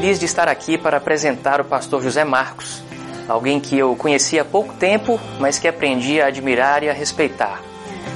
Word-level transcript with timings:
feliz 0.00 0.18
de 0.18 0.24
estar 0.24 0.48
aqui 0.48 0.78
para 0.78 0.96
apresentar 0.96 1.60
o 1.60 1.64
pastor 1.66 2.02
José 2.02 2.24
Marcos, 2.24 2.82
alguém 3.28 3.60
que 3.60 3.76
eu 3.76 3.94
conheci 3.94 4.38
há 4.38 4.44
pouco 4.46 4.72
tempo, 4.72 5.20
mas 5.38 5.58
que 5.58 5.68
aprendi 5.68 6.22
a 6.22 6.28
admirar 6.28 6.82
e 6.82 6.88
a 6.88 6.92
respeitar. 6.94 7.60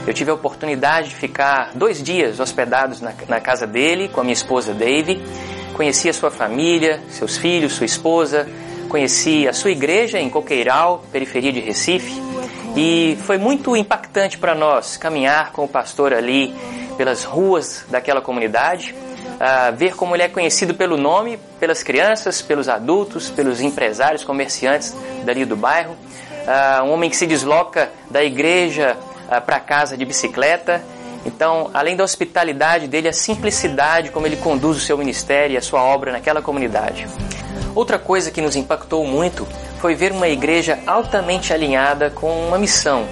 Eu 0.06 0.14
tive 0.14 0.30
a 0.30 0.34
oportunidade 0.34 1.10
de 1.10 1.14
ficar 1.14 1.72
dois 1.74 2.02
dias 2.02 2.40
hospedados 2.40 3.02
na, 3.02 3.12
na 3.28 3.38
casa 3.38 3.66
dele 3.66 4.08
com 4.08 4.22
a 4.22 4.24
minha 4.24 4.32
esposa 4.32 4.72
Dave. 4.72 5.22
Conheci 5.74 6.08
a 6.08 6.14
sua 6.14 6.30
família, 6.30 7.02
seus 7.10 7.36
filhos, 7.36 7.74
sua 7.74 7.84
esposa, 7.84 8.48
conheci 8.88 9.46
a 9.46 9.52
sua 9.52 9.70
igreja 9.70 10.18
em 10.18 10.30
Coqueiral, 10.30 11.04
periferia 11.12 11.52
de 11.52 11.60
Recife, 11.60 12.18
e 12.74 13.18
foi 13.24 13.36
muito 13.36 13.76
impactante 13.76 14.38
para 14.38 14.54
nós 14.54 14.96
caminhar 14.96 15.52
com 15.52 15.64
o 15.64 15.68
pastor 15.68 16.14
ali 16.14 16.54
pelas 16.96 17.24
ruas 17.24 17.84
daquela 17.90 18.22
comunidade 18.22 18.94
uh, 19.34 19.74
ver 19.76 19.94
como 19.94 20.14
ele 20.14 20.22
é 20.22 20.28
conhecido 20.28 20.74
pelo 20.74 20.96
nome, 20.96 21.38
pelas 21.58 21.82
crianças, 21.82 22.42
pelos 22.42 22.68
adultos, 22.68 23.30
pelos 23.30 23.60
empresários, 23.60 24.24
comerciantes 24.24 24.94
dali 25.24 25.44
do 25.44 25.56
bairro. 25.56 25.92
Uh, 25.92 26.84
um 26.84 26.92
homem 26.92 27.08
que 27.08 27.16
se 27.16 27.26
desloca 27.26 27.90
da 28.10 28.22
igreja 28.22 28.96
uh, 29.26 29.40
para 29.40 29.60
casa 29.60 29.96
de 29.96 30.04
bicicleta. 30.04 30.82
Então, 31.24 31.70
além 31.72 31.96
da 31.96 32.04
hospitalidade 32.04 32.86
dele, 32.86 33.08
a 33.08 33.12
simplicidade 33.12 34.10
como 34.10 34.26
ele 34.26 34.36
conduz 34.36 34.76
o 34.76 34.80
seu 34.80 34.98
ministério 34.98 35.54
e 35.54 35.56
a 35.56 35.62
sua 35.62 35.82
obra 35.82 36.12
naquela 36.12 36.42
comunidade. 36.42 37.06
Outra 37.74 37.98
coisa 37.98 38.30
que 38.30 38.42
nos 38.42 38.56
impactou 38.56 39.04
muito 39.06 39.48
foi 39.80 39.94
ver 39.94 40.12
uma 40.12 40.28
igreja 40.28 40.78
altamente 40.86 41.52
alinhada 41.52 42.10
com 42.10 42.46
uma 42.46 42.58
missão: 42.58 43.06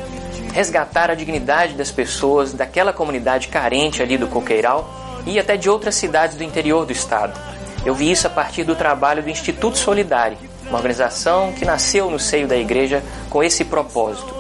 resgatar 0.53 1.11
a 1.11 1.15
dignidade 1.15 1.73
das 1.73 1.91
pessoas 1.91 2.53
daquela 2.53 2.93
comunidade 2.93 3.49
carente 3.49 4.03
ali 4.03 4.19
do 4.19 4.29
Coqueiral 4.29 5.02
e 5.27 5.39
até 5.39 5.57
de 5.57 5.69
outras 5.69 5.95
cidades 5.95 6.37
do 6.37 6.45
interior 6.45 6.85
do 6.85 6.93
estado. 6.93 7.39
Eu 7.85 7.95
vi 7.95 8.11
isso 8.11 8.27
a 8.27 8.31
partir 8.31 8.65
do 8.65 8.77
trabalho 8.77 9.23
do 9.23 9.31
Instituto 9.31 9.77
Solidário, 9.77 10.39
uma 10.69 10.79
organização 10.79 11.53
que 11.53 11.65
nasceu 11.65 12.11
no 12.11 12.19
seio 12.19 12.47
da 12.47 12.57
igreja 12.57 13.03
com 13.29 13.43
esse 13.43 13.65
propósito. 13.65 14.35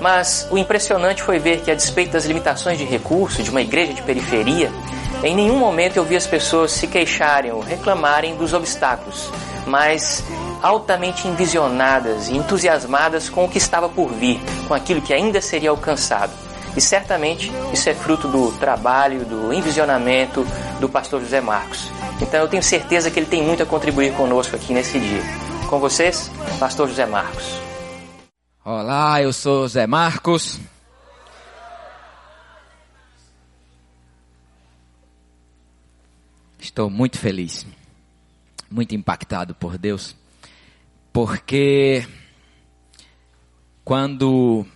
Mas 0.00 0.46
o 0.50 0.58
impressionante 0.58 1.22
foi 1.22 1.38
ver 1.38 1.60
que, 1.60 1.70
a 1.70 1.74
despeito 1.74 2.12
das 2.12 2.26
limitações 2.26 2.76
de 2.76 2.84
recursos 2.84 3.44
de 3.44 3.50
uma 3.50 3.62
igreja 3.62 3.94
de 3.94 4.02
periferia, 4.02 4.70
em 5.22 5.34
nenhum 5.34 5.58
momento 5.58 5.96
eu 5.96 6.04
vi 6.04 6.16
as 6.16 6.26
pessoas 6.26 6.72
se 6.72 6.86
queixarem 6.86 7.52
ou 7.52 7.60
reclamarem 7.60 8.36
dos 8.36 8.52
obstáculos, 8.52 9.30
mas 9.66 10.22
altamente 10.62 11.26
envisionadas 11.26 12.28
e 12.28 12.36
entusiasmadas 12.36 13.28
com 13.28 13.44
o 13.44 13.48
que 13.48 13.58
estava 13.58 13.88
por 13.88 14.12
vir, 14.12 14.40
com 14.68 14.74
aquilo 14.74 15.00
que 15.00 15.14
ainda 15.14 15.40
seria 15.40 15.70
alcançado. 15.70 16.45
E 16.76 16.80
certamente 16.80 17.50
isso 17.72 17.88
é 17.88 17.94
fruto 17.94 18.28
do 18.28 18.52
trabalho, 18.58 19.24
do 19.24 19.52
envisionamento 19.52 20.46
do 20.78 20.88
pastor 20.88 21.22
José 21.22 21.40
Marcos. 21.40 21.90
Então 22.20 22.40
eu 22.40 22.48
tenho 22.48 22.62
certeza 22.62 23.10
que 23.10 23.18
ele 23.18 23.26
tem 23.26 23.42
muito 23.42 23.62
a 23.62 23.66
contribuir 23.66 24.12
conosco 24.14 24.54
aqui 24.54 24.74
nesse 24.74 25.00
dia. 25.00 25.22
Com 25.70 25.78
vocês, 25.80 26.30
pastor 26.60 26.86
José 26.88 27.06
Marcos. 27.06 27.58
Olá, 28.62 29.22
eu 29.22 29.32
sou 29.32 29.62
José 29.62 29.86
Marcos. 29.86 30.60
Estou 36.58 36.90
muito 36.90 37.16
feliz, 37.18 37.66
muito 38.70 38.94
impactado 38.94 39.54
por 39.54 39.78
Deus, 39.78 40.14
porque 41.10 42.06
quando 43.82 44.66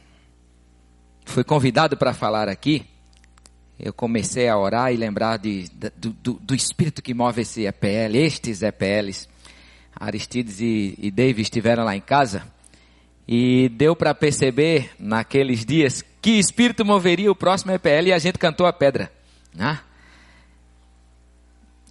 fui 1.30 1.44
convidado 1.44 1.96
para 1.96 2.12
falar 2.12 2.48
aqui, 2.48 2.84
eu 3.78 3.92
comecei 3.92 4.48
a 4.48 4.58
orar 4.58 4.92
e 4.92 4.96
lembrar 4.96 5.38
de, 5.38 5.68
de 5.70 5.90
do, 5.96 6.34
do, 6.34 6.54
Espírito 6.54 7.00
que 7.00 7.14
move 7.14 7.40
esse 7.40 7.64
EPL, 7.64 8.16
estes 8.16 8.62
EPLs. 8.62 9.28
Aristides 9.98 10.60
e, 10.60 10.94
e 10.98 11.10
David 11.10 11.42
estiveram 11.42 11.84
lá 11.84 11.96
em 11.96 12.00
casa 12.00 12.42
e 13.26 13.68
deu 13.70 13.94
para 13.94 14.14
perceber 14.14 14.90
naqueles 14.98 15.64
dias 15.64 16.04
que 16.20 16.32
Espírito 16.32 16.84
moveria 16.84 17.30
o 17.30 17.34
próximo 17.34 17.72
EPL 17.72 18.08
e 18.08 18.12
a 18.12 18.18
gente 18.18 18.38
cantou 18.38 18.66
a 18.66 18.72
pedra. 18.72 19.10
Né? 19.54 19.78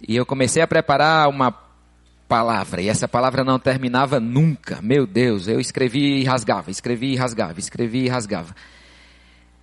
E 0.06 0.16
eu 0.16 0.24
comecei 0.24 0.62
a 0.62 0.68
preparar 0.68 1.28
uma 1.28 1.50
palavra, 2.28 2.80
e 2.80 2.88
essa 2.88 3.08
palavra 3.08 3.42
não 3.42 3.58
terminava 3.58 4.20
nunca. 4.20 4.80
Meu 4.80 5.06
Deus, 5.06 5.48
eu 5.48 5.58
escrevi 5.58 6.20
e 6.20 6.24
rasgava, 6.24 6.70
escrevi 6.70 7.12
e 7.12 7.16
rasgava, 7.16 7.58
escrevi 7.58 8.04
e 8.04 8.08
rasgava. 8.08 8.54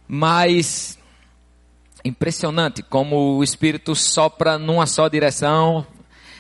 Mas 0.08 0.98
impressionante 2.08 2.82
como 2.82 3.38
o 3.38 3.44
Espírito 3.44 3.96
sopra 3.96 4.58
numa 4.58 4.86
só 4.88 5.08
direção. 5.08 5.86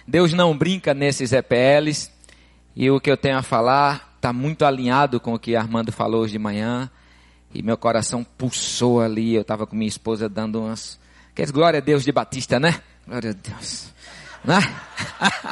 Deus 0.07 0.33
não 0.33 0.57
brinca 0.57 0.93
nesses 0.93 1.33
EPLs. 1.33 2.11
E 2.75 2.89
o 2.89 2.99
que 2.99 3.11
eu 3.11 3.17
tenho 3.17 3.37
a 3.37 3.43
falar 3.43 4.13
está 4.15 4.31
muito 4.31 4.63
alinhado 4.65 5.19
com 5.19 5.33
o 5.33 5.39
que 5.39 5.55
Armando 5.55 5.91
falou 5.91 6.21
hoje 6.21 6.33
de 6.33 6.39
manhã. 6.39 6.89
E 7.53 7.61
meu 7.61 7.77
coração 7.77 8.23
pulsou 8.23 9.01
ali. 9.01 9.35
Eu 9.35 9.41
estava 9.41 9.67
com 9.67 9.75
minha 9.75 9.87
esposa 9.87 10.29
dando 10.29 10.61
umas. 10.61 10.99
Quer 11.35 11.51
glória 11.51 11.79
a 11.79 11.81
Deus 11.81 12.03
de 12.03 12.11
Batista, 12.11 12.59
né? 12.59 12.81
Glória 13.05 13.31
a 13.31 13.33
Deus. 13.33 13.93
Né? 14.43 14.59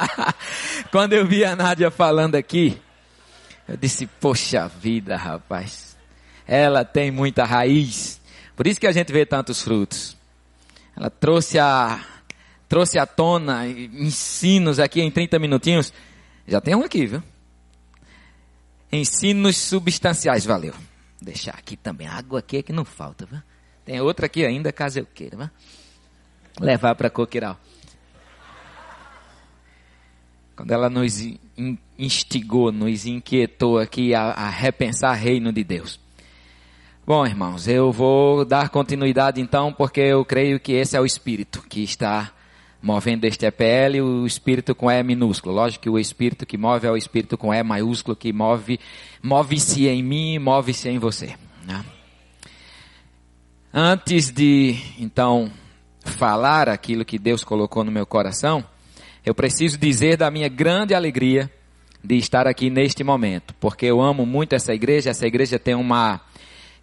Quando 0.90 1.12
eu 1.12 1.26
vi 1.26 1.44
a 1.44 1.54
Nádia 1.54 1.90
falando 1.90 2.36
aqui, 2.36 2.80
eu 3.68 3.76
disse: 3.76 4.06
Poxa 4.06 4.68
vida, 4.68 5.16
rapaz 5.16 5.85
ela 6.46 6.84
tem 6.84 7.10
muita 7.10 7.44
raiz. 7.44 8.20
Por 8.54 8.66
isso 8.66 8.78
que 8.78 8.86
a 8.86 8.92
gente 8.92 9.12
vê 9.12 9.26
tantos 9.26 9.62
frutos. 9.62 10.16
Ela 10.96 11.10
trouxe 11.10 11.58
a, 11.58 12.02
trouxe 12.68 12.98
à 12.98 13.06
tona 13.06 13.66
ensinos 13.68 14.78
aqui 14.78 15.00
em 15.00 15.10
30 15.10 15.38
minutinhos. 15.38 15.92
Já 16.46 16.60
tem 16.60 16.74
um 16.74 16.84
aqui, 16.84 17.06
viu? 17.06 17.22
Ensinos 18.90 19.56
substanciais, 19.56 20.44
valeu. 20.44 20.72
Vou 20.72 20.82
deixar 21.20 21.52
aqui 21.52 21.76
também. 21.76 22.06
Água 22.06 22.38
aqui 22.38 22.58
é 22.58 22.62
que 22.62 22.72
não 22.72 22.84
falta, 22.84 23.26
viu? 23.26 23.42
Tem 23.84 24.00
outra 24.00 24.26
aqui 24.26 24.44
ainda, 24.44 24.72
caso 24.72 25.00
eu 25.00 25.06
queira, 25.06 25.36
viu? 25.36 25.50
Levar 26.60 26.94
para 26.94 27.10
Coqueiral. 27.10 27.58
Quando 30.56 30.70
ela 30.70 30.88
nos 30.88 31.22
instigou, 31.98 32.72
nos 32.72 33.04
inquietou 33.04 33.78
aqui 33.78 34.14
a, 34.14 34.30
a 34.30 34.48
repensar 34.48 35.14
o 35.14 35.20
reino 35.20 35.52
de 35.52 35.62
Deus. 35.62 36.00
Bom, 37.06 37.24
irmãos, 37.24 37.68
eu 37.68 37.92
vou 37.92 38.44
dar 38.44 38.68
continuidade 38.68 39.40
então, 39.40 39.72
porque 39.72 40.00
eu 40.00 40.24
creio 40.24 40.58
que 40.58 40.72
esse 40.72 40.96
é 40.96 41.00
o 41.00 41.06
Espírito 41.06 41.62
que 41.68 41.84
está 41.84 42.32
movendo 42.82 43.24
este 43.26 43.46
EPL, 43.46 44.00
o 44.02 44.26
Espírito 44.26 44.74
com 44.74 44.90
E 44.90 45.00
minúsculo. 45.04 45.54
Lógico 45.54 45.84
que 45.84 45.88
o 45.88 46.00
Espírito 46.00 46.44
que 46.44 46.58
move 46.58 46.84
é 46.84 46.90
o 46.90 46.96
Espírito 46.96 47.38
com 47.38 47.54
E 47.54 47.62
maiúsculo, 47.62 48.16
que 48.16 48.32
move, 48.32 48.80
move-se 49.22 49.86
em 49.86 50.02
mim, 50.02 50.40
move-se 50.40 50.88
em 50.88 50.98
você. 50.98 51.36
Né? 51.64 51.84
Antes 53.72 54.32
de, 54.32 54.76
então, 54.98 55.48
falar 56.04 56.68
aquilo 56.68 57.04
que 57.04 57.20
Deus 57.20 57.44
colocou 57.44 57.84
no 57.84 57.92
meu 57.92 58.04
coração, 58.04 58.64
eu 59.24 59.32
preciso 59.32 59.78
dizer 59.78 60.16
da 60.16 60.28
minha 60.28 60.48
grande 60.48 60.92
alegria 60.92 61.48
de 62.02 62.16
estar 62.16 62.48
aqui 62.48 62.68
neste 62.68 63.04
momento, 63.04 63.54
porque 63.60 63.86
eu 63.86 64.02
amo 64.02 64.26
muito 64.26 64.56
essa 64.56 64.74
igreja, 64.74 65.10
essa 65.10 65.24
igreja 65.24 65.56
tem 65.56 65.76
uma 65.76 66.25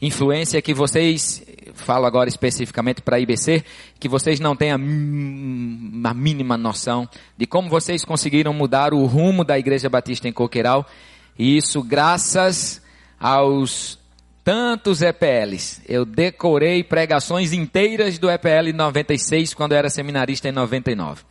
influência 0.05 0.61
que 0.61 0.73
vocês, 0.73 1.41
falo 1.73 2.05
agora 2.05 2.27
especificamente 2.27 3.01
para 3.01 3.15
a 3.15 3.19
IBC, 3.19 3.63
que 3.99 4.09
vocês 4.09 4.39
não 4.39 4.55
têm 4.55 4.71
a, 4.71 4.75
a 4.75 6.13
mínima 6.13 6.57
noção 6.57 7.07
de 7.37 7.47
como 7.47 7.69
vocês 7.69 8.03
conseguiram 8.03 8.53
mudar 8.53 8.93
o 8.93 9.05
rumo 9.05 9.43
da 9.45 9.57
Igreja 9.57 9.89
Batista 9.89 10.27
em 10.27 10.33
Coqueiral. 10.33 10.85
E 11.39 11.57
isso 11.57 11.81
graças 11.81 12.81
aos 13.19 13.97
tantos 14.43 15.01
EPLs. 15.01 15.81
Eu 15.87 16.03
decorei 16.03 16.83
pregações 16.83 17.53
inteiras 17.53 18.19
do 18.19 18.29
EPL 18.29 18.73
96 18.75 19.53
quando 19.53 19.71
eu 19.71 19.77
era 19.77 19.89
seminarista 19.89 20.49
em 20.49 20.51
99. 20.51 21.23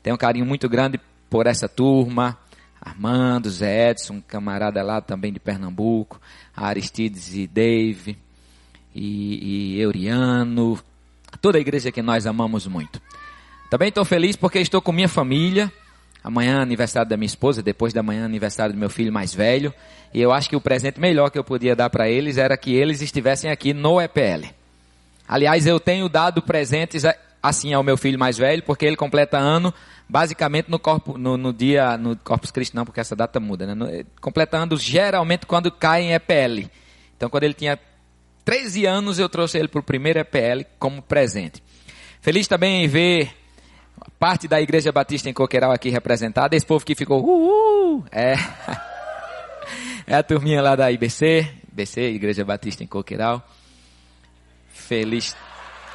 Tenho 0.00 0.14
um 0.14 0.18
carinho 0.18 0.46
muito 0.46 0.68
grande 0.68 1.00
por 1.28 1.46
essa 1.46 1.68
turma. 1.68 2.38
Armando, 2.84 3.48
Zé 3.48 3.90
Edson, 3.90 4.20
camarada 4.26 4.82
lá 4.82 5.00
também 5.00 5.32
de 5.32 5.38
Pernambuco, 5.38 6.20
Aristides 6.54 7.32
e 7.34 7.46
Dave, 7.46 8.18
e, 8.94 9.76
e 9.76 9.80
Euriano, 9.80 10.78
toda 11.40 11.58
a 11.58 11.60
igreja 11.60 11.92
que 11.92 12.02
nós 12.02 12.26
amamos 12.26 12.66
muito. 12.66 13.00
Também 13.70 13.88
estou 13.88 14.04
feliz 14.04 14.34
porque 14.34 14.58
estou 14.58 14.82
com 14.82 14.92
minha 14.92 15.08
família. 15.08 15.72
Amanhã 16.22 16.58
é 16.58 16.62
aniversário 16.62 17.08
da 17.08 17.16
minha 17.16 17.26
esposa, 17.26 17.62
depois 17.62 17.92
da 17.92 18.02
manhã 18.02 18.24
aniversário 18.24 18.74
do 18.74 18.78
meu 18.78 18.90
filho 18.90 19.12
mais 19.12 19.32
velho. 19.32 19.72
E 20.12 20.20
eu 20.20 20.32
acho 20.32 20.48
que 20.48 20.56
o 20.56 20.60
presente 20.60 21.00
melhor 21.00 21.30
que 21.30 21.38
eu 21.38 21.44
podia 21.44 21.74
dar 21.74 21.88
para 21.88 22.08
eles 22.08 22.36
era 22.36 22.56
que 22.56 22.74
eles 22.74 23.00
estivessem 23.00 23.50
aqui 23.50 23.72
no 23.72 24.00
EPL. 24.00 24.48
Aliás, 25.26 25.66
eu 25.66 25.80
tenho 25.80 26.08
dado 26.08 26.42
presentes 26.42 27.04
assim 27.42 27.72
ao 27.72 27.82
meu 27.82 27.96
filho 27.96 28.18
mais 28.18 28.38
velho, 28.38 28.62
porque 28.62 28.86
ele 28.86 28.96
completa 28.96 29.38
ano 29.38 29.74
basicamente 30.08 30.70
no, 30.70 30.78
corpo, 30.78 31.16
no, 31.16 31.36
no 31.36 31.52
dia, 31.52 31.96
no 31.96 32.16
Corpus 32.16 32.50
Christi 32.50 32.76
não, 32.76 32.84
porque 32.84 33.00
essa 33.00 33.16
data 33.16 33.40
muda, 33.40 33.66
né? 33.66 33.74
No, 33.74 33.86
completando 34.20 34.76
geralmente 34.76 35.46
quando 35.46 35.72
cai 35.72 36.02
em 36.02 36.12
EPL. 36.12 36.68
Então 37.16 37.28
quando 37.30 37.44
ele 37.44 37.54
tinha 37.54 37.78
13 38.44 38.86
anos 38.86 39.18
eu 39.18 39.28
trouxe 39.28 39.58
ele 39.58 39.68
para 39.68 39.80
o 39.80 39.82
primeiro 39.82 40.18
EPL 40.20 40.64
como 40.78 41.02
presente. 41.02 41.62
Feliz 42.20 42.46
também 42.46 42.84
em 42.84 42.88
ver 42.88 43.32
parte 44.18 44.46
da 44.46 44.60
Igreja 44.60 44.92
Batista 44.92 45.28
em 45.28 45.32
Coqueiral 45.32 45.72
aqui 45.72 45.88
representada, 45.88 46.54
esse 46.54 46.66
povo 46.66 46.84
que 46.84 46.94
ficou, 46.94 47.20
uhul, 47.22 48.04
é, 48.10 48.34
é 50.06 50.14
a 50.14 50.22
turminha 50.22 50.60
lá 50.62 50.76
da 50.76 50.90
IBC, 50.90 51.48
IBC, 51.72 52.00
Igreja 52.10 52.44
Batista 52.44 52.84
em 52.84 52.86
Coqueiral. 52.86 53.42
Feliz. 54.68 55.36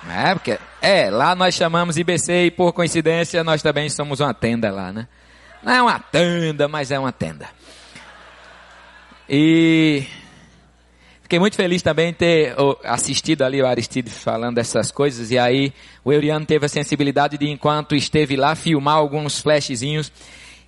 É, 0.09 0.33
porque, 0.33 0.59
é, 0.81 1.09
lá 1.09 1.35
nós 1.35 1.55
chamamos 1.55 1.97
IBC 1.97 2.45
e 2.45 2.51
por 2.51 2.71
coincidência 2.73 3.43
nós 3.43 3.61
também 3.61 3.89
somos 3.89 4.19
uma 4.19 4.33
tenda 4.33 4.71
lá, 4.71 4.91
né? 4.91 5.07
Não 5.63 5.73
é 5.73 5.81
uma 5.81 5.99
tenda, 5.99 6.67
mas 6.67 6.91
é 6.91 6.99
uma 6.99 7.11
tenda. 7.11 7.47
E 9.29 10.05
fiquei 11.23 11.39
muito 11.39 11.55
feliz 11.55 11.81
também 11.81 12.13
ter 12.13 12.55
assistido 12.83 13.41
ali 13.41 13.61
o 13.61 13.67
Aristide 13.67 14.09
falando 14.09 14.57
essas 14.59 14.91
coisas. 14.91 15.31
E 15.31 15.37
aí 15.37 15.73
o 16.05 16.13
Euriano 16.13 16.45
teve 16.45 16.65
a 16.65 16.69
sensibilidade 16.69 17.37
de, 17.37 17.49
enquanto 17.49 17.95
esteve 17.95 18.35
lá, 18.37 18.55
filmar 18.55 18.95
alguns 18.95 19.41
flashzinhos. 19.41 20.11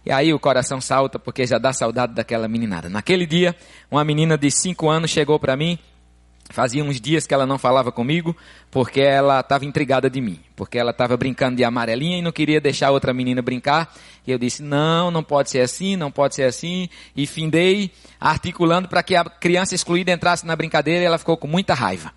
E 0.06 0.12
aí 0.12 0.34
o 0.34 0.40
coração 0.40 0.82
salta 0.82 1.20
porque 1.20 1.46
já 1.46 1.58
dá 1.58 1.72
saudade 1.72 2.14
daquela 2.14 2.48
meninada. 2.48 2.90
Naquele 2.90 3.26
dia, 3.26 3.56
uma 3.90 4.04
menina 4.04 4.38
de 4.38 4.50
5 4.52 4.90
anos 4.90 5.12
chegou 5.12 5.40
para 5.40 5.56
mim 5.56 5.78
Fazia 6.50 6.84
uns 6.84 7.00
dias 7.00 7.28
que 7.28 7.34
ela 7.34 7.46
não 7.46 7.60
falava 7.60 7.92
comigo, 7.92 8.36
porque 8.72 9.00
ela 9.00 9.40
estava 9.40 9.66
intrigada 9.66 10.10
de 10.10 10.20
mim. 10.20 10.40
Porque 10.56 10.80
ela 10.80 10.90
estava 10.90 11.16
brincando 11.16 11.56
de 11.56 11.64
amarelinha 11.64 12.18
e 12.18 12.22
não 12.24 12.32
queria 12.32 12.60
deixar 12.60 12.90
outra 12.90 13.14
menina 13.14 13.40
brincar. 13.40 13.96
E 14.26 14.32
eu 14.32 14.40
disse, 14.40 14.64
não, 14.64 15.12
não 15.12 15.24
pode 15.24 15.52
ser 15.52 15.62
assim, 15.62 15.96
não 15.96 16.12
pode 16.12 16.34
ser 16.34 16.44
assim. 16.44 16.90
E 17.16 17.28
findei 17.28 17.92
articulando 18.20 18.88
para 18.88 19.04
que 19.04 19.16
a 19.16 19.24
criança 19.24 19.76
excluída 19.76 20.12
entrasse 20.12 20.44
na 20.44 20.56
brincadeira 20.56 21.04
e 21.04 21.06
ela 21.06 21.20
ficou 21.20 21.38
com 21.38 21.48
muita 21.48 21.76
raiva. 21.76 22.12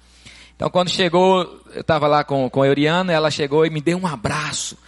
Então 0.57 0.71
quando 0.71 0.89
chegou, 0.89 1.61
eu 1.75 1.83
estava 1.83 2.07
lá 2.07 2.25
com, 2.25 2.49
com 2.49 2.63
a 2.63 2.67
Euriana, 2.67 3.13
ela 3.13 3.31
chegou 3.31 3.67
e 3.67 3.71
me 3.71 3.83
deu 3.83 3.99
um 3.99 4.07
abraço. 4.07 4.79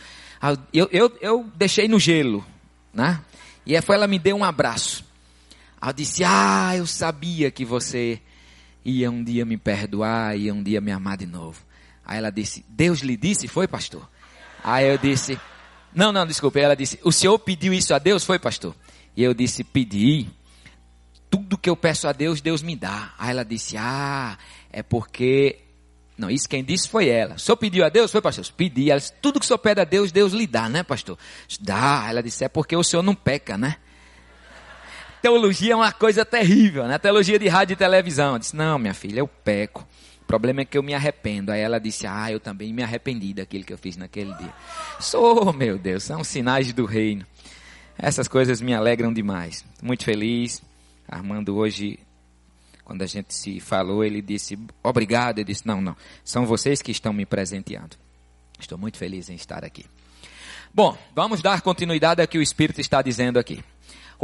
Eu, 0.72 0.88
eu, 0.90 1.12
eu 1.20 1.46
deixei 1.54 1.86
no 1.86 1.98
gelo, 1.98 2.44
né? 2.92 3.20
E 3.66 3.78
foi 3.82 3.96
ela 3.96 4.06
me 4.06 4.18
deu 4.18 4.36
um 4.36 4.44
abraço. 4.44 5.04
Eu 5.86 5.92
disse, 5.92 6.24
ah, 6.24 6.72
eu 6.76 6.86
sabia 6.86 7.50
que 7.50 7.64
você 7.64 8.20
ia 8.84 9.10
um 9.10 9.22
dia 9.22 9.44
me 9.44 9.56
perdoar, 9.56 10.36
ia 10.36 10.52
um 10.52 10.62
dia 10.62 10.80
me 10.80 10.92
amar 10.92 11.16
de 11.16 11.26
novo. 11.26 11.60
Aí 12.04 12.18
ela 12.18 12.30
disse, 12.30 12.64
Deus 12.68 13.00
lhe 13.00 13.16
disse, 13.16 13.48
foi 13.48 13.66
pastor? 13.66 14.08
Aí 14.62 14.86
eu 14.86 14.98
disse, 14.98 15.38
não, 15.94 16.12
não, 16.12 16.26
desculpe. 16.26 16.60
Ela 16.60 16.74
disse, 16.74 16.98
o 17.02 17.12
senhor 17.12 17.38
pediu 17.38 17.72
isso 17.72 17.94
a 17.94 17.98
Deus, 17.98 18.24
foi 18.24 18.38
pastor? 18.38 18.74
E 19.16 19.22
eu 19.22 19.32
disse, 19.32 19.64
pedi. 19.64 20.26
Tudo 21.30 21.58
que 21.58 21.68
eu 21.68 21.76
peço 21.76 22.06
a 22.06 22.12
Deus, 22.12 22.40
Deus 22.40 22.62
me 22.62 22.76
dá. 22.76 23.14
Aí 23.18 23.30
ela 23.30 23.44
disse, 23.44 23.76
ah, 23.76 24.36
é 24.70 24.82
porque 24.82 25.64
não, 26.16 26.30
isso 26.30 26.48
quem 26.48 26.62
disse 26.62 26.88
foi 26.88 27.08
ela. 27.08 27.34
O 27.34 27.38
senhor 27.38 27.56
pediu 27.56 27.84
a 27.84 27.88
Deus? 27.88 28.10
Foi, 28.12 28.20
pastor? 28.20 28.44
Pedi. 28.56 28.90
Ela 28.90 29.00
disse, 29.00 29.12
tudo 29.20 29.40
que 29.40 29.44
o 29.44 29.46
senhor 29.46 29.58
pede 29.58 29.80
a 29.80 29.84
Deus, 29.84 30.12
Deus 30.12 30.32
lhe 30.32 30.46
dá, 30.46 30.68
né, 30.68 30.82
pastor? 30.82 31.18
Dá. 31.60 32.06
Ela 32.08 32.22
disse, 32.22 32.44
é 32.44 32.48
porque 32.48 32.76
o 32.76 32.84
senhor 32.84 33.02
não 33.02 33.14
peca, 33.14 33.58
né? 33.58 33.76
Teologia 35.24 35.72
é 35.72 35.76
uma 35.76 35.90
coisa 35.90 36.22
terrível, 36.22 36.86
né? 36.86 36.98
Teologia 36.98 37.38
de 37.38 37.48
rádio 37.48 37.72
e 37.72 37.76
televisão. 37.76 38.34
Eu 38.34 38.38
disse, 38.38 38.54
não, 38.54 38.78
minha 38.78 38.92
filha, 38.92 39.20
eu 39.20 39.26
peco. 39.26 39.88
O 40.20 40.24
problema 40.26 40.60
é 40.60 40.64
que 40.66 40.76
eu 40.76 40.82
me 40.82 40.92
arrependo. 40.92 41.50
Aí 41.50 41.62
ela 41.62 41.80
disse, 41.80 42.06
ah, 42.06 42.30
eu 42.30 42.38
também 42.38 42.74
me 42.74 42.82
arrependi 42.82 43.32
daquilo 43.32 43.64
que 43.64 43.72
eu 43.72 43.78
fiz 43.78 43.96
naquele 43.96 44.34
dia. 44.34 44.52
Sou, 45.00 45.50
meu 45.54 45.78
Deus, 45.78 46.02
são 46.02 46.22
sinais 46.22 46.70
do 46.74 46.84
reino. 46.84 47.24
Essas 47.96 48.28
coisas 48.28 48.60
me 48.60 48.74
alegram 48.74 49.10
demais. 49.10 49.64
Muito 49.82 50.04
feliz. 50.04 50.62
Armando 51.08 51.56
hoje, 51.56 51.98
quando 52.84 53.00
a 53.00 53.06
gente 53.06 53.32
se 53.32 53.60
falou, 53.60 54.04
ele 54.04 54.20
disse, 54.20 54.58
obrigado. 54.82 55.38
Eu 55.38 55.44
disse, 55.44 55.66
não, 55.66 55.80
não, 55.80 55.96
são 56.22 56.44
vocês 56.44 56.82
que 56.82 56.92
estão 56.92 57.14
me 57.14 57.24
presenteando. 57.24 57.96
Estou 58.60 58.76
muito 58.76 58.98
feliz 58.98 59.30
em 59.30 59.36
estar 59.36 59.64
aqui. 59.64 59.86
Bom, 60.72 60.98
vamos 61.14 61.40
dar 61.40 61.62
continuidade 61.62 62.20
ao 62.20 62.28
que 62.28 62.36
o 62.36 62.42
Espírito 62.42 62.82
está 62.82 63.00
dizendo 63.00 63.38
aqui. 63.38 63.64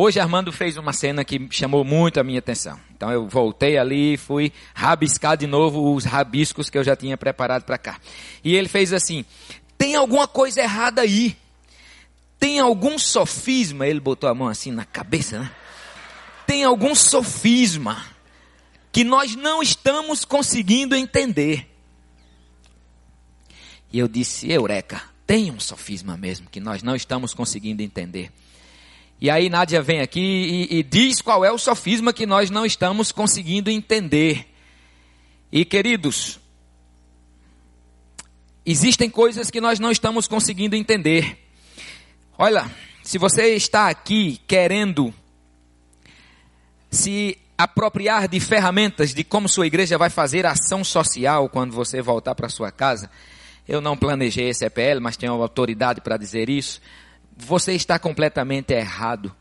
Hoje 0.02 0.18
Armando 0.18 0.50
fez 0.50 0.78
uma 0.78 0.94
cena 0.94 1.22
que 1.26 1.46
chamou 1.50 1.84
muito 1.84 2.18
a 2.18 2.24
minha 2.24 2.38
atenção. 2.38 2.80
Então 2.96 3.12
eu 3.12 3.28
voltei 3.28 3.76
ali 3.76 4.14
e 4.14 4.16
fui 4.16 4.50
rabiscar 4.72 5.36
de 5.36 5.46
novo 5.46 5.94
os 5.94 6.06
rabiscos 6.06 6.70
que 6.70 6.78
eu 6.78 6.82
já 6.82 6.96
tinha 6.96 7.18
preparado 7.18 7.64
para 7.64 7.76
cá. 7.76 8.00
E 8.42 8.56
ele 8.56 8.66
fez 8.66 8.94
assim: 8.94 9.26
tem 9.76 9.94
alguma 9.94 10.26
coisa 10.26 10.62
errada 10.62 11.02
aí. 11.02 11.36
Tem 12.38 12.60
algum 12.60 12.98
sofisma, 12.98 13.86
ele 13.86 14.00
botou 14.00 14.30
a 14.30 14.34
mão 14.34 14.48
assim 14.48 14.70
na 14.70 14.86
cabeça, 14.86 15.40
né? 15.40 15.50
Tem 16.46 16.64
algum 16.64 16.94
sofisma 16.94 18.02
que 18.90 19.04
nós 19.04 19.36
não 19.36 19.62
estamos 19.62 20.24
conseguindo 20.24 20.96
entender. 20.96 21.70
E 23.92 23.98
eu 23.98 24.08
disse, 24.08 24.50
Eureka, 24.50 25.02
tem 25.26 25.50
um 25.50 25.60
sofisma 25.60 26.16
mesmo 26.16 26.48
que 26.48 26.58
nós 26.58 26.82
não 26.82 26.96
estamos 26.96 27.34
conseguindo 27.34 27.82
entender. 27.82 28.32
E 29.20 29.28
aí 29.28 29.50
Nádia 29.50 29.82
vem 29.82 30.00
aqui 30.00 30.66
e, 30.70 30.78
e 30.78 30.82
diz 30.82 31.20
qual 31.20 31.44
é 31.44 31.52
o 31.52 31.58
sofisma 31.58 32.10
que 32.10 32.24
nós 32.24 32.48
não 32.48 32.64
estamos 32.64 33.12
conseguindo 33.12 33.70
entender. 33.70 34.46
E 35.52 35.62
queridos, 35.62 36.40
existem 38.64 39.10
coisas 39.10 39.50
que 39.50 39.60
nós 39.60 39.78
não 39.78 39.90
estamos 39.90 40.26
conseguindo 40.26 40.74
entender. 40.74 41.36
Olha, 42.38 42.70
se 43.02 43.18
você 43.18 43.54
está 43.54 43.90
aqui 43.90 44.40
querendo 44.46 45.12
se 46.90 47.36
apropriar 47.58 48.26
de 48.26 48.40
ferramentas 48.40 49.12
de 49.12 49.22
como 49.22 49.50
sua 49.50 49.66
igreja 49.66 49.98
vai 49.98 50.08
fazer 50.08 50.46
ação 50.46 50.82
social 50.82 51.46
quando 51.50 51.72
você 51.72 52.00
voltar 52.00 52.34
para 52.34 52.48
sua 52.48 52.72
casa, 52.72 53.10
eu 53.68 53.82
não 53.82 53.98
planejei 53.98 54.48
esse 54.48 54.64
EPL, 54.64 54.98
mas 54.98 55.18
tenho 55.18 55.34
autoridade 55.34 56.00
para 56.00 56.16
dizer 56.16 56.48
isso 56.48 56.80
você 57.40 57.72
está 57.72 57.98
completamente 57.98 58.72
errado. 58.72 59.34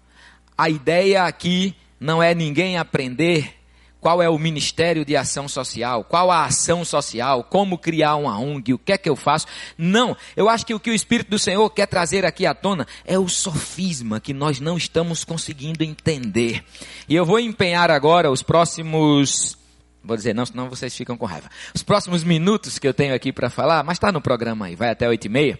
A 0.57 0.69
ideia 0.69 1.23
aqui 1.23 1.75
não 1.99 2.21
é 2.21 2.33
ninguém 2.33 2.77
aprender 2.77 3.59
qual 3.99 4.21
é 4.21 4.29
o 4.29 4.37
ministério 4.37 5.03
de 5.03 5.15
ação 5.15 5.47
social, 5.47 6.03
qual 6.03 6.31
a 6.31 6.45
ação 6.45 6.85
social, 6.85 7.43
como 7.43 7.77
criar 7.77 8.15
uma 8.15 8.39
ONG, 8.39 8.73
o 8.73 8.77
que 8.77 8.93
é 8.93 8.97
que 8.97 9.09
eu 9.09 9.15
faço. 9.15 9.45
Não, 9.77 10.15
eu 10.35 10.47
acho 10.47 10.65
que 10.65 10.73
o 10.73 10.79
que 10.79 10.89
o 10.89 10.93
Espírito 10.93 11.29
do 11.29 11.39
Senhor 11.39 11.69
quer 11.69 11.85
trazer 11.85 12.25
aqui 12.25 12.45
à 12.45 12.53
tona 12.53 12.87
é 13.05 13.19
o 13.19 13.27
sofisma 13.27 14.19
que 14.19 14.33
nós 14.33 14.59
não 14.59 14.77
estamos 14.77 15.23
conseguindo 15.23 15.83
entender. 15.83 16.63
E 17.07 17.15
eu 17.15 17.25
vou 17.25 17.39
empenhar 17.39 17.91
agora 17.91 18.31
os 18.31 18.41
próximos 18.41 19.57
Vou 20.01 20.15
dizer 20.15 20.33
não, 20.33 20.45
senão 20.45 20.69
vocês 20.69 20.95
ficam 20.95 21.17
com 21.17 21.25
raiva. 21.25 21.49
Os 21.75 21.83
próximos 21.83 22.23
minutos 22.23 22.79
que 22.79 22.87
eu 22.87 22.93
tenho 22.93 23.13
aqui 23.13 23.33
para 23.33 23.49
falar, 23.49 23.83
mas 23.83 23.97
está 23.97 24.13
no 24.13 24.21
programa 24.21 24.67
aí, 24.67 24.75
vai 24.75 24.89
até 24.89 25.07
oito 25.09 25.25
e 25.25 25.29
meia, 25.29 25.59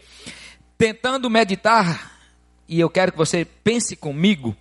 tentando 0.77 1.29
meditar 1.29 2.18
e 2.69 2.79
eu 2.79 2.89
quero 2.89 3.11
que 3.11 3.17
você 3.17 3.43
pense 3.43 3.95
comigo 3.95 4.55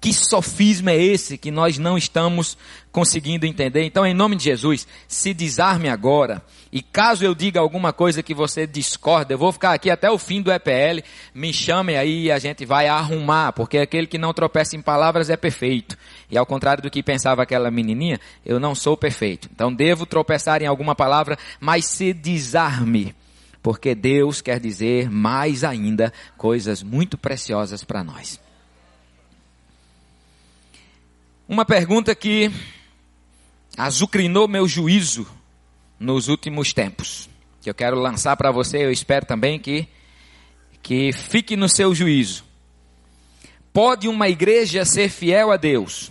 que 0.00 0.14
sofisma 0.14 0.92
é 0.92 1.02
esse 1.02 1.36
que 1.36 1.50
nós 1.50 1.76
não 1.76 1.98
estamos 1.98 2.56
conseguindo 2.90 3.44
entender. 3.44 3.84
Então, 3.84 4.06
em 4.06 4.14
nome 4.14 4.34
de 4.34 4.44
Jesus, 4.44 4.88
se 5.06 5.34
desarme 5.34 5.90
agora. 5.90 6.42
E 6.72 6.80
caso 6.80 7.22
eu 7.22 7.34
diga 7.34 7.60
alguma 7.60 7.92
coisa 7.92 8.22
que 8.22 8.32
você 8.32 8.66
discorda, 8.66 9.34
eu 9.34 9.38
vou 9.38 9.52
ficar 9.52 9.72
aqui 9.72 9.90
até 9.90 10.10
o 10.10 10.16
fim 10.16 10.40
do 10.40 10.50
EPL. 10.50 11.04
Me 11.34 11.52
chame 11.52 11.96
aí 11.96 12.22
e 12.22 12.32
a 12.32 12.38
gente 12.38 12.64
vai 12.64 12.88
arrumar, 12.88 13.52
porque 13.52 13.76
aquele 13.76 14.06
que 14.06 14.16
não 14.16 14.32
tropeça 14.32 14.74
em 14.74 14.80
palavras 14.80 15.28
é 15.28 15.36
perfeito. 15.36 15.98
E 16.30 16.38
ao 16.38 16.46
contrário 16.46 16.82
do 16.82 16.90
que 16.90 17.02
pensava 17.02 17.42
aquela 17.42 17.70
menininha, 17.70 18.18
eu 18.46 18.58
não 18.58 18.74
sou 18.74 18.96
perfeito. 18.96 19.50
Então, 19.52 19.70
devo 19.70 20.06
tropeçar 20.06 20.62
em 20.62 20.66
alguma 20.66 20.94
palavra, 20.94 21.36
mas 21.60 21.84
se 21.84 22.14
desarme 22.14 23.14
porque 23.62 23.94
Deus 23.94 24.40
quer 24.40 24.58
dizer 24.58 25.10
mais 25.10 25.64
ainda 25.64 26.12
coisas 26.36 26.82
muito 26.82 27.18
preciosas 27.18 27.84
para 27.84 28.02
nós. 28.02 28.40
Uma 31.48 31.64
pergunta 31.64 32.14
que 32.14 32.50
azucrinou 33.76 34.46
meu 34.46 34.68
juízo 34.68 35.26
nos 35.98 36.28
últimos 36.28 36.72
tempos, 36.72 37.28
que 37.60 37.68
eu 37.68 37.74
quero 37.74 37.98
lançar 37.98 38.36
para 38.36 38.50
você, 38.50 38.84
eu 38.84 38.90
espero 38.90 39.26
também 39.26 39.58
que 39.58 39.88
que 40.82 41.12
fique 41.12 41.56
no 41.56 41.68
seu 41.68 41.94
juízo. 41.94 42.42
Pode 43.70 44.08
uma 44.08 44.30
igreja 44.30 44.84
ser 44.86 45.10
fiel 45.10 45.52
a 45.52 45.58
Deus 45.58 46.10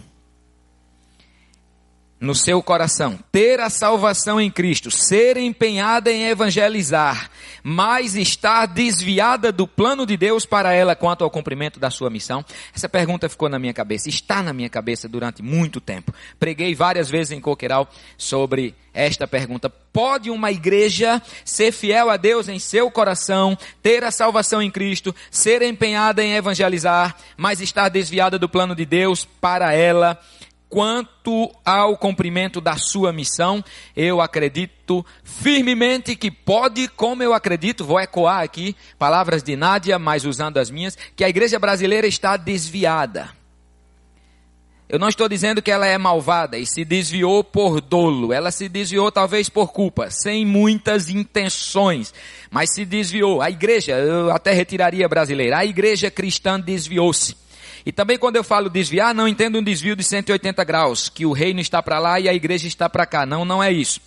no 2.20 2.36
seu 2.36 2.62
coração, 2.62 3.18
ter 3.32 3.60
a 3.60 3.70
salvação 3.70 4.42
em 4.42 4.52
Cristo, 4.52 4.92
ser 4.92 5.38
empenhada 5.38 6.12
em 6.12 6.26
evangelizar, 6.26 7.30
mas 7.64 8.16
estar 8.16 8.66
desviada 8.66 9.52
do 9.52 9.66
plano 9.66 10.06
de 10.06 10.18
Deus 10.18 10.46
para 10.46 10.74
ela 10.74 10.96
quanto 10.96 11.24
ao 11.24 11.32
cumprimento 11.32 11.80
da 11.80 11.90
sua 11.90 12.10
missão? 12.10 12.44
Essa 12.76 12.90
pergunta 12.90 13.30
ficou 13.30 13.48
na 13.48 13.58
minha 13.58 13.74
cabeça, 13.74 14.10
está 14.10 14.44
na 14.44 14.52
minha 14.52 14.70
cabeça 14.70 15.08
durante 15.08 15.42
muito 15.42 15.80
tempo. 15.80 16.14
Preguei 16.38 16.76
várias 16.76 17.10
vezes 17.10 17.32
em 17.32 17.40
Coqueiral 17.40 17.90
sobre 18.18 18.76
esta 18.94 19.26
pergunta. 19.26 19.70
Pode 19.70 20.30
uma 20.30 20.52
igreja 20.52 21.22
ser 21.46 21.72
fiel 21.72 22.10
a 22.10 22.18
Deus 22.18 22.50
em 22.50 22.60
seu 22.60 22.92
coração, 22.92 23.58
ter 23.82 24.04
a 24.04 24.12
salvação 24.12 24.62
em 24.62 24.70
Cristo, 24.70 25.16
ser 25.32 25.62
empenhada 25.62 26.24
em 26.24 26.34
evangelizar, 26.34 27.16
mas 27.38 27.62
estar 27.62 27.88
desviada 27.88 28.38
do 28.38 28.50
plano 28.50 28.76
de 28.76 28.86
Deus 28.86 29.26
para 29.40 29.74
ela 29.74 30.20
quanto 30.70 31.52
ao 31.66 31.98
cumprimento 31.98 32.62
da 32.62 32.78
sua 32.78 33.12
missão, 33.12 33.64
eu 33.96 34.22
acredito 34.22 35.04
firmemente 35.24 36.16
que 36.16 36.30
pode, 36.30 36.88
como 36.88 37.24
eu 37.24 37.34
acredito, 37.34 37.84
vou 37.84 38.00
ecoar 38.00 38.44
aqui 38.44 38.76
palavras 38.98 39.42
de 39.42 39.56
Nádia, 39.56 39.98
mas 39.98 40.26
usando 40.26 40.58
as 40.58 40.70
minhas, 40.70 40.98
que 41.16 41.24
a 41.24 41.30
igreja 41.30 41.58
brasileira 41.58 42.06
está 42.06 42.38
desviada. 42.38 43.30
Eu 44.88 44.98
não 44.98 45.08
estou 45.08 45.30
dizendo 45.30 45.62
que 45.62 45.70
ela 45.70 45.86
é 45.86 46.00
malvada 46.00 46.58
e 46.58 46.66
se 46.66 46.84
desviou 46.84 47.44
por 47.44 47.80
dolo. 47.80 48.34
Ela 48.34 48.50
se 48.50 48.68
desviou 48.68 49.12
talvez 49.12 49.48
por 49.48 49.72
culpa, 49.72 50.10
sem 50.10 50.44
muitas 50.44 51.10
intenções, 51.10 52.12
mas 52.50 52.74
se 52.74 52.86
desviou. 52.86 53.40
A 53.40 53.52
igreja, 53.52 53.94
eu 54.00 54.32
até 54.32 54.52
retiraria 54.52 55.08
brasileira, 55.08 55.60
a 55.60 55.66
igreja 55.66 56.10
cristã 56.10 56.60
desviou-se. 56.60 57.36
E 57.86 57.92
também 57.92 58.18
quando 58.18 58.36
eu 58.36 58.44
falo 58.44 58.70
desviar, 58.70 59.14
não 59.14 59.28
entendo 59.28 59.60
um 59.60 59.64
desvio 59.64 59.96
de 59.96 60.04
180 60.04 60.64
graus, 60.64 61.10
que 61.10 61.26
o 61.26 61.32
reino 61.32 61.60
está 61.60 61.82
para 61.82 62.00
lá 62.00 62.20
e 62.20 62.28
a 62.28 62.34
igreja 62.34 62.68
está 62.68 62.90
para 62.90 63.06
cá. 63.06 63.26
Não, 63.26 63.46
não 63.46 63.64
é 63.64 63.72
isso. 63.72 64.02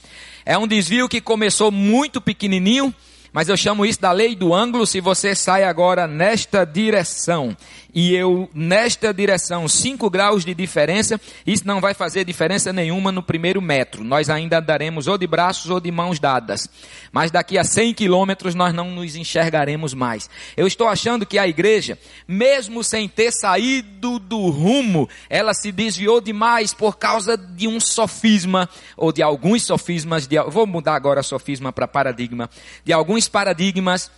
É 0.45 0.59
um 0.59 0.67
desvio 0.67 1.09
que 1.09 1.21
começou 1.21 1.71
muito 1.71 2.21
pequenininho, 2.21 2.95
mas 3.33 3.49
eu 3.49 3.57
chamo 3.57 3.87
isso 3.87 4.01
da 4.01 4.13
lei 4.13 4.37
do 4.37 4.53
ângulo. 4.53 4.87
Se 4.87 5.01
você 5.01 5.35
sai 5.35 5.65
agora 5.65 6.07
nesta 6.07 6.65
direção 6.65 7.57
e 7.95 8.15
eu 8.15 8.49
nesta 8.55 9.13
direção 9.13 9.67
5 9.67 10.09
graus 10.11 10.45
de 10.45 10.55
diferença, 10.55 11.21
isso 11.47 11.67
não 11.67 11.81
vai 11.81 11.95
fazer 11.95 12.25
diferença 12.25 12.73
nenhuma 12.73 13.11
no 13.11 13.23
primeiro 13.23 13.61
metro. 13.61 14.05
Nós 14.05 14.29
ainda 14.31 14.59
andaremos 14.59 15.07
ou 15.07 15.17
de 15.17 15.27
braços 15.27 15.71
ou 15.71 15.81
de 15.81 15.91
mãos 15.91 16.19
dadas. 16.19 16.69
Mas 17.11 17.31
daqui 17.31 17.59
a 17.59 17.65
100 17.65 17.95
quilômetros 17.95 18.55
nós 18.55 18.75
não 18.75 18.91
nos 18.91 19.17
enxergaremos 19.17 19.95
mais. 19.95 20.29
Eu 20.57 20.67
estou 20.67 20.89
achando 20.89 21.27
que 21.27 21.39
a 21.39 21.47
igreja, 21.47 21.99
mesmo 22.27 22.83
sem 22.83 23.09
ter 23.09 23.31
saído 23.33 24.19
do 24.19 24.49
rumo, 24.49 25.09
ela 25.29 25.53
se 25.53 25.71
desviou 25.71 26.21
demais 26.21 26.73
por 26.73 26.97
causa 26.97 27.37
de 27.37 27.69
um 27.69 27.79
sofisma 27.79 28.69
ou 28.97 29.13
de 29.13 29.23
alguns 29.23 29.65
sofismas. 29.65 30.27
De, 30.27 30.39
vou 30.49 30.67
mudar 30.67 30.95
agora 30.95 31.23
sofisma 31.23 31.73
para 31.73 31.87
paradigma. 31.87 32.49
De 32.85 32.93
alguns 32.93 33.22
alguns 33.23 33.29
paradigmas 33.29 34.11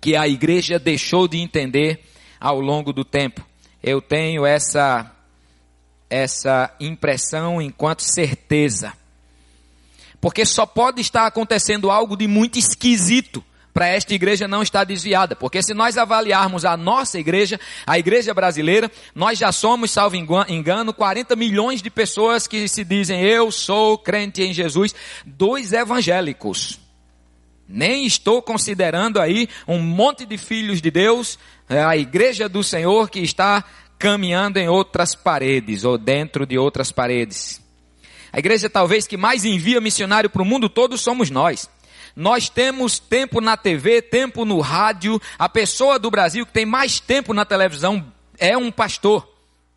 que 0.00 0.16
a 0.16 0.26
igreja 0.26 0.78
deixou 0.78 1.28
de 1.28 1.38
entender 1.38 2.00
ao 2.40 2.60
longo 2.60 2.92
do 2.92 3.04
tempo. 3.04 3.46
Eu 3.82 4.00
tenho 4.00 4.44
essa 4.44 5.10
essa 6.10 6.74
impressão 6.78 7.62
enquanto 7.62 8.02
certeza. 8.02 8.92
Porque 10.20 10.44
só 10.44 10.66
pode 10.66 11.00
estar 11.00 11.26
acontecendo 11.26 11.90
algo 11.90 12.16
de 12.16 12.26
muito 12.26 12.58
esquisito 12.58 13.42
para 13.72 13.88
esta 13.88 14.12
igreja 14.12 14.46
não 14.46 14.62
estar 14.62 14.84
desviada. 14.84 15.34
Porque 15.34 15.62
se 15.62 15.72
nós 15.72 15.96
avaliarmos 15.96 16.66
a 16.66 16.76
nossa 16.76 17.18
igreja, 17.18 17.58
a 17.86 17.98
igreja 17.98 18.34
brasileira, 18.34 18.90
nós 19.14 19.38
já 19.38 19.50
somos, 19.52 19.90
salvo 19.90 20.16
engano, 20.16 20.92
40 20.92 21.34
milhões 21.34 21.80
de 21.80 21.88
pessoas 21.88 22.46
que 22.46 22.68
se 22.68 22.84
dizem 22.84 23.22
eu 23.22 23.50
sou 23.50 23.96
crente 23.96 24.42
em 24.42 24.52
Jesus, 24.52 24.94
dois 25.24 25.72
evangélicos. 25.72 26.81
Nem 27.68 28.04
estou 28.04 28.42
considerando 28.42 29.20
aí 29.20 29.48
um 29.66 29.78
monte 29.78 30.26
de 30.26 30.36
filhos 30.36 30.82
de 30.82 30.90
Deus, 30.90 31.38
é, 31.68 31.82
a 31.82 31.96
igreja 31.96 32.48
do 32.48 32.62
Senhor 32.62 33.08
que 33.08 33.20
está 33.20 33.64
caminhando 33.98 34.58
em 34.58 34.68
outras 34.68 35.14
paredes 35.14 35.84
ou 35.84 35.96
dentro 35.96 36.44
de 36.44 36.58
outras 36.58 36.90
paredes. 36.90 37.62
A 38.32 38.38
igreja 38.38 38.68
talvez 38.68 39.06
que 39.06 39.16
mais 39.16 39.44
envia 39.44 39.80
missionário 39.80 40.28
para 40.28 40.42
o 40.42 40.44
mundo 40.44 40.68
todo 40.68 40.98
somos 40.98 41.30
nós. 41.30 41.68
Nós 42.14 42.48
temos 42.48 42.98
tempo 42.98 43.40
na 43.40 43.56
TV, 43.56 44.02
tempo 44.02 44.44
no 44.44 44.60
rádio. 44.60 45.20
A 45.38 45.48
pessoa 45.48 45.98
do 45.98 46.10
Brasil 46.10 46.44
que 46.44 46.52
tem 46.52 46.66
mais 46.66 47.00
tempo 47.00 47.32
na 47.32 47.44
televisão 47.44 48.12
é 48.38 48.56
um 48.56 48.70
pastor. 48.70 49.31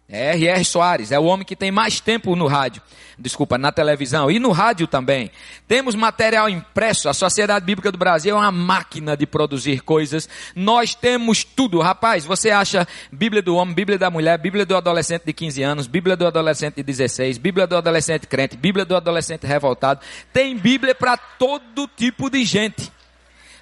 É 0.07 0.33
R.R. 0.33 0.63
Soares, 0.63 1.11
é 1.11 1.17
o 1.17 1.23
homem 1.23 1.43
que 1.43 1.55
tem 1.55 1.71
mais 1.71 1.99
tempo 1.99 2.35
no 2.35 2.45
rádio, 2.45 2.79
desculpa, 3.17 3.57
na 3.57 3.71
televisão 3.71 4.29
e 4.29 4.37
no 4.37 4.51
rádio 4.51 4.85
também. 4.85 5.31
Temos 5.67 5.95
material 5.95 6.47
impresso, 6.47 7.09
a 7.09 7.13
Sociedade 7.13 7.65
Bíblica 7.65 7.91
do 7.91 7.97
Brasil 7.97 8.35
é 8.35 8.39
uma 8.39 8.51
máquina 8.51 9.17
de 9.17 9.25
produzir 9.25 9.81
coisas. 9.81 10.29
Nós 10.55 10.93
temos 10.93 11.43
tudo, 11.43 11.81
rapaz, 11.81 12.23
você 12.23 12.51
acha 12.51 12.87
Bíblia 13.11 13.41
do 13.41 13.55
homem, 13.55 13.73
Bíblia 13.73 13.97
da 13.97 14.11
mulher, 14.11 14.37
Bíblia 14.37 14.63
do 14.63 14.77
adolescente 14.77 15.23
de 15.25 15.33
15 15.33 15.63
anos, 15.63 15.87
Bíblia 15.87 16.15
do 16.15 16.27
adolescente 16.27 16.75
de 16.75 16.83
16, 16.83 17.39
Bíblia 17.39 17.65
do 17.65 17.75
adolescente 17.75 18.27
crente, 18.27 18.55
Bíblia 18.55 18.85
do 18.85 18.95
adolescente 18.95 19.47
revoltado. 19.47 20.01
Tem 20.31 20.55
Bíblia 20.55 20.93
para 20.93 21.17
todo 21.17 21.87
tipo 21.87 22.29
de 22.29 22.43
gente. 22.45 22.91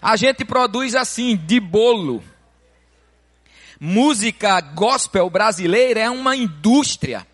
A 0.01 0.17
gente 0.17 0.43
produz 0.43 0.93
assim, 0.93 1.37
de 1.37 1.61
bolo 1.61 2.21
música 3.79 4.59
gospel 4.61 5.29
brasileira 5.29 5.99
é 5.99 6.09
uma 6.09 6.35
indústria. 6.35 7.25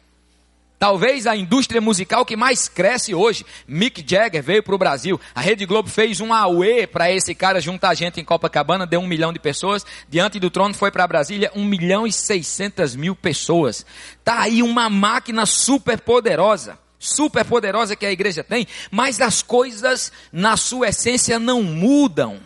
Talvez 0.80 1.28
a 1.28 1.36
indústria 1.36 1.82
musical 1.82 2.26
que 2.26 2.38
mais 2.38 2.70
cresce 2.70 3.14
hoje. 3.14 3.46
Mick 3.68 4.02
Jagger 4.08 4.42
veio 4.42 4.64
para 4.64 4.74
o 4.74 4.78
Brasil. 4.78 5.20
A 5.36 5.42
Rede 5.42 5.66
Globo 5.66 5.90
fez 5.90 6.22
um 6.22 6.34
auê 6.34 6.88
para 6.88 7.12
esse 7.12 7.36
cara 7.36 7.60
juntar 7.60 7.94
gente 7.96 8.22
em 8.22 8.24
Copacabana, 8.24 8.88
deu 8.88 9.02
um 9.02 9.08
milhão 9.08 9.34
de 9.34 9.40
pessoas. 9.40 9.86
Diante 10.08 10.40
do 10.40 10.50
trono 10.50 10.74
foi 10.74 10.90
para 10.90 11.06
Brasília 11.06 11.52
um 11.54 11.66
milhão 11.66 12.08
e 12.08 12.14
seiscentas 12.14 12.96
mil 12.96 13.14
pessoas. 13.14 13.86
Tá 14.24 14.40
aí 14.40 14.64
uma 14.64 14.90
máquina 14.90 15.46
super 15.46 16.00
poderosa. 16.00 16.80
Super 16.98 17.44
poderosa 17.44 17.94
que 17.94 18.06
a 18.06 18.12
igreja 18.12 18.42
tem. 18.42 18.66
Mas 18.90 19.20
as 19.20 19.42
coisas 19.42 20.14
na 20.32 20.56
sua 20.56 20.88
essência 20.88 21.38
não 21.38 21.62
mudam. 21.62 22.40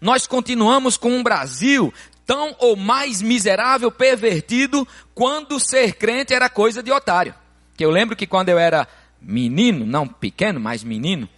Nós 0.00 0.26
continuamos 0.26 0.96
com 0.96 1.10
um 1.10 1.22
Brasil 1.22 1.94
tão 2.26 2.54
ou 2.58 2.76
mais 2.76 3.20
miserável, 3.20 3.90
pervertido, 3.90 4.86
quando 5.14 5.60
ser 5.60 5.94
crente 5.94 6.34
era 6.34 6.48
coisa 6.48 6.82
de 6.82 6.90
otário. 6.90 7.34
Que 7.76 7.84
eu 7.84 7.90
lembro 7.90 8.16
que 8.16 8.26
quando 8.26 8.48
eu 8.48 8.58
era 8.58 8.86
menino, 9.20 9.86
não 9.86 10.06
pequeno, 10.06 10.60
mas 10.60 10.84
menino, 10.84 11.28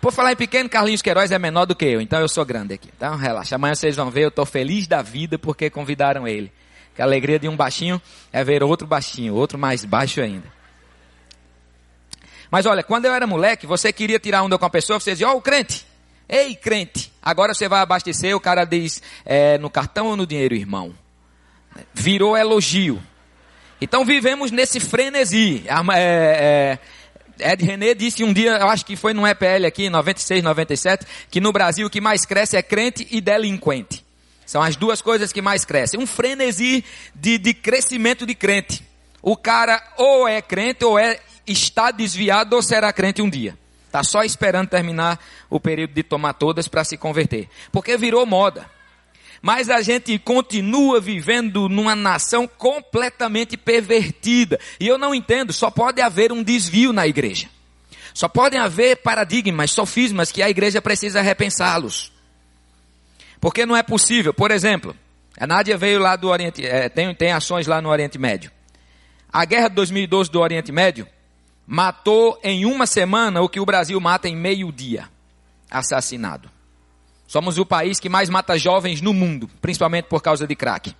por 0.00 0.12
falar 0.12 0.32
em 0.32 0.36
pequeno, 0.36 0.68
Carlinhos 0.68 1.02
Queiroz 1.02 1.30
é 1.30 1.38
menor 1.38 1.66
do 1.66 1.74
que 1.74 1.84
eu, 1.84 2.00
então 2.00 2.20
eu 2.20 2.28
sou 2.28 2.44
grande 2.44 2.74
aqui. 2.74 2.88
Então 2.96 3.16
relaxa, 3.16 3.56
amanhã 3.56 3.74
vocês 3.74 3.96
vão 3.96 4.10
ver, 4.10 4.24
eu 4.24 4.28
estou 4.28 4.46
feliz 4.46 4.86
da 4.86 5.02
vida 5.02 5.38
porque 5.38 5.68
convidaram 5.68 6.26
ele. 6.26 6.50
Que 6.94 7.02
a 7.02 7.04
alegria 7.04 7.38
de 7.38 7.48
um 7.48 7.56
baixinho 7.56 8.00
é 8.32 8.42
ver 8.42 8.62
outro 8.62 8.86
baixinho, 8.86 9.34
outro 9.34 9.58
mais 9.58 9.84
baixo 9.84 10.20
ainda. 10.20 10.50
Mas 12.50 12.66
olha, 12.66 12.82
quando 12.82 13.04
eu 13.04 13.14
era 13.14 13.26
moleque, 13.26 13.66
você 13.66 13.92
queria 13.92 14.18
tirar 14.18 14.42
onda 14.42 14.58
com 14.58 14.64
a 14.64 14.70
pessoa, 14.70 14.98
você 14.98 15.12
dizia, 15.12 15.28
ó, 15.28 15.34
oh, 15.34 15.36
o 15.36 15.42
crente. 15.42 15.86
Ei, 16.32 16.54
crente, 16.54 17.12
agora 17.20 17.52
você 17.52 17.68
vai 17.68 17.80
abastecer, 17.80 18.36
o 18.36 18.40
cara 18.40 18.64
diz, 18.64 19.02
é, 19.26 19.58
no 19.58 19.68
cartão 19.68 20.06
ou 20.06 20.16
no 20.16 20.24
dinheiro, 20.24 20.54
irmão? 20.54 20.94
Virou 21.92 22.36
elogio. 22.36 23.02
Então 23.80 24.04
vivemos 24.04 24.52
nesse 24.52 24.78
frenesi. 24.78 25.64
É, 25.92 26.78
é, 27.40 27.52
Ed 27.52 27.64
René 27.64 27.94
disse 27.94 28.22
um 28.22 28.32
dia, 28.32 28.52
eu 28.52 28.68
acho 28.68 28.86
que 28.86 28.94
foi 28.94 29.12
no 29.12 29.26
EPL 29.26 29.66
aqui, 29.66 29.86
em 29.86 29.90
96, 29.90 30.40
97, 30.44 31.04
que 31.28 31.40
no 31.40 31.50
Brasil 31.50 31.88
o 31.88 31.90
que 31.90 32.00
mais 32.00 32.24
cresce 32.24 32.56
é 32.56 32.62
crente 32.62 33.08
e 33.10 33.20
delinquente. 33.20 34.04
São 34.46 34.62
as 34.62 34.76
duas 34.76 35.02
coisas 35.02 35.32
que 35.32 35.42
mais 35.42 35.64
crescem. 35.64 35.98
Um 35.98 36.06
frenesi 36.06 36.84
de, 37.12 37.38
de 37.38 37.52
crescimento 37.52 38.24
de 38.24 38.36
crente. 38.36 38.84
O 39.20 39.36
cara 39.36 39.82
ou 39.96 40.28
é 40.28 40.40
crente 40.40 40.84
ou 40.84 40.96
é, 40.96 41.18
está 41.44 41.90
desviado 41.90 42.54
ou 42.54 42.62
será 42.62 42.92
crente 42.92 43.20
um 43.20 43.28
dia. 43.28 43.58
Está 43.90 44.04
só 44.04 44.22
esperando 44.22 44.68
terminar 44.68 45.18
o 45.50 45.58
período 45.58 45.94
de 45.94 46.04
tomar 46.04 46.34
todas 46.34 46.68
para 46.68 46.84
se 46.84 46.96
converter. 46.96 47.48
Porque 47.72 47.96
virou 47.96 48.24
moda. 48.24 48.70
Mas 49.42 49.68
a 49.68 49.82
gente 49.82 50.16
continua 50.16 51.00
vivendo 51.00 51.68
numa 51.68 51.96
nação 51.96 52.46
completamente 52.46 53.56
pervertida. 53.56 54.60
E 54.78 54.86
eu 54.86 54.96
não 54.96 55.12
entendo, 55.12 55.52
só 55.52 55.72
pode 55.72 56.00
haver 56.00 56.30
um 56.30 56.40
desvio 56.40 56.92
na 56.92 57.04
igreja. 57.04 57.48
Só 58.14 58.28
podem 58.28 58.60
haver 58.60 58.98
paradigmas, 58.98 59.72
sofismas 59.72 60.30
que 60.30 60.40
a 60.40 60.48
igreja 60.48 60.80
precisa 60.80 61.20
repensá-los. 61.20 62.12
Porque 63.40 63.66
não 63.66 63.76
é 63.76 63.82
possível. 63.82 64.32
Por 64.32 64.52
exemplo, 64.52 64.94
a 65.36 65.48
Nádia 65.48 65.76
veio 65.76 65.98
lá 65.98 66.14
do 66.14 66.28
Oriente, 66.28 66.64
é, 66.64 66.88
tem, 66.88 67.12
tem 67.12 67.32
ações 67.32 67.66
lá 67.66 67.82
no 67.82 67.88
Oriente 67.88 68.18
Médio. 68.18 68.52
A 69.32 69.44
guerra 69.44 69.66
de 69.66 69.74
2012 69.74 70.30
do 70.30 70.38
Oriente 70.38 70.70
Médio 70.70 71.08
matou 71.72 72.36
em 72.42 72.66
uma 72.66 72.84
semana 72.84 73.40
o 73.40 73.48
que 73.48 73.60
o 73.60 73.64
Brasil 73.64 74.00
mata 74.00 74.28
em 74.28 74.34
meio 74.34 74.72
dia. 74.72 75.08
Assassinado. 75.70 76.50
Somos 77.28 77.58
o 77.58 77.64
país 77.64 78.00
que 78.00 78.08
mais 78.08 78.28
mata 78.28 78.58
jovens 78.58 79.00
no 79.00 79.14
mundo, 79.14 79.48
principalmente 79.62 80.06
por 80.06 80.20
causa 80.20 80.48
de 80.48 80.56
crack. 80.56 80.92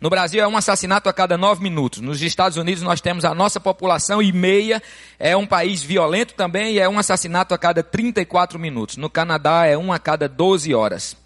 No 0.00 0.10
Brasil 0.10 0.42
é 0.42 0.48
um 0.48 0.56
assassinato 0.56 1.08
a 1.08 1.12
cada 1.12 1.38
nove 1.38 1.62
minutos. 1.62 2.00
Nos 2.00 2.20
Estados 2.20 2.58
Unidos 2.58 2.82
nós 2.82 3.00
temos 3.00 3.24
a 3.24 3.32
nossa 3.32 3.60
população 3.60 4.20
e 4.20 4.32
meia. 4.32 4.82
É 5.20 5.36
um 5.36 5.46
país 5.46 5.84
violento 5.84 6.34
também 6.34 6.74
e 6.74 6.78
é 6.80 6.88
um 6.88 6.98
assassinato 6.98 7.54
a 7.54 7.58
cada 7.58 7.80
34 7.80 8.58
minutos. 8.58 8.96
No 8.96 9.08
Canadá 9.08 9.66
é 9.66 9.78
um 9.78 9.92
a 9.92 10.00
cada 10.00 10.28
12 10.28 10.74
horas. 10.74 11.16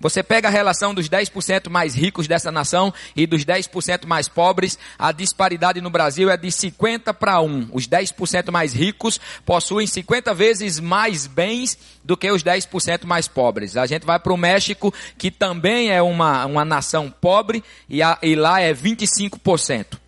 Você 0.00 0.22
pega 0.22 0.48
a 0.48 0.50
relação 0.50 0.94
dos 0.94 1.10
10% 1.10 1.68
mais 1.68 1.94
ricos 1.94 2.26
dessa 2.26 2.50
nação 2.50 2.92
e 3.14 3.26
dos 3.26 3.44
10% 3.44 4.06
mais 4.06 4.28
pobres, 4.28 4.78
a 4.98 5.12
disparidade 5.12 5.80
no 5.82 5.90
Brasil 5.90 6.30
é 6.30 6.38
de 6.38 6.50
50 6.50 7.12
para 7.12 7.40
1. 7.42 7.68
Os 7.70 7.86
10% 7.86 8.50
mais 8.50 8.72
ricos 8.72 9.20
possuem 9.44 9.86
50 9.86 10.32
vezes 10.32 10.80
mais 10.80 11.26
bens 11.26 11.78
do 12.02 12.16
que 12.16 12.30
os 12.30 12.42
10% 12.42 13.04
mais 13.04 13.28
pobres. 13.28 13.76
A 13.76 13.84
gente 13.84 14.06
vai 14.06 14.18
para 14.18 14.32
o 14.32 14.38
México, 14.38 14.92
que 15.18 15.30
também 15.30 15.90
é 15.90 16.00
uma, 16.00 16.46
uma 16.46 16.64
nação 16.64 17.10
pobre, 17.10 17.62
e, 17.86 18.02
a, 18.02 18.18
e 18.22 18.34
lá 18.34 18.58
é 18.58 18.72
25%. 18.72 19.98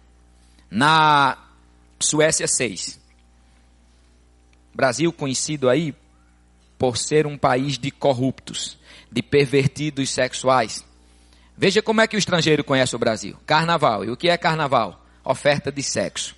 Na 0.70 1.36
Suécia, 2.00 2.48
6. 2.48 2.98
Brasil 4.74 5.12
conhecido 5.12 5.68
aí 5.68 5.94
por 6.78 6.96
ser 6.96 7.26
um 7.26 7.36
país 7.36 7.78
de 7.78 7.90
corruptos, 7.90 8.78
de 9.12 9.22
pervertidos 9.22 10.10
sexuais. 10.10 10.82
Veja 11.56 11.82
como 11.82 12.00
é 12.00 12.06
que 12.06 12.16
o 12.16 12.18
estrangeiro 12.18 12.64
conhece 12.64 12.96
o 12.96 12.98
Brasil. 12.98 13.36
Carnaval. 13.44 14.04
E 14.04 14.10
o 14.10 14.16
que 14.16 14.30
é 14.30 14.36
carnaval? 14.38 15.04
Oferta 15.22 15.70
de 15.70 15.82
sexo. 15.82 16.34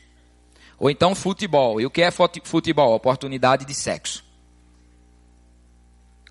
Ou 0.77 0.91
então 0.91 1.15
futebol. 1.15 1.81
E 1.81 1.87
o 1.87 1.91
que 1.91 2.03
é 2.03 2.11
futebol? 2.11 2.95
Oportunidade 2.95 3.65
de 3.65 3.73
sexo. 3.73 4.25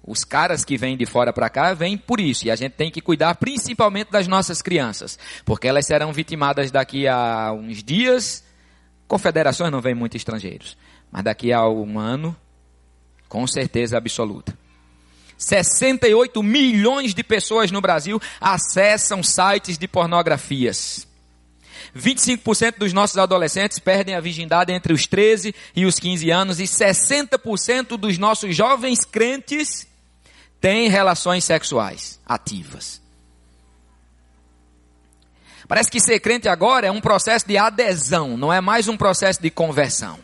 Os 0.06 0.26
caras 0.26 0.66
que 0.66 0.78
vêm 0.78 0.98
de 0.98 1.06
fora 1.06 1.32
para 1.32 1.50
cá 1.50 1.74
vêm 1.74 1.98
por 1.98 2.20
isso. 2.20 2.46
E 2.46 2.52
a 2.52 2.58
gente 2.58 2.74
tem 2.74 2.92
que 2.92 3.00
cuidar 3.00 3.36
principalmente 3.36 4.12
das 4.12 4.28
nossas 4.28 4.62
crianças. 4.62 5.18
Porque 5.46 5.66
elas 5.66 5.86
serão 5.86 6.12
vitimadas 6.12 6.70
daqui 6.70 7.08
a 7.08 7.54
uns 7.54 7.82
dias. 7.82 8.44
Confederações 9.08 9.72
não 9.72 9.80
vêm 9.80 9.96
muito 9.96 10.18
estrangeiros. 10.18 10.78
Mas 11.10 11.24
daqui 11.24 11.54
a 11.54 11.66
um 11.70 11.98
ano, 11.98 12.36
com 13.30 13.48
certeza 13.48 13.98
absoluta. 13.98 14.62
68 15.38 16.42
milhões 16.42 17.14
de 17.14 17.24
pessoas 17.24 17.72
no 17.72 17.82
Brasil 17.82 18.22
acessam 18.40 19.22
sites 19.24 19.78
de 19.78 19.88
pornografias. 19.88 21.08
25% 21.96 22.78
dos 22.80 22.94
nossos 22.94 23.18
adolescentes 23.18 23.78
perdem 23.80 24.16
a 24.16 24.20
virgindade 24.20 24.72
entre 24.72 24.94
os 24.94 25.06
13 25.06 25.54
e 25.76 25.86
os 25.86 26.00
15 26.00 26.30
anos 26.32 26.60
e 26.60 26.64
60% 26.64 27.98
dos 27.98 28.18
nossos 28.18 28.56
jovens 28.56 29.06
crentes 29.06 29.88
têm 30.60 30.90
relações 30.90 31.44
sexuais 31.44 32.20
ativas. 32.26 33.02
Parece 35.68 35.90
que 35.90 36.00
ser 36.00 36.20
crente 36.20 36.48
agora 36.48 36.88
é 36.88 36.92
um 36.92 37.02
processo 37.02 37.48
de 37.48 37.58
adesão, 37.58 38.38
não 38.38 38.52
é 38.52 38.60
mais 38.60 38.88
um 38.88 38.98
processo 38.98 39.42
de 39.42 39.50
conversão. 39.50 40.20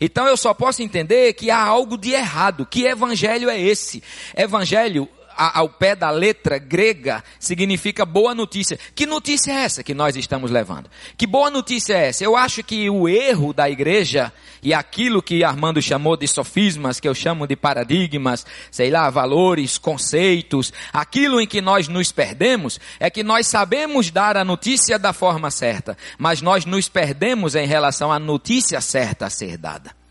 Então 0.00 0.26
eu 0.26 0.36
só 0.36 0.52
posso 0.54 0.82
entender 0.82 1.32
que 1.34 1.50
há 1.50 1.60
algo 1.60 1.96
de 1.96 2.12
errado. 2.12 2.66
Que 2.66 2.84
evangelho 2.86 3.48
é 3.48 3.60
esse? 3.60 4.02
Evangelho 4.36 5.08
ao 5.54 5.68
pé 5.68 5.96
da 5.96 6.10
letra 6.10 6.58
grega 6.58 7.22
significa 7.38 8.04
boa 8.04 8.34
notícia. 8.34 8.78
Que 8.94 9.06
notícia 9.06 9.52
é 9.52 9.64
essa 9.64 9.82
que 9.82 9.94
nós 9.94 10.16
estamos 10.16 10.50
levando? 10.50 10.90
Que 11.16 11.26
boa 11.26 11.50
notícia 11.50 11.94
é 11.94 12.08
essa? 12.08 12.24
Eu 12.24 12.36
acho 12.36 12.62
que 12.62 12.88
o 12.88 13.08
erro 13.08 13.52
da 13.52 13.68
igreja 13.68 14.32
e 14.62 14.72
aquilo 14.72 15.22
que 15.22 15.42
Armando 15.42 15.82
chamou 15.82 16.16
de 16.16 16.28
sofismas, 16.28 17.00
que 17.00 17.08
eu 17.08 17.14
chamo 17.14 17.46
de 17.46 17.56
paradigmas, 17.56 18.46
sei 18.70 18.90
lá, 18.90 19.10
valores, 19.10 19.78
conceitos, 19.78 20.72
aquilo 20.92 21.40
em 21.40 21.46
que 21.46 21.60
nós 21.60 21.88
nos 21.88 22.12
perdemos, 22.12 22.78
é 23.00 23.10
que 23.10 23.22
nós 23.22 23.46
sabemos 23.46 24.10
dar 24.10 24.36
a 24.36 24.44
notícia 24.44 24.98
da 24.98 25.12
forma 25.12 25.50
certa, 25.50 25.96
mas 26.18 26.40
nós 26.40 26.64
nos 26.64 26.88
perdemos 26.88 27.54
em 27.54 27.66
relação 27.66 28.12
à 28.12 28.18
notícia 28.18 28.80
certa 28.80 29.26
a 29.26 29.30
ser 29.30 29.56
dada. 29.56 30.01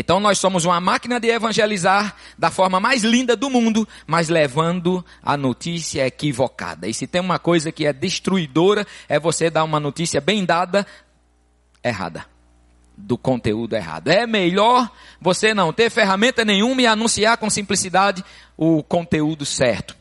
Então 0.00 0.20
nós 0.20 0.38
somos 0.38 0.64
uma 0.64 0.80
máquina 0.80 1.18
de 1.18 1.26
evangelizar 1.26 2.14
da 2.38 2.52
forma 2.52 2.78
mais 2.78 3.02
linda 3.02 3.34
do 3.34 3.50
mundo, 3.50 3.86
mas 4.06 4.28
levando 4.28 5.04
a 5.20 5.36
notícia 5.36 6.06
equivocada. 6.06 6.86
E 6.86 6.94
se 6.94 7.04
tem 7.08 7.20
uma 7.20 7.40
coisa 7.40 7.72
que 7.72 7.84
é 7.84 7.92
destruidora, 7.92 8.86
é 9.08 9.18
você 9.18 9.50
dar 9.50 9.64
uma 9.64 9.80
notícia 9.80 10.20
bem 10.20 10.44
dada, 10.44 10.86
errada. 11.82 12.24
Do 12.96 13.18
conteúdo 13.18 13.74
errado. 13.74 14.06
É 14.06 14.24
melhor 14.24 14.88
você 15.20 15.52
não 15.52 15.72
ter 15.72 15.90
ferramenta 15.90 16.44
nenhuma 16.44 16.80
e 16.80 16.86
anunciar 16.86 17.36
com 17.36 17.50
simplicidade 17.50 18.24
o 18.56 18.84
conteúdo 18.84 19.44
certo. 19.44 19.96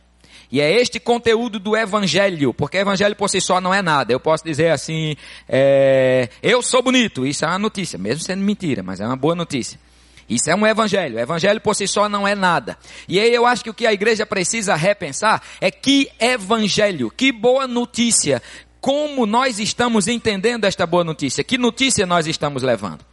E 0.52 0.62
é 0.62 0.80
este 0.80 1.00
conteúdo 1.00 1.58
do 1.58 1.76
evangelho, 1.76 2.54
porque 2.54 2.78
evangelho 2.78 3.16
por 3.16 3.32
si 3.32 3.42
só 3.42 3.60
não 3.60 3.74
é 3.74 3.82
nada. 3.82 4.14
Eu 4.14 4.20
posso 4.20 4.44
dizer 4.44 4.70
assim, 4.70 5.16
é, 5.50 6.30
eu 6.44 6.62
sou 6.62 6.84
bonito, 6.84 7.26
isso 7.26 7.46
é 7.46 7.48
uma 7.48 7.58
notícia, 7.58 7.98
mesmo 7.98 8.24
sendo 8.24 8.44
mentira, 8.44 8.84
mas 8.84 9.02
é 9.02 9.06
uma 9.08 9.18
boa 9.18 9.34
notícia. 9.34 9.87
Isso 10.30 10.50
é 10.50 10.56
um 10.56 10.68
evangelho. 10.68 11.16
O 11.16 11.20
evangelho 11.20 11.62
por 11.62 11.76
si 11.76 11.88
só 11.88 12.10
não 12.10 12.28
é 12.28 12.36
nada. 12.36 12.78
E 13.08 13.20
aí 13.20 13.34
eu 13.34 13.46
acho 13.46 13.64
que 13.64 13.70
o 13.70 13.74
que 13.74 13.88
a 13.88 13.94
igreja 13.94 14.26
precisa 14.26 14.76
repensar 14.76 15.42
é 15.62 15.72
que 15.72 16.10
evangelho, 16.20 17.10
que 17.10 17.32
boa 17.32 17.68
notícia. 17.68 18.42
Como 18.82 19.26
nós 19.26 19.60
estamos 19.60 20.08
entendendo 20.08 20.66
esta 20.66 20.86
boa 20.86 21.04
notícia? 21.04 21.44
Que 21.44 21.58
notícia 21.58 22.06
nós 22.06 22.28
estamos 22.28 22.62
levando? 22.62 23.07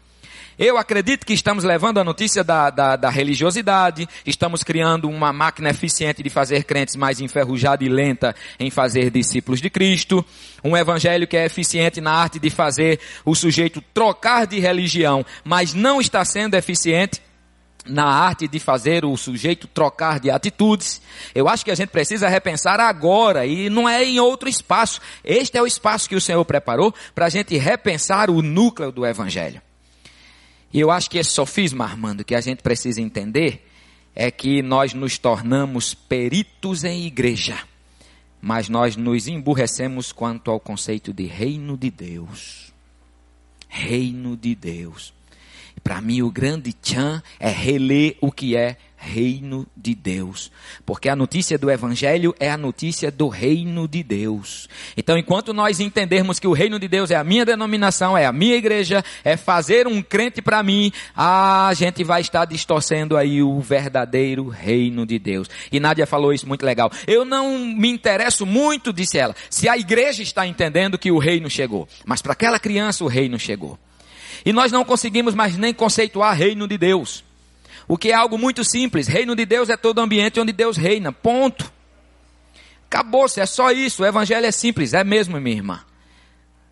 Eu 0.58 0.78
acredito 0.78 1.26
que 1.26 1.32
estamos 1.32 1.64
levando 1.64 1.98
a 1.98 2.04
notícia 2.04 2.44
da, 2.44 2.70
da, 2.70 2.94
da, 2.94 3.10
religiosidade, 3.10 4.08
estamos 4.24 4.62
criando 4.62 5.08
uma 5.08 5.32
máquina 5.32 5.70
eficiente 5.70 6.22
de 6.22 6.30
fazer 6.30 6.62
crentes 6.62 6.94
mais 6.94 7.20
enferrujada 7.20 7.82
e 7.82 7.88
lenta 7.88 8.36
em 8.58 8.70
fazer 8.70 9.10
discípulos 9.10 9.60
de 9.60 9.68
Cristo, 9.68 10.24
um 10.62 10.76
evangelho 10.76 11.26
que 11.26 11.36
é 11.36 11.44
eficiente 11.44 12.00
na 12.00 12.12
arte 12.12 12.38
de 12.38 12.50
fazer 12.50 13.00
o 13.24 13.34
sujeito 13.34 13.82
trocar 13.92 14.46
de 14.46 14.60
religião, 14.60 15.26
mas 15.42 15.74
não 15.74 16.00
está 16.00 16.24
sendo 16.24 16.54
eficiente 16.54 17.20
na 17.84 18.06
arte 18.06 18.46
de 18.46 18.60
fazer 18.60 19.04
o 19.04 19.16
sujeito 19.16 19.66
trocar 19.66 20.20
de 20.20 20.30
atitudes. 20.30 21.02
Eu 21.34 21.48
acho 21.48 21.64
que 21.64 21.70
a 21.72 21.74
gente 21.74 21.90
precisa 21.90 22.28
repensar 22.28 22.78
agora 22.78 23.44
e 23.44 23.68
não 23.68 23.88
é 23.88 24.04
em 24.04 24.20
outro 24.20 24.48
espaço. 24.48 25.00
Este 25.24 25.58
é 25.58 25.62
o 25.62 25.66
espaço 25.66 26.08
que 26.08 26.14
o 26.14 26.20
Senhor 26.20 26.44
preparou 26.44 26.94
para 27.12 27.26
a 27.26 27.28
gente 27.28 27.56
repensar 27.58 28.30
o 28.30 28.40
núcleo 28.40 28.92
do 28.92 29.04
evangelho. 29.04 29.60
E 30.74 30.80
eu 30.80 30.90
acho 30.90 31.08
que 31.08 31.18
esse 31.18 31.30
sofisma, 31.30 31.84
Armando, 31.84 32.24
que 32.24 32.34
a 32.34 32.40
gente 32.40 32.60
precisa 32.60 33.00
entender, 33.00 33.64
é 34.12 34.28
que 34.28 34.60
nós 34.60 34.92
nos 34.92 35.16
tornamos 35.16 35.94
peritos 35.94 36.82
em 36.82 37.06
igreja, 37.06 37.56
mas 38.42 38.68
nós 38.68 38.96
nos 38.96 39.28
emburrecemos 39.28 40.10
quanto 40.10 40.50
ao 40.50 40.58
conceito 40.58 41.12
de 41.12 41.26
reino 41.26 41.76
de 41.76 41.92
Deus. 41.92 42.72
Reino 43.68 44.36
de 44.36 44.56
Deus. 44.56 45.14
Para 45.82 46.00
mim, 46.00 46.22
o 46.22 46.30
grande 46.30 46.72
tchan 46.72 47.22
é 47.38 47.50
reler 47.50 48.16
o 48.20 48.32
que 48.32 48.56
é 48.56 48.76
reino 49.04 49.66
de 49.76 49.94
Deus. 49.94 50.50
Porque 50.86 51.08
a 51.08 51.16
notícia 51.16 51.58
do 51.58 51.70
Evangelho 51.70 52.34
é 52.40 52.50
a 52.50 52.56
notícia 52.56 53.10
do 53.10 53.28
reino 53.28 53.86
de 53.86 54.02
Deus. 54.02 54.68
Então, 54.96 55.18
enquanto 55.18 55.52
nós 55.52 55.78
entendermos 55.78 56.38
que 56.38 56.46
o 56.46 56.52
reino 56.52 56.78
de 56.78 56.88
Deus 56.88 57.10
é 57.10 57.16
a 57.16 57.24
minha 57.24 57.44
denominação, 57.44 58.16
é 58.16 58.24
a 58.24 58.32
minha 58.32 58.56
igreja, 58.56 59.04
é 59.22 59.36
fazer 59.36 59.86
um 59.86 60.02
crente 60.02 60.40
para 60.40 60.62
mim, 60.62 60.90
a 61.14 61.70
gente 61.74 62.02
vai 62.02 62.22
estar 62.22 62.46
distorcendo 62.46 63.16
aí 63.16 63.42
o 63.42 63.60
verdadeiro 63.60 64.48
reino 64.48 65.04
de 65.04 65.18
Deus. 65.18 65.48
E 65.70 65.78
Nádia 65.78 66.06
falou 66.06 66.32
isso 66.32 66.48
muito 66.48 66.64
legal. 66.64 66.90
Eu 67.06 67.24
não 67.24 67.58
me 67.58 67.90
interesso 67.90 68.46
muito, 68.46 68.92
disse 68.92 69.18
ela, 69.18 69.36
se 69.50 69.68
a 69.68 69.76
igreja 69.76 70.22
está 70.22 70.46
entendendo 70.46 70.98
que 70.98 71.12
o 71.12 71.18
reino 71.18 71.50
chegou. 71.50 71.86
Mas 72.06 72.22
para 72.22 72.32
aquela 72.32 72.58
criança 72.58 73.04
o 73.04 73.08
reino 73.08 73.38
chegou. 73.38 73.78
E 74.44 74.52
nós 74.52 74.72
não 74.72 74.84
conseguimos 74.84 75.34
mais 75.34 75.56
nem 75.56 75.74
conceituar 75.74 76.36
reino 76.36 76.66
de 76.66 76.78
Deus. 76.78 77.24
O 77.86 77.98
que 77.98 78.10
é 78.10 78.14
algo 78.14 78.38
muito 78.38 78.64
simples. 78.64 79.06
Reino 79.06 79.34
de 79.36 79.44
Deus 79.44 79.68
é 79.68 79.76
todo 79.76 80.00
ambiente 80.00 80.40
onde 80.40 80.52
Deus 80.52 80.76
reina. 80.76 81.12
Ponto. 81.12 81.72
Acabou-se, 82.86 83.40
é 83.40 83.46
só 83.46 83.70
isso. 83.70 84.02
O 84.02 84.06
evangelho 84.06 84.46
é 84.46 84.52
simples, 84.52 84.94
é 84.94 85.04
mesmo, 85.04 85.40
minha 85.40 85.56
irmã. 85.56 85.80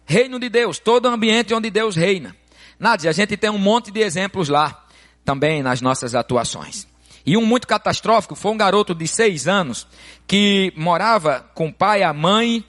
Reino 0.05 0.38
de 0.38 0.48
Deus, 0.48 0.79
todo 0.79 1.07
ambiente 1.07 1.55
onde 1.55 1.70
Deus 1.70 1.96
reina. 1.96 2.35
Nádia, 2.79 3.11
a 3.11 3.12
gente 3.12 3.37
tem 3.37 3.51
um 3.51 3.59
monte 3.59 3.90
de 3.90 4.01
exemplos 4.01 4.48
lá, 4.48 4.85
também 5.25 5.62
nas 5.62 5.81
nossas 5.81 6.14
atuações. 6.14 6.87
E 7.25 7.37
um 7.37 7.46
muito 7.46 7.66
catastrófico 7.66 8.35
foi 8.35 8.51
um 8.51 8.57
garoto 8.57 8.94
de 8.94 9.07
seis 9.07 9.46
anos 9.46 9.87
que 10.27 10.72
morava 10.77 11.48
com 11.55 11.68
o 11.68 11.72
pai, 11.72 12.03
a 12.03 12.12
mãe 12.12 12.64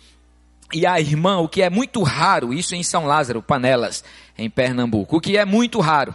e 0.71 0.86
a 0.86 0.99
irmã, 0.99 1.38
o 1.38 1.47
que 1.47 1.62
é 1.62 1.69
muito 1.69 2.03
raro, 2.03 2.53
isso 2.53 2.75
em 2.75 2.84
São 2.84 3.06
Lázaro, 3.06 3.41
Panelas, 3.41 4.03
em 4.38 4.49
Pernambuco, 4.49 5.17
o 5.17 5.21
que 5.21 5.38
é 5.38 5.45
muito 5.45 5.79
raro. 5.79 6.13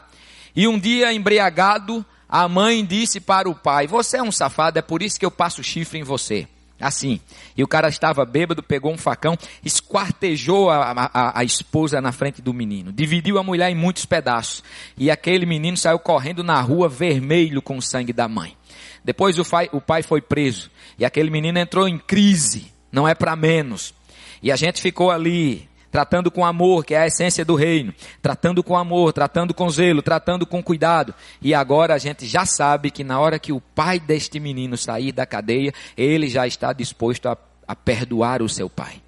E 0.55 0.67
um 0.67 0.79
dia, 0.79 1.13
embriagado, 1.13 2.05
a 2.29 2.47
mãe 2.49 2.85
disse 2.85 3.21
para 3.21 3.49
o 3.49 3.55
pai: 3.55 3.87
Você 3.87 4.19
é 4.19 4.23
um 4.23 4.31
safado, 4.31 4.79
é 4.79 4.83
por 4.83 5.03
isso 5.03 5.19
que 5.19 5.25
eu 5.25 5.31
passo 5.31 5.63
chifre 5.63 5.99
em 5.99 6.03
você. 6.03 6.47
Assim. 6.81 7.21
E 7.57 7.65
o 7.65 7.67
cara 7.67 7.89
estava 7.89 8.25
bêbado, 8.25 8.63
pegou 8.63 8.93
um 8.93 8.99
facão, 8.99 9.37
esquartejou 9.65 10.71
a, 10.71 11.11
a, 11.13 11.41
a, 11.41 11.45
esposa 11.45 12.01
na 12.01 12.13
frente 12.13 12.41
do 12.41 12.55
menino. 12.55 12.93
Dividiu 12.93 13.37
a 13.37 13.43
mulher 13.43 13.69
em 13.69 13.75
muitos 13.75 14.07
pedaços. 14.07 14.63
E 14.97 15.11
aquele 15.11 15.45
menino 15.45 15.77
saiu 15.77 15.99
correndo 15.99 16.45
na 16.45 16.61
rua 16.61 16.89
vermelho 16.89 17.61
com 17.61 17.79
o 17.79 17.83
sangue 17.83 18.13
da 18.13 18.29
mãe. 18.29 18.57
Depois 19.05 19.39
o 19.41 19.45
pai, 19.45 19.69
o 19.73 19.81
pai 19.81 20.05
foi 20.05 20.21
preso. 20.21 20.71
E 20.97 21.05
aquele 21.05 21.31
menino 21.31 21.59
entrou 21.59 21.89
em 21.89 21.99
crise. 21.99 22.73
Não 22.93 23.09
é 23.09 23.15
para 23.15 23.35
menos. 23.35 23.93
E 24.41 24.53
a 24.53 24.57
gente 24.57 24.81
ficou 24.81 25.11
ali 25.11 25.68
tratando 25.91 26.31
com 26.31 26.45
amor, 26.45 26.85
que 26.85 26.95
é 26.95 26.99
a 26.99 27.07
essência 27.07 27.45
do 27.45 27.55
reino, 27.55 27.95
tratando 28.21 28.63
com 28.63 28.77
amor, 28.77 29.13
tratando 29.13 29.55
com 29.55 29.69
zelo, 29.71 30.03
tratando 30.03 30.47
com 30.47 30.63
cuidado. 30.63 31.15
E 31.41 31.55
agora 31.55 31.95
a 31.95 31.99
gente 31.99 32.27
já 32.27 32.45
sabe 32.45 32.91
que 32.91 33.05
na 33.05 33.19
hora 33.19 33.39
que 33.39 33.53
o 33.53 33.61
pai 33.61 33.99
deste 33.99 34.39
menino 34.39 34.77
sair 34.77 35.13
da 35.13 35.27
cadeia, 35.27 35.73
ele 35.97 36.29
já 36.29 36.47
está 36.47 36.73
disposto 36.73 37.29
a, 37.29 37.37
a 37.67 37.75
perdoar 37.75 38.43
o 38.43 38.49
seu 38.49 38.69
pai. 38.69 39.01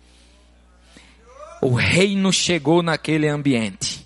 O 1.60 1.74
reino 1.74 2.32
chegou 2.32 2.82
naquele 2.82 3.28
ambiente. 3.28 3.99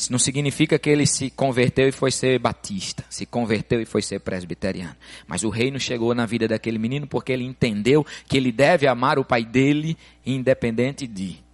Isso 0.00 0.10
não 0.10 0.18
significa 0.18 0.78
que 0.78 0.88
ele 0.88 1.06
se 1.06 1.28
converteu 1.28 1.86
e 1.86 1.92
foi 1.92 2.10
ser 2.10 2.38
batista, 2.38 3.04
se 3.10 3.26
converteu 3.26 3.82
e 3.82 3.84
foi 3.84 4.00
ser 4.00 4.18
presbiteriano. 4.20 4.96
Mas 5.26 5.44
o 5.44 5.50
reino 5.50 5.78
chegou 5.78 6.14
na 6.14 6.24
vida 6.24 6.48
daquele 6.48 6.78
menino 6.78 7.06
porque 7.06 7.30
ele 7.30 7.44
entendeu 7.44 8.04
que 8.26 8.38
ele 8.38 8.50
deve 8.50 8.86
amar 8.86 9.18
o 9.18 9.24
pai 9.26 9.44
dele 9.44 9.98
independente 10.24 11.06
de. 11.06 11.44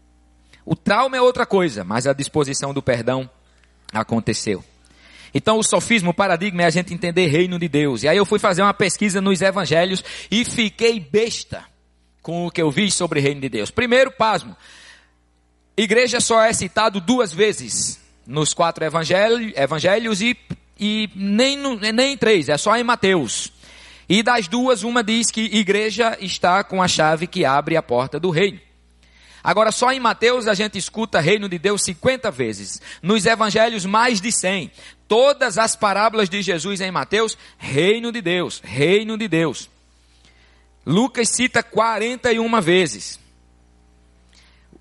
O 0.64 0.76
trauma 0.76 1.16
é 1.16 1.20
outra 1.20 1.44
coisa, 1.44 1.82
mas 1.82 2.06
a 2.06 2.12
disposição 2.12 2.72
do 2.72 2.80
perdão 2.80 3.28
aconteceu. 3.92 4.64
Então 5.34 5.58
o 5.58 5.64
sofismo, 5.64 6.10
o 6.10 6.14
paradigma 6.14 6.62
é 6.62 6.66
a 6.66 6.70
gente 6.70 6.94
entender 6.94 7.26
reino 7.26 7.58
de 7.58 7.66
Deus. 7.66 8.04
E 8.04 8.08
aí 8.08 8.16
eu 8.16 8.24
fui 8.24 8.38
fazer 8.38 8.62
uma 8.62 8.72
pesquisa 8.72 9.20
nos 9.20 9.42
evangelhos 9.42 10.04
e 10.30 10.44
fiquei 10.44 11.00
besta 11.00 11.64
com 12.22 12.46
o 12.46 12.50
que 12.52 12.62
eu 12.62 12.70
vi 12.70 12.92
sobre 12.92 13.18
reino 13.18 13.40
de 13.40 13.48
Deus. 13.48 13.72
Primeiro, 13.72 14.12
pasmo. 14.12 14.56
Igreja 15.76 16.20
só 16.20 16.40
é 16.42 16.52
citado 16.52 17.00
duas 17.00 17.32
vezes 17.32 18.05
nos 18.26 18.52
quatro 18.52 18.84
evangelhos 18.84 20.20
e, 20.20 20.36
e 20.78 21.08
nem, 21.14 21.56
nem 21.92 22.12
em 22.12 22.16
três, 22.16 22.48
é 22.48 22.56
só 22.56 22.76
em 22.76 22.84
Mateus. 22.84 23.52
E 24.08 24.22
das 24.22 24.46
duas, 24.46 24.82
uma 24.82 25.02
diz 25.02 25.30
que 25.30 25.42
igreja 25.42 26.16
está 26.20 26.62
com 26.62 26.82
a 26.82 26.88
chave 26.88 27.26
que 27.26 27.44
abre 27.44 27.76
a 27.76 27.82
porta 27.82 28.20
do 28.20 28.30
reino. 28.30 28.60
Agora, 29.42 29.70
só 29.70 29.92
em 29.92 30.00
Mateus 30.00 30.48
a 30.48 30.54
gente 30.54 30.76
escuta 30.76 31.20
reino 31.20 31.48
de 31.48 31.56
Deus 31.58 31.82
50 31.82 32.30
vezes. 32.32 32.80
Nos 33.00 33.26
evangelhos, 33.26 33.84
mais 33.84 34.20
de 34.20 34.32
100. 34.32 34.72
Todas 35.06 35.56
as 35.56 35.76
parábolas 35.76 36.28
de 36.28 36.42
Jesus 36.42 36.80
em 36.80 36.90
Mateus, 36.90 37.38
reino 37.56 38.10
de 38.10 38.20
Deus, 38.20 38.60
reino 38.64 39.16
de 39.16 39.28
Deus. 39.28 39.70
Lucas 40.84 41.28
cita 41.28 41.62
41 41.62 42.60
vezes. 42.60 43.20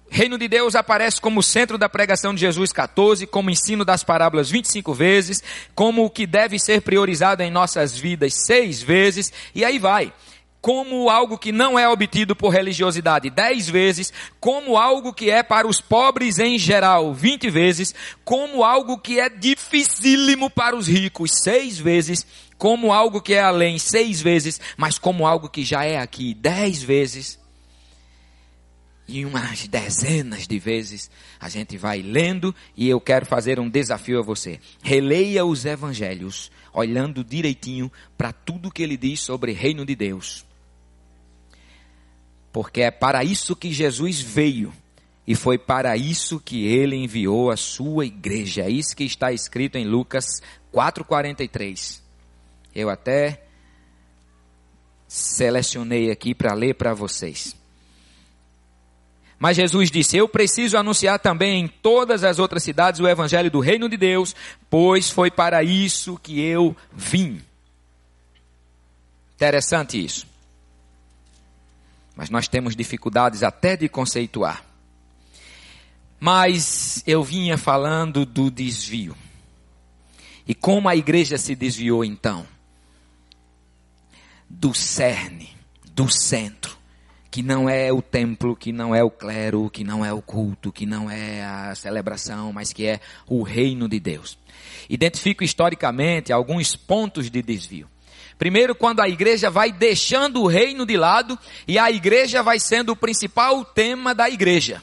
Reino 0.09 0.37
de 0.37 0.47
Deus 0.47 0.75
aparece 0.75 1.19
como 1.19 1.43
centro 1.43 1.77
da 1.77 1.89
pregação 1.89 2.33
de 2.33 2.41
Jesus 2.41 2.71
14, 2.71 3.27
como 3.27 3.49
ensino 3.49 3.83
das 3.83 4.03
parábolas 4.03 4.49
25 4.49 4.93
vezes, 4.93 5.43
como 5.73 6.05
o 6.05 6.09
que 6.09 6.27
deve 6.27 6.59
ser 6.59 6.81
priorizado 6.81 7.43
em 7.43 7.51
nossas 7.51 7.97
vidas 7.97 8.33
seis 8.45 8.81
vezes, 8.81 9.33
e 9.53 9.65
aí 9.65 9.79
vai. 9.79 10.13
Como 10.61 11.11
algo 11.11 11.37
que 11.37 11.51
não 11.51 11.77
é 11.77 11.87
obtido 11.87 12.35
por 12.35 12.49
religiosidade 12.49 13.29
dez 13.29 13.69
vezes, 13.69 14.11
como 14.39 14.77
algo 14.77 15.13
que 15.13 15.29
é 15.29 15.43
para 15.43 15.67
os 15.67 15.79
pobres 15.79 16.39
em 16.39 16.57
geral 16.57 17.13
vinte 17.13 17.49
vezes, 17.51 17.93
como 18.23 18.63
algo 18.63 18.97
que 18.97 19.19
é 19.19 19.29
dificílimo 19.29 20.49
para 20.49 20.75
os 20.75 20.87
ricos 20.87 21.31
seis 21.43 21.77
vezes, 21.77 22.25
como 22.57 22.91
algo 22.91 23.21
que 23.21 23.33
é 23.33 23.41
além 23.41 23.77
seis 23.77 24.21
vezes, 24.21 24.59
mas 24.75 24.97
como 24.97 25.27
algo 25.27 25.49
que 25.49 25.63
já 25.63 25.83
é 25.85 25.99
aqui 25.99 26.33
dez 26.33 26.81
vezes 26.81 27.44
e 29.07 29.25
umas 29.25 29.67
dezenas 29.67 30.47
de 30.47 30.57
vezes 30.57 31.09
a 31.39 31.47
gente 31.47 31.77
vai 31.77 32.01
lendo 32.01 32.53
e 32.75 32.89
eu 32.89 32.99
quero 32.99 33.25
fazer 33.25 33.59
um 33.59 33.69
desafio 33.69 34.19
a 34.19 34.23
você. 34.23 34.59
Releia 34.81 35.45
os 35.45 35.65
evangelhos, 35.65 36.51
olhando 36.73 37.23
direitinho 37.23 37.91
para 38.17 38.33
tudo 38.33 38.71
que 38.71 38.81
ele 38.81 38.97
diz 38.97 39.21
sobre 39.21 39.51
o 39.51 39.55
reino 39.55 39.85
de 39.85 39.95
Deus. 39.95 40.45
Porque 42.51 42.81
é 42.81 42.91
para 42.91 43.23
isso 43.23 43.55
que 43.55 43.71
Jesus 43.71 44.19
veio 44.19 44.73
e 45.27 45.35
foi 45.35 45.57
para 45.57 45.97
isso 45.97 46.39
que 46.39 46.65
ele 46.65 46.95
enviou 46.95 47.51
a 47.51 47.57
sua 47.57 48.05
igreja. 48.05 48.63
É 48.63 48.69
isso 48.69 48.95
que 48.95 49.03
está 49.03 49.31
escrito 49.31 49.77
em 49.77 49.85
Lucas 49.85 50.41
4:43. 50.71 52.01
Eu 52.73 52.89
até 52.89 53.43
selecionei 55.07 56.11
aqui 56.11 56.33
para 56.33 56.53
ler 56.53 56.75
para 56.75 56.93
vocês. 56.93 57.55
Mas 59.37 59.57
Jesus 59.57 59.91
disse: 59.91 60.17
Eu 60.17 60.27
preciso 60.27 60.77
anunciar 60.77 61.19
também 61.19 61.61
em 61.61 61.67
todas 61.67 62.23
as 62.23 62.39
outras 62.39 62.63
cidades 62.63 62.99
o 62.99 63.07
evangelho 63.07 63.51
do 63.51 63.59
reino 63.59 63.89
de 63.89 63.97
Deus, 63.97 64.35
pois 64.69 65.09
foi 65.09 65.29
para 65.29 65.63
isso 65.63 66.17
que 66.17 66.39
eu 66.41 66.75
vim. 66.93 67.41
Interessante 69.35 70.03
isso. 70.03 70.25
Mas 72.15 72.29
nós 72.29 72.47
temos 72.47 72.75
dificuldades 72.75 73.43
até 73.43 73.75
de 73.75 73.89
conceituar. 73.89 74.63
Mas 76.17 77.03
eu 77.05 77.21
vinha 77.21 77.57
falando 77.57 78.25
do 78.25 78.49
desvio. 78.49 79.15
E 80.47 80.55
como 80.55 80.87
a 80.87 80.95
igreja 80.95 81.37
se 81.37 81.53
desviou 81.55 82.05
então? 82.05 82.47
Do 84.49 84.73
cerne, 84.73 85.49
do 85.91 86.09
centro 86.09 86.84
que 87.35 87.43
não 87.43 87.69
é 87.69 87.91
o 87.91 88.01
templo, 88.01 88.55
que 88.55 88.71
não 88.71 88.95
é 88.95 89.03
o 89.03 89.11
clero, 89.11 89.69
que 89.69 89.83
não 89.83 90.05
é 90.05 90.13
o 90.13 90.21
culto, 90.21 90.71
que 90.71 90.85
não 90.85 91.11
é 91.11 91.43
a 91.43 91.75
celebração, 91.75 92.53
mas 92.53 92.71
que 92.71 92.87
é 92.87 93.01
o 93.27 93.43
reino 93.43 93.89
de 93.89 93.99
Deus. 93.99 94.37
Identifico 94.89 95.43
historicamente 95.43 96.31
alguns 96.31 96.77
pontos 96.77 97.29
de 97.29 97.41
desvio. 97.41 97.89
Primeiro, 98.39 98.73
quando 98.73 99.01
a 99.01 99.09
igreja 99.09 99.49
vai 99.49 99.69
deixando 99.69 100.43
o 100.43 100.47
reino 100.47 100.85
de 100.85 100.95
lado 100.95 101.37
e 101.67 101.77
a 101.77 101.91
igreja 101.91 102.41
vai 102.41 102.57
sendo 102.57 102.93
o 102.93 102.95
principal 102.95 103.65
tema 103.65 104.15
da 104.15 104.29
igreja. 104.29 104.81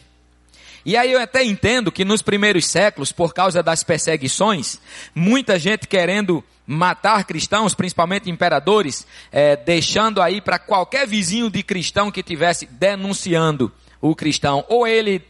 E 0.85 0.95
aí 0.95 1.11
eu 1.11 1.23
até 1.23 1.43
entendo 1.43 1.91
que 1.91 2.05
nos 2.05 2.21
primeiros 2.21 2.67
séculos, 2.67 3.13
por 3.13 3.33
causa 3.33 3.63
das 3.63 3.83
perseguições, 3.83 4.79
muita 5.15 5.59
gente 5.59 5.89
querendo 5.89 6.45
matar 6.67 7.25
cristãos, 7.25 7.75
principalmente 7.75 8.31
imperadores, 8.31 9.07
é, 9.31 9.57
deixando 9.57 10.23
aí 10.23 10.41
para 10.41 10.59
qualquer 10.59 11.07
vizinho 11.07 11.51
de 11.51 11.63
cristão 11.63 12.11
que 12.11 12.23
tivesse 12.23 12.67
denunciando 12.67 13.73
o 14.01 14.15
cristão, 14.15 14.65
ou 14.69 14.87
ele 14.87 15.23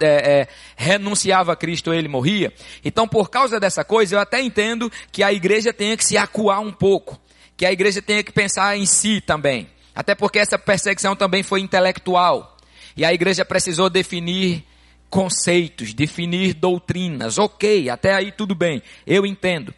é, 0.00 0.06
é, 0.06 0.48
renunciava 0.76 1.52
a 1.52 1.56
Cristo, 1.56 1.92
ele 1.92 2.08
morria. 2.08 2.52
Então, 2.84 3.06
por 3.06 3.28
causa 3.28 3.60
dessa 3.60 3.84
coisa, 3.84 4.16
eu 4.16 4.20
até 4.20 4.40
entendo 4.40 4.90
que 5.12 5.22
a 5.22 5.32
igreja 5.32 5.72
tenha 5.72 5.96
que 5.96 6.04
se 6.04 6.16
acuar 6.16 6.60
um 6.60 6.72
pouco, 6.72 7.20
que 7.56 7.66
a 7.66 7.72
igreja 7.72 8.00
tenha 8.00 8.22
que 8.22 8.32
pensar 8.32 8.76
em 8.76 8.86
si 8.86 9.20
também, 9.20 9.68
até 9.94 10.14
porque 10.14 10.38
essa 10.38 10.58
perseguição 10.58 11.14
também 11.14 11.42
foi 11.42 11.60
intelectual, 11.60 12.56
e 12.96 13.04
a 13.04 13.12
igreja 13.12 13.44
precisou 13.44 13.90
definir 13.90 14.64
conceitos, 15.10 15.92
definir 15.92 16.54
doutrinas. 16.54 17.38
Ok, 17.38 17.88
até 17.90 18.14
aí 18.14 18.32
tudo 18.32 18.54
bem, 18.54 18.82
eu 19.06 19.26
entendo. 19.26 19.74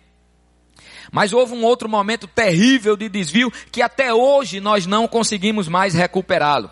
Mas 1.12 1.32
houve 1.32 1.54
um 1.54 1.64
outro 1.64 1.88
momento 1.88 2.26
terrível 2.26 2.96
de 2.96 3.08
desvio 3.08 3.52
que 3.72 3.82
até 3.82 4.12
hoje 4.12 4.60
nós 4.60 4.86
não 4.86 5.08
conseguimos 5.08 5.68
mais 5.68 5.94
recuperá-lo. 5.94 6.70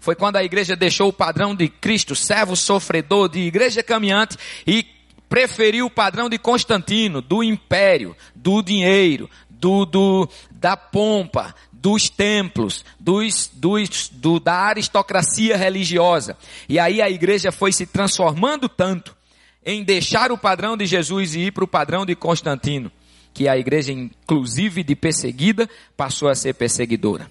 Foi 0.00 0.14
quando 0.14 0.36
a 0.36 0.44
igreja 0.44 0.76
deixou 0.76 1.08
o 1.08 1.12
padrão 1.12 1.54
de 1.54 1.68
Cristo, 1.68 2.14
servo 2.14 2.54
sofredor, 2.54 3.28
de 3.28 3.40
igreja 3.40 3.82
caminhante 3.82 4.36
e 4.66 4.86
preferiu 5.28 5.86
o 5.86 5.90
padrão 5.90 6.28
de 6.28 6.38
Constantino, 6.38 7.20
do 7.20 7.42
império, 7.42 8.16
do 8.34 8.62
dinheiro, 8.62 9.28
do, 9.50 9.84
do 9.84 10.28
da 10.50 10.76
pompa, 10.76 11.54
dos 11.72 12.08
templos, 12.08 12.84
dos, 12.98 13.50
dos, 13.52 14.08
do, 14.08 14.40
da 14.40 14.54
aristocracia 14.54 15.56
religiosa. 15.56 16.36
E 16.68 16.78
aí 16.78 17.00
a 17.00 17.10
igreja 17.10 17.52
foi 17.52 17.72
se 17.72 17.86
transformando 17.86 18.68
tanto 18.68 19.16
em 19.64 19.84
deixar 19.84 20.32
o 20.32 20.38
padrão 20.38 20.76
de 20.76 20.86
Jesus 20.86 21.34
e 21.34 21.40
ir 21.40 21.52
para 21.52 21.64
o 21.64 21.68
padrão 21.68 22.06
de 22.06 22.16
Constantino, 22.16 22.90
que 23.38 23.46
a 23.46 23.56
igreja, 23.56 23.92
inclusive 23.92 24.82
de 24.82 24.96
perseguida, 24.96 25.70
passou 25.96 26.28
a 26.28 26.34
ser 26.34 26.54
perseguidora. 26.54 27.30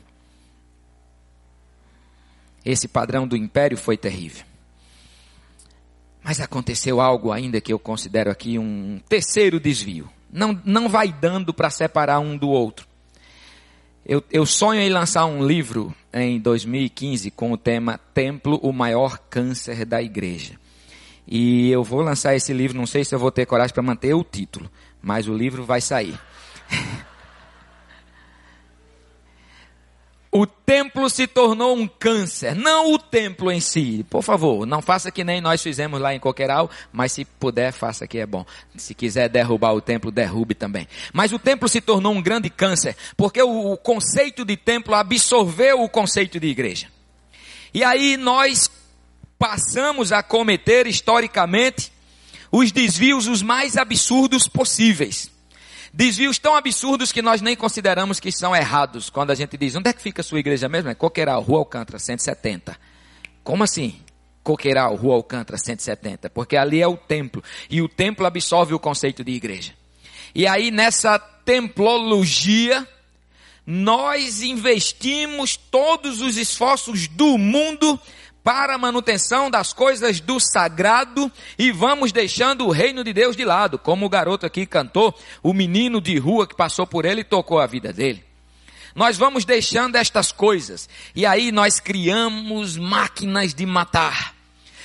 Esse 2.63 2.87
padrão 2.87 3.27
do 3.27 3.35
império 3.35 3.77
foi 3.77 3.97
terrível. 3.97 4.45
Mas 6.23 6.39
aconteceu 6.39 7.01
algo 7.01 7.29
ainda 7.29 7.59
que 7.59 7.73
eu 7.73 7.77
considero 7.77 8.31
aqui 8.31 8.57
um 8.57 9.01
terceiro 9.09 9.59
desvio. 9.59 10.09
Não, 10.31 10.57
não 10.63 10.87
vai 10.87 11.11
dando 11.11 11.53
para 11.53 11.69
separar 11.69 12.19
um 12.19 12.37
do 12.37 12.47
outro. 12.47 12.87
Eu, 14.05 14.23
eu, 14.31 14.45
sonho 14.45 14.79
em 14.79 14.89
lançar 14.89 15.25
um 15.25 15.45
livro 15.45 15.93
em 16.13 16.39
2015 16.39 17.31
com 17.31 17.51
o 17.51 17.57
tema 17.57 17.99
Templo, 18.13 18.57
o 18.63 18.71
maior 18.71 19.17
câncer 19.29 19.83
da 19.83 20.01
igreja. 20.01 20.53
E 21.27 21.69
eu 21.69 21.83
vou 21.83 21.99
lançar 21.99 22.33
esse 22.33 22.53
livro, 22.53 22.77
não 22.77 22.87
sei 22.87 23.03
se 23.03 23.13
eu 23.13 23.19
vou 23.19 23.29
ter 23.29 23.45
coragem 23.45 23.73
para 23.73 23.83
manter 23.83 24.13
o 24.13 24.23
título, 24.23 24.71
mas 25.01 25.27
o 25.27 25.33
livro 25.33 25.63
vai 25.63 25.81
sair. 25.81 26.19
O 30.29 30.45
templo 30.45 31.09
se 31.09 31.25
tornou 31.25 31.75
um 31.75 31.87
câncer, 31.87 32.53
não 32.53 32.93
o 32.93 32.99
templo 32.99 33.51
em 33.51 33.59
si. 33.59 34.05
Por 34.09 34.21
favor, 34.21 34.67
não 34.67 34.83
faça 34.83 35.09
que 35.09 35.23
nem 35.23 35.41
nós 35.41 35.63
fizemos 35.63 35.99
lá 35.99 36.13
em 36.13 36.19
Coqueiral, 36.19 36.69
mas 36.91 37.13
se 37.13 37.25
puder, 37.25 37.71
faça 37.71 38.05
que 38.05 38.19
é 38.19 38.25
bom. 38.25 38.45
Se 38.75 38.93
quiser 38.93 39.29
derrubar 39.29 39.73
o 39.73 39.81
templo, 39.81 40.11
derrube 40.11 40.53
também. 40.53 40.87
Mas 41.11 41.31
o 41.31 41.39
templo 41.39 41.67
se 41.67 41.81
tornou 41.81 42.13
um 42.13 42.21
grande 42.21 42.49
câncer, 42.49 42.95
porque 43.15 43.41
o 43.41 43.75
conceito 43.77 44.45
de 44.45 44.55
templo 44.57 44.93
absorveu 44.93 45.81
o 45.81 45.89
conceito 45.89 46.39
de 46.39 46.47
igreja. 46.47 46.87
E 47.73 47.83
aí 47.83 48.15
nós 48.15 48.69
passamos 49.39 50.11
a 50.11 50.21
cometer 50.21 50.85
historicamente 50.85 51.91
os 52.51 52.71
desvios 52.71 53.27
os 53.27 53.41
mais 53.41 53.77
absurdos 53.77 54.47
possíveis. 54.47 55.31
Desvios 55.93 56.37
tão 56.37 56.55
absurdos 56.55 57.11
que 57.11 57.21
nós 57.21 57.41
nem 57.41 57.55
consideramos 57.55 58.19
que 58.19 58.31
são 58.31 58.55
errados. 58.55 59.09
Quando 59.09 59.31
a 59.31 59.35
gente 59.35 59.57
diz, 59.57 59.75
onde 59.75 59.89
é 59.89 59.93
que 59.93 60.01
fica 60.01 60.21
a 60.21 60.23
sua 60.23 60.39
igreja 60.39 60.69
mesmo? 60.69 60.89
É 60.89 60.95
Coqueiral, 60.95 61.41
Rua 61.41 61.59
Alcântara, 61.59 61.97
170. 61.97 62.77
Como 63.43 63.63
assim? 63.63 63.99
Coqueiral, 64.43 64.95
Rua 64.95 65.15
Alcântara, 65.15 65.57
170. 65.57 66.29
Porque 66.29 66.55
ali 66.55 66.81
é 66.81 66.87
o 66.87 66.97
templo. 66.97 67.43
E 67.69 67.81
o 67.81 67.89
templo 67.89 68.25
absorve 68.25 68.73
o 68.73 68.79
conceito 68.79 69.23
de 69.23 69.31
igreja. 69.31 69.73
E 70.35 70.45
aí 70.45 70.69
nessa 70.69 71.17
templologia, 71.17 72.87
nós 73.65 74.41
investimos 74.41 75.57
todos 75.57 76.21
os 76.21 76.37
esforços 76.37 77.07
do 77.07 77.37
mundo 77.37 77.99
para 78.47 78.75
a 78.75 78.77
manutenção 78.77 79.51
das 79.51 79.73
coisas 79.73 80.21
do 80.21 80.39
sagrado 80.39 81.29
e 81.59 81.69
vamos 81.69 82.13
deixando 82.13 82.65
o 82.65 82.71
reino 82.71 83.03
de 83.03 83.11
Deus 83.11 83.35
de 83.35 83.43
lado, 83.43 83.77
como 83.77 84.05
o 84.05 84.09
garoto 84.09 84.45
aqui 84.45 84.65
cantou, 84.65 85.13
o 85.43 85.51
menino 85.51 85.99
de 85.99 86.17
rua 86.17 86.47
que 86.47 86.55
passou 86.55 86.87
por 86.87 87.03
ele 87.03 87.19
e 87.19 87.25
tocou 87.25 87.59
a 87.59 87.67
vida 87.67 87.91
dele. 87.91 88.23
Nós 88.95 89.17
vamos 89.17 89.43
deixando 89.43 89.97
estas 89.97 90.31
coisas 90.31 90.87
e 91.13 91.25
aí 91.25 91.51
nós 91.51 91.81
criamos 91.81 92.77
máquinas 92.77 93.53
de 93.53 93.65
matar. 93.65 94.33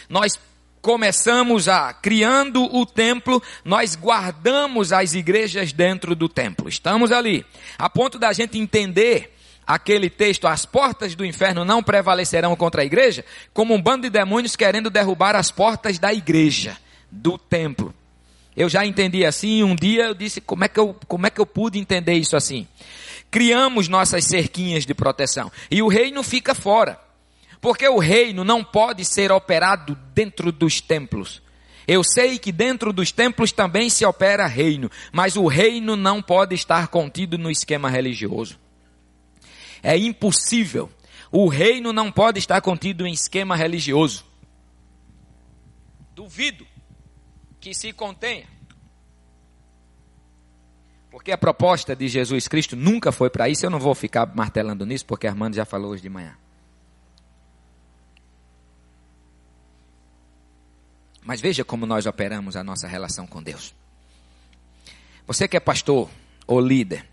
Nós 0.09 0.37
começamos 0.81 1.69
a 1.69 1.95
criando 1.95 2.65
o 2.65 2.85
templo, 2.85 3.41
nós 3.65 3.95
guardamos 3.95 4.93
as 4.93 5.15
igrejas 5.15 5.73
dentro 5.73 6.17
do 6.17 6.29
templo. 6.29 6.69
Estamos 6.69 7.13
ali, 7.13 7.47
a 7.79 7.89
ponto 7.89 8.19
da 8.19 8.33
gente 8.33 8.59
entender 8.59 9.32
aquele 9.67 10.11
texto, 10.11 10.47
as 10.47 10.65
portas 10.65 11.15
do 11.15 11.25
inferno 11.25 11.65
não 11.65 11.83
prevalecerão 11.83 12.55
contra 12.57 12.83
a 12.83 12.85
igreja, 12.85 13.25
como 13.53 13.75
um 13.75 13.81
bando 13.81 14.03
de 14.03 14.11
demônios 14.11 14.57
querendo 14.57 14.91
derrubar 14.91 15.37
as 15.37 15.51
portas 15.51 15.99
da 15.99 16.13
igreja, 16.13 16.77
do 17.11 17.39
templo. 17.39 17.95
Eu 18.57 18.69
já 18.69 18.85
entendi 18.85 19.25
assim, 19.25 19.63
um 19.63 19.75
dia 19.75 20.05
eu 20.05 20.15
disse, 20.15 20.41
como 20.41 20.65
é 20.65 20.69
que 20.69 20.79
eu, 20.79 20.95
como 21.09 21.27
é 21.27 21.31
que 21.31 21.41
eu 21.41 21.47
pude 21.47 21.79
entender 21.79 22.15
isso 22.15 22.37
assim? 22.37 22.67
Criamos 23.31 23.89
nossas 23.89 24.25
cerquinhas 24.27 24.85
de 24.85 24.93
proteção 24.93 25.51
e 25.71 25.83
o 25.83 25.89
reino 25.89 26.23
fica 26.23 26.55
fora. 26.55 27.01
Porque 27.63 27.89
o 27.89 27.99
reino 27.99 28.43
não 28.43 28.65
pode 28.65 29.05
ser 29.05 29.31
operado 29.31 29.97
dentro 30.13 30.51
dos 30.51 30.81
templos. 30.81 31.41
Eu 31.87 32.03
sei 32.03 32.39
que 32.39 32.51
dentro 32.51 32.93
dos 32.93 33.13
templos 33.13 33.53
também 33.53 33.89
se 33.89 34.05
opera 34.05 34.47
reino, 34.47 34.91
mas 35.13 35.37
o 35.37 35.47
reino 35.47 35.97
não 35.97 36.21
pode 36.21 36.55
estar 36.55 36.89
contido 36.89 37.39
no 37.39 37.51
esquema 37.51 37.89
religioso. 37.89 38.59
É 39.83 39.97
impossível. 39.97 40.91
O 41.31 41.49
reino 41.49 41.93
não 41.93 42.13
pode 42.13 42.39
estar 42.39 42.61
contido 42.61 43.07
em 43.07 43.13
esquema 43.13 43.57
religioso. 43.57 44.25
Duvido 46.15 46.67
que 47.61 47.75
se 47.75 47.93
contenha. 47.93 48.47
Porque 51.11 51.33
a 51.33 51.39
proposta 51.39 51.95
de 51.95 52.09
Jesus 52.09 52.49
Cristo 52.49 52.75
nunca 52.75 53.13
foi 53.13 53.29
para 53.29 53.49
isso. 53.49 53.67
Eu 53.67 53.71
não 53.71 53.79
vou 53.79 53.95
ficar 53.95 54.35
martelando 54.35 54.87
nisso, 54.87 55.05
porque 55.05 55.27
Armando 55.27 55.55
já 55.55 55.65
falou 55.65 55.93
hoje 55.93 56.03
de 56.03 56.09
manhã. 56.09 56.37
Mas 61.23 61.41
veja 61.41 61.65
como 61.65 61.87
nós 61.87 62.07
operamos 62.07 62.57
a 62.57 62.65
nossa 62.65 62.89
relação 62.89 63.27
com 63.27 63.43
Deus. 63.43 63.75
Você 65.27 65.47
que 65.47 65.57
é 65.57 65.61
pastor 65.61 66.11
ou 66.47 66.61
líder, 66.61 67.09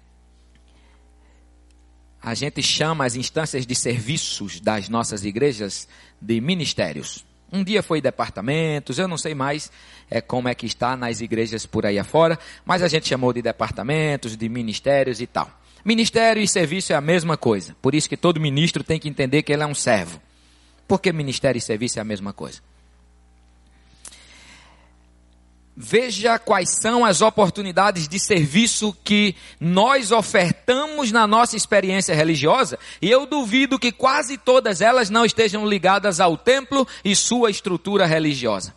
a 2.21 2.33
gente 2.33 2.61
chama 2.61 3.05
as 3.05 3.15
instâncias 3.15 3.65
de 3.65 3.75
serviços 3.75 4.59
das 4.59 4.89
nossas 4.89 5.23
igrejas 5.23 5.87
de 6.21 6.41
ministérios. 6.41 7.25
Um 7.51 7.63
dia 7.63 7.81
foi 7.81 8.01
departamentos, 8.01 8.99
eu 8.99 9.07
não 9.07 9.17
sei 9.17 9.33
mais 9.33 9.71
é, 10.09 10.21
como 10.21 10.47
é 10.47 10.53
que 10.53 10.65
está 10.65 10.95
nas 10.95 11.21
igrejas 11.21 11.65
por 11.65 11.85
aí 11.85 11.97
afora, 11.97 12.37
mas 12.63 12.83
a 12.83 12.87
gente 12.87 13.07
chamou 13.07 13.33
de 13.33 13.41
departamentos, 13.41 14.37
de 14.37 14.47
ministérios 14.47 15.19
e 15.19 15.25
tal. 15.25 15.49
Ministério 15.83 16.43
e 16.43 16.47
serviço 16.47 16.93
é 16.93 16.95
a 16.95 17.01
mesma 17.01 17.37
coisa. 17.37 17.75
Por 17.81 17.95
isso 17.95 18.09
que 18.09 18.17
todo 18.17 18.39
ministro 18.39 18.83
tem 18.83 18.99
que 18.99 19.09
entender 19.09 19.41
que 19.41 19.51
ele 19.51 19.63
é 19.63 19.65
um 19.65 19.73
servo. 19.73 20.21
Por 20.87 20.99
que 20.99 21.11
ministério 21.11 21.57
e 21.57 21.61
serviço 21.61 21.99
é 21.99 22.01
a 22.01 22.05
mesma 22.05 22.33
coisa? 22.33 22.59
Veja 25.81 26.37
quais 26.37 26.71
são 26.81 27.05
as 27.05 27.21
oportunidades 27.21 28.05
de 28.05 28.19
serviço 28.19 28.93
que 29.01 29.33
nós 29.61 30.11
ofertamos 30.11 31.09
na 31.09 31.25
nossa 31.25 31.55
experiência 31.55 32.13
religiosa, 32.13 32.77
e 33.01 33.09
eu 33.09 33.25
duvido 33.25 33.79
que 33.79 33.89
quase 33.89 34.37
todas 34.37 34.81
elas 34.81 35.09
não 35.09 35.23
estejam 35.23 35.65
ligadas 35.65 36.19
ao 36.19 36.35
templo 36.35 36.85
e 37.01 37.15
sua 37.15 37.49
estrutura 37.49 38.05
religiosa. 38.05 38.75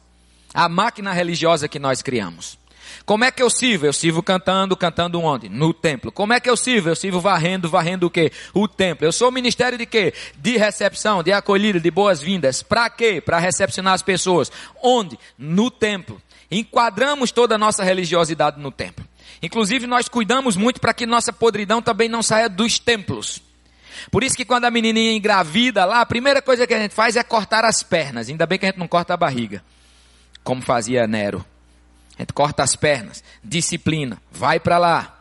A 0.54 0.68
máquina 0.68 1.12
religiosa 1.12 1.66
que 1.66 1.80
nós 1.80 2.02
criamos. 2.02 2.56
Como 3.04 3.24
é 3.24 3.32
que 3.32 3.42
eu 3.42 3.50
sirvo? 3.50 3.84
Eu 3.84 3.92
sirvo 3.92 4.22
cantando, 4.22 4.76
cantando 4.76 5.20
onde? 5.20 5.48
No 5.48 5.74
templo. 5.74 6.12
Como 6.12 6.32
é 6.32 6.38
que 6.38 6.48
eu 6.48 6.56
sirvo? 6.56 6.88
Eu 6.88 6.94
sirvo 6.94 7.20
varrendo, 7.20 7.68
varrendo 7.68 8.06
o 8.06 8.10
quê? 8.10 8.30
O 8.54 8.68
templo. 8.68 9.04
Eu 9.04 9.12
sou 9.12 9.28
o 9.28 9.32
ministério 9.32 9.76
de 9.76 9.86
quê? 9.86 10.14
De 10.36 10.56
recepção, 10.56 11.20
de 11.20 11.32
acolhida, 11.32 11.80
de 11.80 11.90
boas-vindas. 11.90 12.62
Para 12.62 12.88
quê? 12.88 13.20
Para 13.20 13.40
recepcionar 13.40 13.94
as 13.94 14.02
pessoas. 14.02 14.52
Onde? 14.80 15.18
No 15.36 15.68
templo 15.68 16.22
enquadramos 16.52 17.32
toda 17.32 17.54
a 17.54 17.58
nossa 17.58 17.82
religiosidade 17.82 18.60
no 18.60 18.70
templo. 18.70 19.04
Inclusive, 19.42 19.86
nós 19.86 20.08
cuidamos 20.08 20.54
muito 20.54 20.80
para 20.80 20.94
que 20.94 21.06
nossa 21.06 21.32
podridão 21.32 21.80
também 21.80 22.08
não 22.08 22.22
saia 22.22 22.48
dos 22.48 22.78
templos. 22.78 23.42
Por 24.10 24.22
isso 24.22 24.36
que 24.36 24.44
quando 24.44 24.66
a 24.66 24.70
menininha 24.70 25.12
engravida 25.12 25.84
lá, 25.84 26.00
a 26.00 26.06
primeira 26.06 26.42
coisa 26.42 26.66
que 26.66 26.74
a 26.74 26.78
gente 26.78 26.94
faz 26.94 27.16
é 27.16 27.22
cortar 27.22 27.64
as 27.64 27.82
pernas. 27.82 28.28
Ainda 28.28 28.46
bem 28.46 28.58
que 28.58 28.66
a 28.66 28.68
gente 28.68 28.78
não 28.78 28.88
corta 28.88 29.14
a 29.14 29.16
barriga, 29.16 29.64
como 30.44 30.60
fazia 30.62 31.06
Nero. 31.06 31.44
A 32.16 32.22
gente 32.22 32.32
corta 32.32 32.62
as 32.62 32.76
pernas, 32.76 33.24
disciplina, 33.42 34.20
vai 34.30 34.60
para 34.60 34.78
lá. 34.78 35.18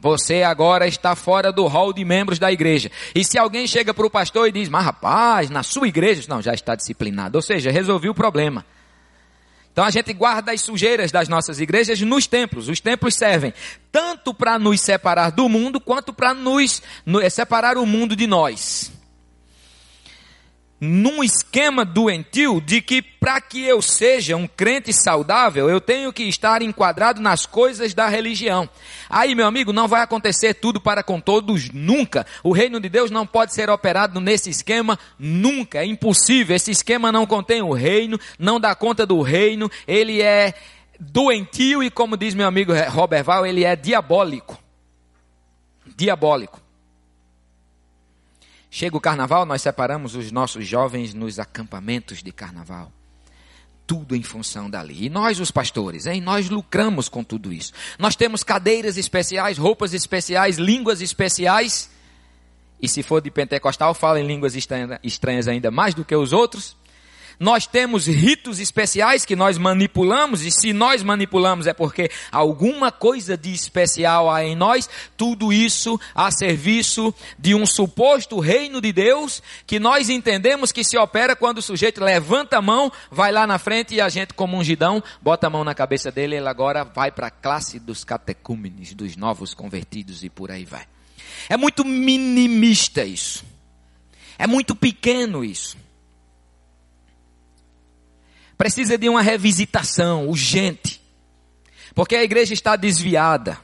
Você 0.00 0.42
agora 0.42 0.86
está 0.86 1.14
fora 1.14 1.52
do 1.52 1.66
hall 1.66 1.92
de 1.92 2.02
membros 2.04 2.38
da 2.38 2.50
igreja. 2.50 2.90
E 3.14 3.22
se 3.22 3.38
alguém 3.38 3.66
chega 3.66 3.92
para 3.92 4.06
o 4.06 4.10
pastor 4.10 4.48
e 4.48 4.52
diz, 4.52 4.68
mas 4.68 4.84
rapaz, 4.84 5.50
na 5.50 5.62
sua 5.62 5.86
igreja, 5.86 6.24
não, 6.26 6.40
já 6.40 6.54
está 6.54 6.74
disciplinado. 6.74 7.36
Ou 7.36 7.42
seja, 7.42 7.70
resolveu 7.70 8.12
o 8.12 8.14
problema. 8.14 8.64
Então 9.72 9.84
a 9.84 9.90
gente 9.90 10.12
guarda 10.12 10.52
as 10.52 10.60
sujeiras 10.60 11.12
das 11.12 11.28
nossas 11.28 11.60
igrejas 11.60 12.00
nos 12.00 12.26
templos. 12.26 12.68
Os 12.68 12.80
templos 12.80 13.14
servem 13.14 13.54
tanto 13.90 14.34
para 14.34 14.58
nos 14.58 14.80
separar 14.80 15.30
do 15.30 15.48
mundo, 15.48 15.80
quanto 15.80 16.12
para 16.12 16.34
nos, 16.34 16.82
eh, 17.22 17.30
separar 17.30 17.78
o 17.78 17.86
mundo 17.86 18.14
de 18.14 18.26
nós 18.26 18.90
num 20.80 21.22
esquema 21.22 21.84
doentio 21.84 22.58
de 22.58 22.80
que 22.80 23.02
para 23.02 23.38
que 23.38 23.62
eu 23.62 23.82
seja 23.82 24.34
um 24.34 24.46
crente 24.46 24.92
saudável, 24.94 25.68
eu 25.68 25.78
tenho 25.78 26.10
que 26.10 26.22
estar 26.22 26.62
enquadrado 26.62 27.20
nas 27.20 27.44
coisas 27.44 27.92
da 27.92 28.08
religião. 28.08 28.66
Aí, 29.08 29.34
meu 29.34 29.46
amigo, 29.46 29.74
não 29.74 29.86
vai 29.86 30.00
acontecer 30.00 30.54
tudo 30.54 30.80
para 30.80 31.02
com 31.02 31.20
todos 31.20 31.68
nunca. 31.70 32.26
O 32.42 32.52
reino 32.52 32.80
de 32.80 32.88
Deus 32.88 33.10
não 33.10 33.26
pode 33.26 33.52
ser 33.52 33.68
operado 33.68 34.20
nesse 34.20 34.48
esquema 34.48 34.98
nunca. 35.18 35.80
É 35.80 35.84
impossível. 35.84 36.56
Esse 36.56 36.70
esquema 36.70 37.12
não 37.12 37.26
contém 37.26 37.60
o 37.60 37.74
reino, 37.74 38.18
não 38.38 38.58
dá 38.58 38.74
conta 38.74 39.04
do 39.04 39.20
reino. 39.20 39.70
Ele 39.86 40.22
é 40.22 40.54
doentio 40.98 41.82
e, 41.82 41.90
como 41.90 42.16
diz 42.16 42.32
meu 42.34 42.46
amigo 42.46 42.72
Robert 42.88 43.24
Val, 43.24 43.44
ele 43.44 43.64
é 43.64 43.76
diabólico. 43.76 44.58
Diabólico. 45.94 46.69
Chega 48.70 48.96
o 48.96 49.00
carnaval, 49.00 49.44
nós 49.44 49.62
separamos 49.62 50.14
os 50.14 50.30
nossos 50.30 50.64
jovens 50.66 51.12
nos 51.12 51.40
acampamentos 51.40 52.22
de 52.22 52.30
carnaval. 52.30 52.92
Tudo 53.84 54.14
em 54.14 54.22
função 54.22 54.70
dali. 54.70 55.06
E 55.06 55.10
nós, 55.10 55.40
os 55.40 55.50
pastores, 55.50 56.06
hein? 56.06 56.20
Nós 56.20 56.48
lucramos 56.48 57.08
com 57.08 57.24
tudo 57.24 57.52
isso. 57.52 57.72
Nós 57.98 58.14
temos 58.14 58.44
cadeiras 58.44 58.96
especiais, 58.96 59.58
roupas 59.58 59.92
especiais, 59.92 60.58
línguas 60.58 61.00
especiais. 61.00 61.90
E 62.80 62.88
se 62.88 63.02
for 63.02 63.20
de 63.20 63.30
pentecostal, 63.32 63.92
fala 63.92 64.20
em 64.20 64.26
línguas 64.26 64.54
estranhas 64.54 65.48
ainda 65.48 65.72
mais 65.72 65.92
do 65.92 66.04
que 66.04 66.14
os 66.14 66.32
outros. 66.32 66.76
Nós 67.40 67.66
temos 67.66 68.06
ritos 68.06 68.60
especiais 68.60 69.24
que 69.24 69.34
nós 69.34 69.56
manipulamos, 69.56 70.44
e 70.44 70.50
se 70.50 70.74
nós 70.74 71.02
manipulamos 71.02 71.66
é 71.66 71.72
porque 71.72 72.10
alguma 72.30 72.92
coisa 72.92 73.34
de 73.34 73.50
especial 73.50 74.30
há 74.30 74.44
em 74.44 74.54
nós, 74.54 74.90
tudo 75.16 75.50
isso 75.50 75.98
a 76.14 76.30
serviço 76.30 77.14
de 77.38 77.54
um 77.54 77.64
suposto 77.64 78.38
reino 78.40 78.78
de 78.78 78.92
Deus, 78.92 79.42
que 79.66 79.80
nós 79.80 80.10
entendemos 80.10 80.70
que 80.70 80.84
se 80.84 80.98
opera 80.98 81.34
quando 81.34 81.58
o 81.58 81.62
sujeito 81.62 82.04
levanta 82.04 82.58
a 82.58 82.62
mão, 82.62 82.92
vai 83.10 83.32
lá 83.32 83.46
na 83.46 83.58
frente 83.58 83.94
e 83.94 84.02
a 84.02 84.10
gente, 84.10 84.34
como 84.34 84.58
ungidão, 84.58 85.02
bota 85.22 85.46
a 85.46 85.50
mão 85.50 85.64
na 85.64 85.74
cabeça 85.74 86.12
dele, 86.12 86.36
ele 86.36 86.48
agora 86.48 86.84
vai 86.84 87.10
para 87.10 87.28
a 87.28 87.30
classe 87.30 87.80
dos 87.80 88.04
catecúmenes, 88.04 88.92
dos 88.92 89.16
novos 89.16 89.54
convertidos 89.54 90.22
e 90.22 90.28
por 90.28 90.50
aí 90.50 90.66
vai. 90.66 90.84
É 91.48 91.56
muito 91.56 91.86
minimista 91.86 93.02
isso. 93.02 93.46
É 94.38 94.46
muito 94.46 94.76
pequeno 94.76 95.42
isso 95.42 95.79
precisa 98.60 98.98
de 98.98 99.08
uma 99.08 99.22
revisitação 99.22 100.28
urgente. 100.28 101.00
Porque 101.94 102.14
a 102.14 102.22
igreja 102.22 102.52
está 102.52 102.76
desviada 102.76 103.58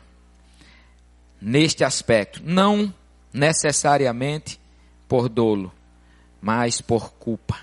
neste 1.39 1.85
aspecto. 1.85 2.41
Não 2.43 2.95
necessariamente 3.31 4.59
por 5.07 5.29
dolo, 5.29 5.71
mas 6.41 6.81
por 6.81 7.13
culpa. 7.13 7.59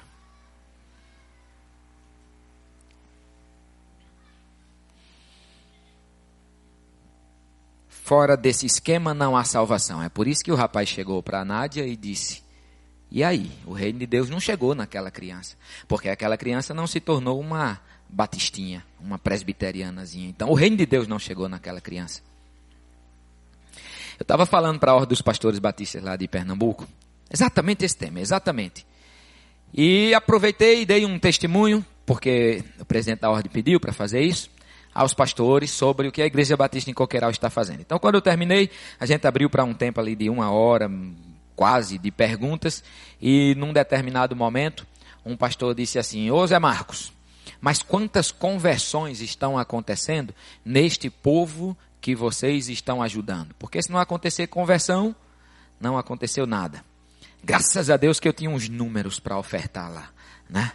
Fora 7.90 8.38
desse 8.38 8.68
esquema 8.68 9.12
não 9.12 9.36
há 9.36 9.44
salvação. 9.44 10.04
É 10.04 10.08
por 10.08 10.28
isso 10.28 10.44
que 10.44 10.52
o 10.52 10.56
rapaz 10.56 10.88
chegou 10.88 11.24
para 11.24 11.42
a 11.42 11.46
Nádia 11.46 11.88
e 11.88 11.98
disse: 11.98 12.43
e 13.16 13.24
aí, 13.24 13.52
o 13.64 13.74
reino 13.74 14.00
de 14.00 14.08
Deus 14.08 14.28
não 14.28 14.40
chegou 14.40 14.74
naquela 14.74 15.12
criança, 15.12 15.56
porque 15.88 16.10
aquela 16.10 16.36
criança 16.36 16.74
não 16.74 16.88
se 16.88 17.00
tornou 17.00 17.40
uma 17.40 17.80
batistinha, 18.10 18.84
uma 19.00 19.20
presbiterianazinha. 19.20 20.28
Então, 20.28 20.50
o 20.50 20.56
reino 20.56 20.76
de 20.78 20.88
Deus 20.88 21.08
não 21.08 21.20
chegou 21.20 21.48
naquela 21.48 21.80
criança. 21.80 22.24
Eu 24.18 24.24
estava 24.24 24.48
falando 24.48 24.80
para 24.80 24.94
a 24.94 24.96
ordem 24.96 25.10
dos 25.10 25.22
pastores 25.22 25.60
batistas 25.60 26.02
lá 26.02 26.16
de 26.16 26.28
Pernambuco, 26.28 26.88
exatamente 27.32 27.86
esse 27.86 27.96
tema, 27.96 28.20
exatamente. 28.20 28.84
E 29.72 30.12
aproveitei 30.16 30.82
e 30.82 30.86
dei 30.86 31.06
um 31.06 31.20
testemunho, 31.20 31.86
porque 32.08 32.64
o 32.80 32.86
presidente 32.86 33.20
da 33.20 33.30
ordem 33.30 33.52
pediu 33.52 33.80
para 33.80 33.94
fazer 33.94 34.22
isso, 34.22 34.50
aos 34.92 35.14
pastores 35.14 35.70
sobre 35.70 36.08
o 36.08 36.12
que 36.12 36.24
a 36.24 36.26
Igreja 36.26 36.58
Batista 36.58 36.90
em 36.90 36.96
Coqueiral 36.96 37.30
está 37.30 37.52
fazendo. 37.52 37.82
Então, 37.82 38.00
quando 38.00 38.16
eu 38.16 38.22
terminei, 38.22 38.72
a 39.00 39.06
gente 39.06 39.28
abriu 39.28 39.52
para 39.52 39.64
um 39.64 39.74
tempo 39.76 40.00
ali 40.00 40.16
de 40.16 40.32
uma 40.32 40.50
hora, 40.50 40.90
quase, 41.56 41.98
de 41.98 42.12
perguntas, 42.12 42.84
e 43.22 43.56
num 43.56 43.74
determinado 43.74 44.36
momento, 44.36 44.86
um 45.26 45.36
pastor 45.36 45.74
disse 45.74 45.98
assim: 46.00 46.30
Ô 46.32 46.46
Zé 46.46 46.60
Marcos, 46.60 47.14
mas 47.62 47.82
quantas 47.82 48.32
conversões 48.32 49.22
estão 49.22 49.58
acontecendo 49.58 50.34
neste 50.66 51.10
povo 51.10 51.78
que 52.02 52.16
vocês 52.16 52.70
estão 52.70 53.02
ajudando? 53.02 53.56
Porque 53.58 53.82
se 53.82 53.92
não 53.92 54.00
acontecer 54.00 54.48
conversão, 54.48 55.16
não 55.80 55.98
aconteceu 55.98 56.46
nada. 56.46 56.84
Graças 57.44 57.90
a 57.90 57.98
Deus 57.98 58.20
que 58.20 58.28
eu 58.28 58.34
tinha 58.34 58.50
uns 58.50 58.70
números 58.70 59.20
para 59.20 59.38
ofertar 59.38 59.92
lá, 59.92 60.10
né? 60.50 60.72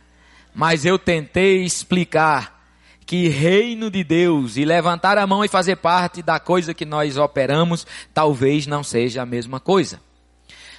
Mas 0.54 0.84
eu 0.84 0.98
tentei 0.98 1.62
explicar 1.62 2.58
que 3.06 3.28
reino 3.28 3.90
de 3.90 4.04
Deus 4.04 4.58
e 4.58 4.66
levantar 4.66 5.16
a 5.16 5.26
mão 5.26 5.42
e 5.42 5.48
fazer 5.48 5.76
parte 5.76 6.20
da 6.20 6.38
coisa 6.38 6.74
que 6.74 6.84
nós 6.84 7.16
operamos, 7.16 7.86
talvez 8.12 8.66
não 8.66 8.84
seja 8.84 9.22
a 9.22 9.26
mesma 9.26 9.58
coisa. 9.58 9.98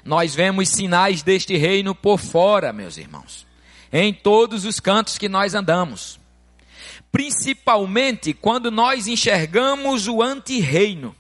Nós 0.10 0.34
vemos 0.34 0.70
sinais 0.70 1.22
deste 1.22 1.56
reino 1.56 1.94
por 1.94 2.18
fora, 2.18 2.74
meus 2.74 2.98
irmãos, 2.98 3.46
em 3.94 4.12
todos 4.12 4.66
os 4.66 4.80
cantos 4.80 5.20
que 5.20 5.30
nós 5.30 5.54
andamos. 5.54 6.20
Principalmente 7.12 8.34
quando 8.34 8.72
nós 8.72 9.06
enxergamos 9.06 10.08
o 10.08 10.24
anti-reino. 10.24 11.16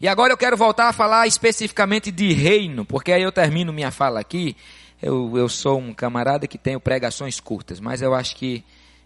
E 0.00 0.08
agora 0.08 0.32
eu 0.32 0.38
quero 0.38 0.56
voltar 0.56 0.88
a 0.88 0.94
falar 0.94 1.26
especificamente 1.26 2.10
de 2.10 2.32
reino, 2.32 2.86
porque 2.86 3.12
aí 3.12 3.22
eu 3.22 3.30
termino 3.30 3.70
minha 3.70 3.90
fala 3.90 4.18
aqui. 4.18 4.56
Eu, 5.02 5.36
eu 5.36 5.46
sou 5.46 5.78
um 5.78 5.92
camarada 5.92 6.46
que 6.46 6.56
tenho 6.56 6.80
pregações 6.80 7.38
curtas, 7.38 7.80
mas 7.80 8.00
eu 8.00 8.14
acho 8.14 8.34
que, 8.34 8.64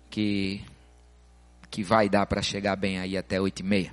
que, 0.08 0.60
que 1.68 1.82
vai 1.82 2.08
dar 2.08 2.26
para 2.26 2.40
chegar 2.40 2.76
bem 2.76 3.00
aí 3.00 3.18
até 3.18 3.40
oito 3.40 3.58
e 3.58 3.64
meia. 3.64 3.92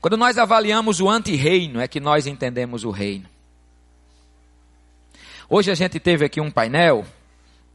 Quando 0.00 0.16
nós 0.16 0.38
avaliamos 0.38 1.00
o 1.00 1.08
anti-reino, 1.08 1.80
é 1.80 1.86
que 1.86 2.00
nós 2.00 2.26
entendemos 2.26 2.82
o 2.82 2.90
reino. 2.90 3.35
Hoje 5.48 5.70
a 5.70 5.76
gente 5.76 6.00
teve 6.00 6.24
aqui 6.24 6.40
um 6.40 6.50
painel 6.50 7.06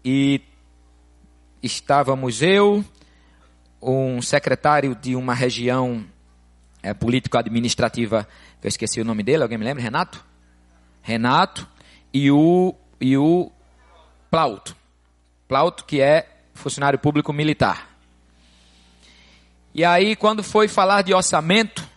e 0.03 0.41
estávamos 1.63 2.41
eu, 2.41 2.83
um 3.81 4.21
secretário 4.21 4.93
de 4.93 5.15
uma 5.15 5.33
região 5.33 6.05
é, 6.83 6.93
político-administrativa, 6.93 8.27
que 8.59 8.67
eu 8.67 8.69
esqueci 8.69 8.99
o 8.99 9.05
nome 9.05 9.23
dele, 9.23 9.43
alguém 9.43 9.57
me 9.57 9.63
lembra? 9.63 9.81
Renato? 9.81 10.21
Renato 11.01 11.65
e 12.13 12.29
o, 12.29 12.75
e 12.99 13.15
o 13.15 13.49
Plauto. 14.29 14.75
Plauto, 15.47 15.85
que 15.85 16.01
é 16.01 16.27
funcionário 16.53 16.99
público 16.99 17.31
militar. 17.31 17.87
E 19.73 19.85
aí, 19.85 20.17
quando 20.17 20.43
foi 20.43 20.67
falar 20.67 21.03
de 21.03 21.13
orçamento, 21.13 21.87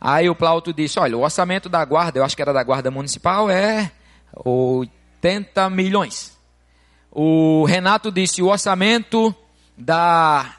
aí 0.00 0.30
o 0.30 0.34
Plauto 0.34 0.72
disse, 0.72 0.98
olha, 0.98 1.18
o 1.18 1.20
orçamento 1.20 1.68
da 1.68 1.84
guarda, 1.84 2.18
eu 2.18 2.24
acho 2.24 2.34
que 2.34 2.40
era 2.40 2.54
da 2.54 2.64
guarda 2.64 2.90
municipal, 2.90 3.50
é 3.50 3.92
80 5.22 5.70
milhões. 5.70 6.36
O 7.10 7.64
Renato 7.64 8.10
disse, 8.10 8.42
o 8.42 8.48
orçamento 8.48 9.32
da 9.78 10.56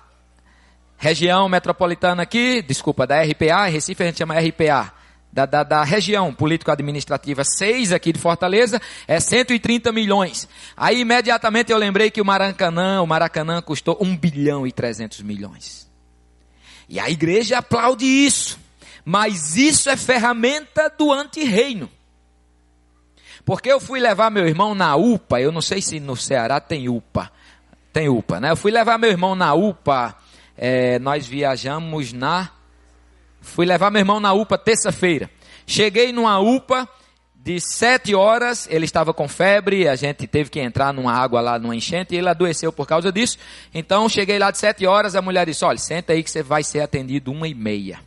região 0.98 1.50
metropolitana 1.50 2.24
aqui, 2.24 2.62
desculpa, 2.62 3.06
da 3.06 3.22
RPA, 3.22 3.68
em 3.68 3.74
Recife 3.74 4.02
a 4.02 4.06
gente 4.06 4.20
chama 4.20 4.40
RPA, 4.40 4.94
da, 5.32 5.46
da, 5.46 5.64
da 5.64 5.84
região 5.84 6.34
político-administrativa 6.34 7.44
6 7.44 7.92
aqui 7.92 8.14
de 8.14 8.20
Fortaleza, 8.20 8.82
é 9.06 9.20
130 9.20 9.92
milhões. 9.92 10.48
Aí 10.78 11.02
imediatamente 11.02 11.72
eu 11.72 11.78
lembrei 11.78 12.10
que 12.10 12.22
o 12.22 12.26
Maracanã, 12.26 13.02
o 13.02 13.08
Maracanã 13.08 13.62
custou 13.62 13.98
1 14.00 14.16
bilhão 14.16 14.66
e 14.66 14.72
300 14.72 15.22
milhões. 15.24 15.92
E 16.88 17.00
a 17.00 17.10
igreja 17.10 17.58
aplaude 17.58 18.06
isso. 18.06 18.60
Mas 19.04 19.58
isso 19.58 19.90
é 19.90 19.98
ferramenta 19.98 20.90
do 20.98 21.12
anti-reino. 21.12 21.90
Porque 23.46 23.72
eu 23.72 23.80
fui 23.80 24.00
levar 24.00 24.30
meu 24.30 24.48
irmão 24.48 24.74
na 24.74 24.96
UPA, 24.96 25.42
eu 25.42 25.52
não 25.52 25.62
sei 25.62 25.82
se 25.82 26.00
no 26.00 26.16
Ceará 26.16 26.60
tem 26.60 26.88
UPA. 26.88 27.32
Tem 27.92 28.10
UPA, 28.10 28.40
né? 28.40 28.52
Eu 28.52 28.58
fui 28.58 28.72
levar 28.72 28.98
meu 28.98 29.10
irmão 29.10 29.36
na 29.36 29.54
UPA 29.54 30.16
é, 30.58 31.00
nós 31.00 31.26
viajamos 31.26 32.14
na. 32.14 32.50
Fui 33.42 33.66
levar 33.66 33.92
meu 33.92 34.00
irmão 34.00 34.20
na 34.20 34.34
UPA 34.34 34.58
terça-feira. 34.58 35.30
Cheguei 35.66 36.12
numa 36.12 36.40
UPA 36.40 36.88
de 37.36 37.60
sete 37.60 38.16
horas, 38.16 38.68
ele 38.72 38.86
estava 38.86 39.14
com 39.14 39.28
febre, 39.28 39.88
a 39.88 39.96
gente 39.96 40.26
teve 40.28 40.50
que 40.50 40.62
entrar 40.62 40.94
numa 40.94 41.14
água 41.14 41.42
lá 41.42 41.60
numa 41.60 41.76
enchente 41.76 42.16
e 42.16 42.18
ele 42.18 42.30
adoeceu 42.30 42.72
por 42.72 42.88
causa 42.88 43.12
disso. 43.12 43.38
Então 43.74 44.08
cheguei 44.08 44.40
lá 44.40 44.50
de 44.50 44.58
sete 44.58 44.86
horas, 44.86 45.16
a 45.16 45.22
mulher 45.22 45.46
disse: 45.46 45.66
olha, 45.66 45.78
senta 45.78 46.14
aí 46.14 46.24
que 46.24 46.32
você 46.32 46.42
vai 46.42 46.64
ser 46.64 46.82
atendido 46.82 47.32
uma 47.32 47.48
e 47.48 47.54
meia. 47.54 48.00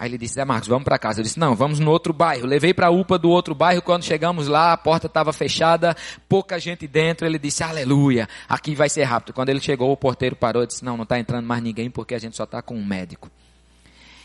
Aí 0.00 0.08
ele 0.08 0.16
disse, 0.16 0.34
Zé 0.34 0.44
Marcos, 0.44 0.68
vamos 0.68 0.84
para 0.84 0.96
casa. 0.96 1.18
Eu 1.18 1.24
disse, 1.24 1.40
não, 1.40 1.56
vamos 1.56 1.80
no 1.80 1.90
outro 1.90 2.12
bairro. 2.12 2.46
Levei 2.46 2.72
para 2.72 2.86
a 2.86 2.90
UPA 2.90 3.18
do 3.18 3.28
outro 3.30 3.52
bairro. 3.52 3.82
Quando 3.82 4.04
chegamos 4.04 4.46
lá, 4.46 4.72
a 4.72 4.76
porta 4.76 5.08
estava 5.08 5.32
fechada, 5.32 5.96
pouca 6.28 6.56
gente 6.60 6.86
dentro. 6.86 7.26
Ele 7.26 7.36
disse, 7.36 7.64
aleluia, 7.64 8.28
aqui 8.48 8.76
vai 8.76 8.88
ser 8.88 9.02
rápido. 9.02 9.34
Quando 9.34 9.48
ele 9.48 9.60
chegou, 9.60 9.90
o 9.90 9.96
porteiro 9.96 10.36
parou 10.36 10.62
e 10.62 10.68
disse, 10.68 10.84
não, 10.84 10.96
não 10.96 11.02
está 11.02 11.18
entrando 11.18 11.44
mais 11.44 11.60
ninguém 11.60 11.90
porque 11.90 12.14
a 12.14 12.18
gente 12.20 12.36
só 12.36 12.44
está 12.44 12.62
com 12.62 12.76
um 12.76 12.84
médico. 12.84 13.28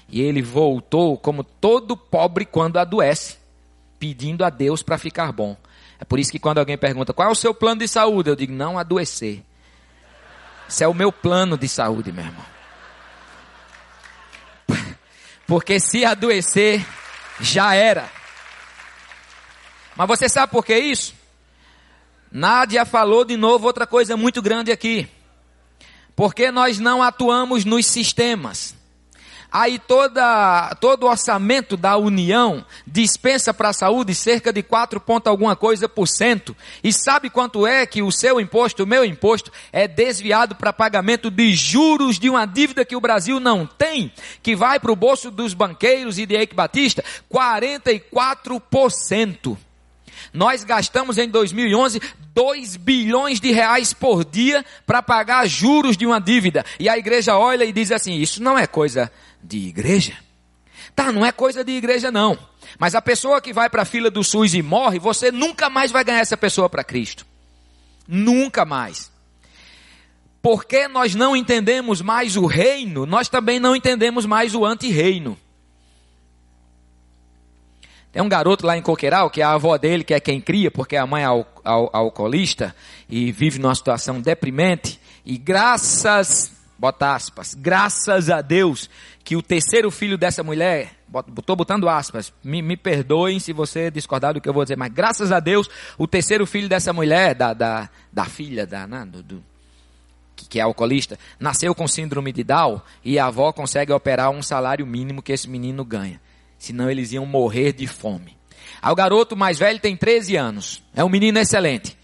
E 0.07 0.21
ele 0.21 0.43
voltou 0.43 1.17
como 1.17 1.43
todo 1.43 1.97
pobre 1.97 2.45
quando 2.45 2.77
adoece, 2.77 3.37
pedindo 3.97 4.45
a 4.45 4.51
Deus 4.51 4.83
para 4.83 4.99
ficar 4.99 5.31
bom. 5.31 5.57
É 5.99 6.05
por 6.05 6.19
isso 6.19 6.31
que 6.31 6.37
quando 6.37 6.59
alguém 6.59 6.77
pergunta, 6.77 7.13
qual 7.13 7.29
é 7.29 7.31
o 7.31 7.35
seu 7.35 7.51
plano 7.51 7.79
de 7.79 7.87
saúde? 7.87 8.29
Eu 8.29 8.35
digo, 8.35 8.53
não 8.53 8.77
adoecer. 8.77 9.43
Esse 10.69 10.83
é 10.83 10.87
o 10.87 10.93
meu 10.93 11.11
plano 11.11 11.57
de 11.57 11.67
saúde, 11.67 12.11
meu 12.11 12.25
irmão. 12.25 12.45
Porque 15.47 15.79
se 15.79 16.05
adoecer, 16.05 16.85
já 17.39 17.75
era. 17.75 18.09
Mas 19.95 20.07
você 20.07 20.27
sabe 20.27 20.51
por 20.51 20.65
que 20.65 20.77
isso? 20.77 21.13
Nádia 22.31 22.85
falou 22.85 23.23
de 23.23 23.37
novo 23.37 23.67
outra 23.67 23.85
coisa 23.85 24.17
muito 24.17 24.41
grande 24.41 24.71
aqui. 24.71 25.07
Porque 26.15 26.51
nós 26.51 26.79
não 26.79 27.01
atuamos 27.01 27.65
nos 27.65 27.85
sistemas. 27.85 28.75
Aí 29.53 29.77
toda, 29.77 30.75
todo 30.81 31.03
o 31.03 31.09
orçamento 31.09 31.77
da 31.77 31.95
União 31.95 32.65
dispensa 32.87 33.53
para 33.53 33.69
a 33.69 33.73
saúde 33.73 34.15
cerca 34.15 34.51
de 34.51 34.63
4 34.63 34.99
ponto 34.99 35.27
alguma 35.27 35.55
coisa 35.55 35.87
por 35.87 36.07
cento. 36.07 36.57
E 36.83 36.91
sabe 36.91 37.29
quanto 37.29 37.67
é 37.67 37.85
que 37.85 38.01
o 38.01 38.11
seu 38.11 38.41
imposto, 38.41 38.83
o 38.83 38.87
meu 38.87 39.05
imposto, 39.05 39.51
é 39.71 39.87
desviado 39.87 40.55
para 40.55 40.73
pagamento 40.73 41.29
de 41.29 41.53
juros 41.53 42.17
de 42.17 42.31
uma 42.31 42.47
dívida 42.47 42.83
que 42.83 42.95
o 42.95 43.01
Brasil 43.01 43.39
não 43.39 43.67
tem, 43.67 44.11
que 44.41 44.55
vai 44.55 44.79
para 44.79 44.91
o 44.91 44.95
bolso 44.95 45.29
dos 45.29 45.53
banqueiros 45.53 46.17
e 46.17 46.25
de 46.25 46.33
Eike 46.33 46.55
Batista? 46.55 47.03
44%. 47.31 49.55
Nós 50.33 50.63
gastamos 50.63 51.17
em 51.17 51.29
2011 51.29 52.01
2 52.33 52.77
bilhões 52.77 53.39
de 53.39 53.51
reais 53.51 53.93
por 53.93 54.25
dia 54.25 54.65
para 54.85 55.01
pagar 55.01 55.47
juros 55.47 55.95
de 55.95 56.05
uma 56.05 56.19
dívida. 56.19 56.65
E 56.79 56.89
a 56.89 56.97
igreja 56.97 57.37
olha 57.37 57.63
e 57.63 57.71
diz 57.71 57.91
assim: 57.91 58.15
Isso 58.15 58.41
não 58.41 58.57
é 58.57 58.65
coisa 58.65 59.11
de 59.41 59.57
igreja? 59.57 60.13
Tá, 60.95 61.11
não 61.11 61.25
é 61.25 61.31
coisa 61.31 61.63
de 61.63 61.71
igreja 61.71 62.11
não. 62.11 62.37
Mas 62.77 62.95
a 62.95 63.01
pessoa 63.01 63.41
que 63.41 63.53
vai 63.53 63.69
para 63.69 63.83
a 63.83 63.85
fila 63.85 64.09
do 64.09 64.23
SUS 64.23 64.53
e 64.53 64.61
morre, 64.61 64.99
você 64.99 65.31
nunca 65.31 65.69
mais 65.69 65.91
vai 65.91 66.03
ganhar 66.03 66.19
essa 66.19 66.37
pessoa 66.37 66.69
para 66.69 66.83
Cristo. 66.83 67.25
Nunca 68.07 68.65
mais. 68.65 69.11
Porque 70.41 70.87
nós 70.87 71.15
não 71.15 71.35
entendemos 71.35 72.01
mais 72.01 72.35
o 72.35 72.45
reino, 72.45 73.05
nós 73.05 73.29
também 73.29 73.59
não 73.59 73.75
entendemos 73.75 74.25
mais 74.25 74.53
o 74.53 74.65
anti-reino. 74.65 75.37
Tem 78.13 78.21
um 78.21 78.29
garoto 78.29 78.65
lá 78.65 78.77
em 78.77 78.81
Coqueiral, 78.81 79.29
que 79.29 79.41
é 79.41 79.43
a 79.43 79.53
avó 79.53 79.75
dele, 79.75 80.03
que 80.03 80.13
é 80.13 80.19
quem 80.19 80.39
cria, 80.39 80.69
porque 80.69 80.95
a 80.95 81.05
mãe 81.05 81.23
é 81.23 81.25
al 81.25 81.47
al 81.63 81.89
alcoolista 81.93 82.75
e 83.09 83.31
vive 83.31 83.59
numa 83.59 83.73
situação 83.73 84.21
deprimente. 84.21 84.99
E 85.25 85.37
graças, 85.37 86.51
bota 86.77 87.15
aspas, 87.15 87.55
graças 87.55 88.29
a 88.29 88.41
Deus, 88.41 88.89
que 89.23 89.35
o 89.35 89.41
terceiro 89.41 89.89
filho 89.89 90.17
dessa 90.17 90.43
mulher, 90.43 90.91
estou 91.37 91.55
botando 91.55 91.87
aspas, 91.87 92.33
me, 92.43 92.61
me, 92.61 92.75
perdoem 92.75 93.39
se 93.39 93.53
você 93.53 93.89
discordar 93.89 94.33
do 94.33 94.41
que 94.41 94.49
eu 94.49 94.53
vou 94.53 94.63
dizer, 94.63 94.77
mas 94.77 94.91
graças 94.91 95.31
a 95.31 95.39
Deus, 95.39 95.69
o 95.97 96.07
terceiro 96.07 96.45
filho 96.45 96.67
dessa 96.67 96.91
mulher, 96.91 97.33
da, 97.33 97.53
da, 97.53 97.89
da 98.11 98.25
filha, 98.25 98.67
da, 98.67 98.85
né, 98.85 99.05
do, 99.05 99.23
do, 99.23 99.43
que 100.35 100.59
é 100.59 100.61
alcoolista, 100.61 101.17
nasceu 101.39 101.73
com 101.73 101.87
síndrome 101.87 102.33
de 102.33 102.43
Down 102.43 102.81
e 103.03 103.17
a 103.17 103.27
avó 103.27 103.53
consegue 103.53 103.93
operar 103.93 104.29
um 104.29 104.43
salário 104.43 104.85
mínimo 104.85 105.21
que 105.21 105.31
esse 105.31 105.49
menino 105.49 105.85
ganha. 105.85 106.19
Senão 106.63 106.89
eles 106.89 107.11
iam 107.11 107.25
morrer 107.25 107.73
de 107.73 107.85
fome. 107.85 108.37
Aí 108.81 108.89
o 108.89 108.95
garoto 108.95 109.35
mais 109.35 109.59
velho 109.59 109.81
tem 109.81 109.97
13 109.97 110.37
anos. 110.37 110.81
É 110.95 111.03
um 111.03 111.09
menino 111.09 111.37
excelente. 111.37 111.97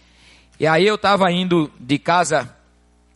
E 0.58 0.66
aí 0.66 0.86
eu 0.86 0.96
estava 0.96 1.32
indo 1.32 1.72
de 1.80 1.98
casa 1.98 2.54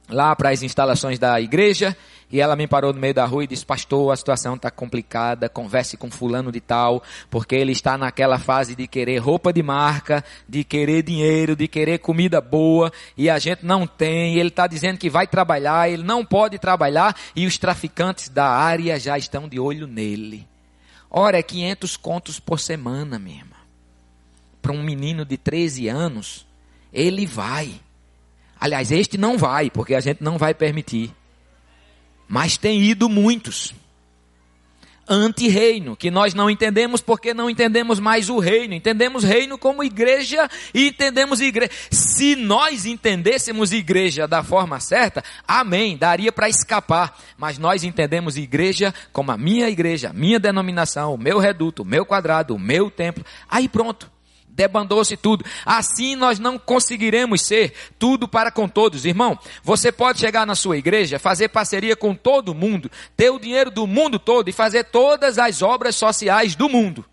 lá 0.08 0.34
para 0.34 0.48
as 0.48 0.62
instalações 0.62 1.18
da 1.18 1.38
igreja 1.38 1.94
E 2.32 2.40
ela 2.40 2.56
me 2.56 2.66
parou 2.66 2.94
no 2.94 2.98
meio 2.98 3.12
da 3.12 3.26
rua 3.26 3.44
e 3.44 3.46
disse: 3.46 3.64
Pastor, 3.66 4.10
a 4.10 4.16
situação 4.16 4.54
está 4.54 4.70
complicada. 4.70 5.46
Converse 5.46 5.98
com 5.98 6.10
Fulano 6.10 6.50
de 6.50 6.62
Tal, 6.62 7.02
porque 7.28 7.54
ele 7.54 7.72
está 7.72 7.98
naquela 7.98 8.38
fase 8.38 8.74
de 8.74 8.86
querer 8.88 9.18
roupa 9.18 9.52
de 9.52 9.62
marca, 9.62 10.24
de 10.48 10.64
querer 10.64 11.02
dinheiro, 11.02 11.54
de 11.54 11.68
querer 11.68 11.98
comida 11.98 12.40
boa, 12.40 12.90
e 13.18 13.28
a 13.28 13.38
gente 13.38 13.66
não 13.66 13.86
tem. 13.86 14.38
Ele 14.38 14.48
está 14.48 14.66
dizendo 14.66 14.96
que 14.96 15.10
vai 15.10 15.26
trabalhar, 15.26 15.90
ele 15.90 16.02
não 16.02 16.24
pode 16.24 16.58
trabalhar, 16.58 17.14
e 17.36 17.46
os 17.46 17.58
traficantes 17.58 18.30
da 18.30 18.48
área 18.48 18.98
já 18.98 19.18
estão 19.18 19.46
de 19.46 19.60
olho 19.60 19.86
nele. 19.86 20.53
Ora, 21.16 21.38
é 21.38 21.42
500 21.44 21.96
contos 21.96 22.40
por 22.40 22.58
semana, 22.58 23.20
minha 23.20 23.36
irmã. 23.36 23.54
Para 24.60 24.72
um 24.72 24.82
menino 24.82 25.24
de 25.24 25.36
13 25.36 25.86
anos, 25.86 26.44
ele 26.92 27.24
vai. 27.24 27.80
Aliás, 28.58 28.90
este 28.90 29.16
não 29.16 29.38
vai, 29.38 29.70
porque 29.70 29.94
a 29.94 30.00
gente 30.00 30.24
não 30.24 30.36
vai 30.36 30.52
permitir. 30.52 31.14
Mas 32.26 32.56
tem 32.56 32.82
ido 32.82 33.08
muitos. 33.08 33.72
Anti-reino, 35.08 35.94
que 35.96 36.10
nós 36.10 36.32
não 36.32 36.48
entendemos 36.48 37.00
porque 37.00 37.34
não 37.34 37.50
entendemos 37.50 38.00
mais 38.00 38.30
o 38.30 38.38
reino. 38.38 38.74
Entendemos 38.74 39.24
reino 39.24 39.58
como 39.58 39.84
igreja 39.84 40.48
e 40.72 40.88
entendemos 40.88 41.40
igreja. 41.40 41.70
Se 41.90 42.34
nós 42.36 42.86
entendêssemos 42.86 43.72
igreja 43.72 44.26
da 44.26 44.42
forma 44.42 44.80
certa, 44.80 45.22
amém, 45.46 45.96
daria 45.96 46.32
para 46.32 46.48
escapar. 46.48 47.18
Mas 47.36 47.58
nós 47.58 47.84
entendemos 47.84 48.36
igreja 48.36 48.94
como 49.12 49.30
a 49.30 49.36
minha 49.36 49.68
igreja, 49.68 50.12
minha 50.14 50.40
denominação, 50.40 51.14
o 51.14 51.18
meu 51.18 51.38
reduto, 51.38 51.82
o 51.82 51.86
meu 51.86 52.06
quadrado, 52.06 52.54
o 52.54 52.58
meu 52.58 52.90
templo. 52.90 53.24
Aí 53.48 53.68
pronto 53.68 54.13
debandou-se 54.54 55.16
tudo. 55.16 55.44
Assim 55.66 56.16
nós 56.16 56.38
não 56.38 56.58
conseguiremos 56.58 57.42
ser 57.42 57.74
tudo 57.98 58.28
para 58.28 58.50
com 58.50 58.68
todos. 58.68 59.04
Irmão, 59.04 59.38
você 59.62 59.90
pode 59.90 60.20
chegar 60.20 60.46
na 60.46 60.54
sua 60.54 60.76
igreja, 60.76 61.18
fazer 61.18 61.48
parceria 61.48 61.96
com 61.96 62.14
todo 62.14 62.54
mundo, 62.54 62.90
ter 63.16 63.30
o 63.30 63.38
dinheiro 63.38 63.70
do 63.70 63.86
mundo 63.86 64.18
todo 64.18 64.48
e 64.48 64.52
fazer 64.52 64.84
todas 64.84 65.38
as 65.38 65.62
obras 65.62 65.96
sociais 65.96 66.54
do 66.54 66.68
mundo. 66.68 67.04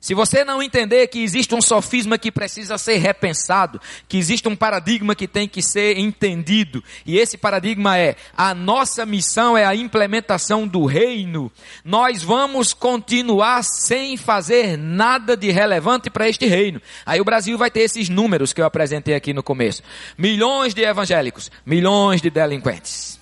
Se 0.00 0.14
você 0.14 0.44
não 0.44 0.62
entender 0.62 1.08
que 1.08 1.22
existe 1.22 1.54
um 1.54 1.60
sofisma 1.60 2.16
que 2.16 2.32
precisa 2.32 2.78
ser 2.78 2.96
repensado, 2.96 3.78
que 4.08 4.16
existe 4.16 4.48
um 4.48 4.56
paradigma 4.56 5.14
que 5.14 5.28
tem 5.28 5.46
que 5.46 5.60
ser 5.60 5.98
entendido, 5.98 6.82
e 7.04 7.18
esse 7.18 7.36
paradigma 7.36 7.98
é: 7.98 8.16
a 8.34 8.54
nossa 8.54 9.04
missão 9.04 9.58
é 9.58 9.66
a 9.66 9.76
implementação 9.76 10.66
do 10.66 10.86
reino, 10.86 11.52
nós 11.84 12.22
vamos 12.22 12.72
continuar 12.72 13.62
sem 13.62 14.16
fazer 14.16 14.78
nada 14.78 15.36
de 15.36 15.50
relevante 15.50 16.08
para 16.08 16.26
este 16.26 16.46
reino. 16.46 16.80
Aí 17.04 17.20
o 17.20 17.24
Brasil 17.24 17.58
vai 17.58 17.70
ter 17.70 17.80
esses 17.80 18.08
números 18.08 18.54
que 18.54 18.60
eu 18.62 18.64
apresentei 18.64 19.14
aqui 19.14 19.34
no 19.34 19.42
começo: 19.42 19.82
milhões 20.16 20.72
de 20.72 20.80
evangélicos, 20.80 21.50
milhões 21.66 22.22
de 22.22 22.30
delinquentes. 22.30 23.20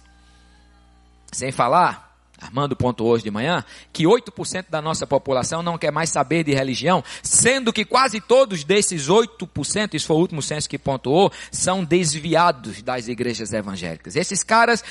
Sem 1.33 1.51
falar 1.51 2.07
Armando 2.41 2.76
pontuou 2.76 3.11
hoje 3.11 3.24
de 3.24 3.30
manhã, 3.30 3.64
que 3.93 4.05
8% 4.05 4.66
da 4.70 4.80
nossa 4.80 5.07
população 5.07 5.62
não 5.62 5.76
quer 5.76 5.91
mais 5.91 6.11
saber 6.11 6.45
de 6.45 6.55
religião, 6.55 7.03
sendo 7.22 7.72
que 7.72 7.84
quase 7.84 8.20
todos 8.20 8.62
desses 8.62 9.09
8%, 9.09 9.95
isso 9.95 10.07
foi 10.07 10.16
o 10.16 10.20
último 10.20 10.41
censo 10.41 10.68
que 10.68 10.78
pontuou, 10.78 11.32
são 11.51 11.82
desviados 11.82 12.80
das 12.80 13.09
igrejas 13.09 13.53
evangélicas. 13.53 14.14
Esses 14.14 14.45
caras, 14.45 14.84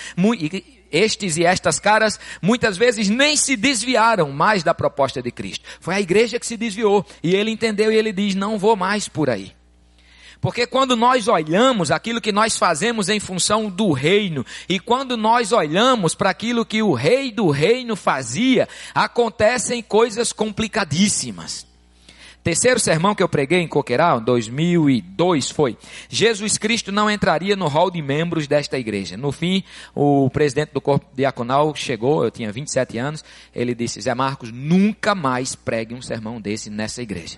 estes 0.92 1.38
e 1.38 1.46
estas 1.46 1.80
caras, 1.80 2.20
muitas 2.42 2.78
vezes 2.78 3.10
nem 3.10 3.38
se 3.38 3.56
desviaram 3.56 4.32
mais 4.32 4.62
da 4.62 4.74
proposta 4.74 5.22
de 5.22 5.32
Cristo. 5.32 5.66
Foi 5.80 5.96
a 5.96 6.02
igreja 6.02 6.40
que 6.40 6.46
se 6.46 6.58
desviou, 6.58 7.06
e 7.24 7.34
ele 7.34 7.50
entendeu 7.50 7.92
e 7.92 7.96
ele 7.96 8.12
diz, 8.12 8.36
não 8.36 8.60
vou 8.60 8.76
mais 8.76 9.08
por 9.08 9.30
aí. 9.30 9.57
Porque 10.40 10.68
quando 10.68 10.96
nós 10.96 11.28
olhamos 11.28 11.92
aquilo 11.92 12.22
que 12.22 12.32
nós 12.32 12.58
fazemos 12.58 13.10
em 13.10 13.20
função 13.20 13.70
do 13.70 13.92
reino, 13.92 14.46
e 14.70 14.80
quando 14.80 15.18
nós 15.18 15.52
olhamos 15.52 16.14
para 16.14 16.30
aquilo 16.30 16.66
que 16.66 16.82
o 16.82 16.94
rei 16.94 17.32
do 17.32 17.50
reino 17.50 17.96
fazia, 17.96 18.68
acontecem 18.94 19.82
coisas 19.82 20.32
complicadíssimas. 20.32 21.66
Terceiro 22.48 22.80
sermão 22.80 23.14
que 23.14 23.22
eu 23.22 23.28
preguei 23.28 23.60
em 23.60 23.68
Coqueiral, 23.68 24.22
2002, 24.22 25.52
foi: 25.52 25.78
Jesus 26.08 26.58
Cristo 26.58 26.94
não 26.94 27.12
entraria 27.12 27.58
no 27.58 27.68
hall 27.68 27.92
de 27.92 28.02
membros 28.02 28.48
desta 28.48 28.80
igreja. 28.80 29.18
No 29.18 29.34
fim, 29.34 29.62
o 29.94 30.30
presidente 30.30 30.72
do 30.72 30.80
corpo 30.80 31.06
diaconal 31.14 31.76
chegou, 31.76 32.24
eu 32.24 32.32
tinha 32.32 32.50
27 32.50 32.98
anos, 32.98 33.26
ele 33.54 33.76
disse: 33.76 34.00
Zé 34.00 34.16
Marcos, 34.16 34.50
nunca 34.50 35.14
mais 35.14 35.56
pregue 35.56 35.94
um 35.94 36.02
sermão 36.02 36.40
desse 36.40 36.70
nessa 36.70 37.02
igreja. 37.02 37.38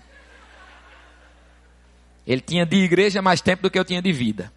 Ele 2.29 2.41
tinha 2.41 2.63
de 2.63 2.75
igreja 2.75 3.23
mais 3.23 3.41
tempo 3.41 3.63
do 3.63 3.71
que 3.71 3.79
eu 3.79 3.83
tinha 3.83 4.03
de 4.03 4.13
vida. 4.13 4.53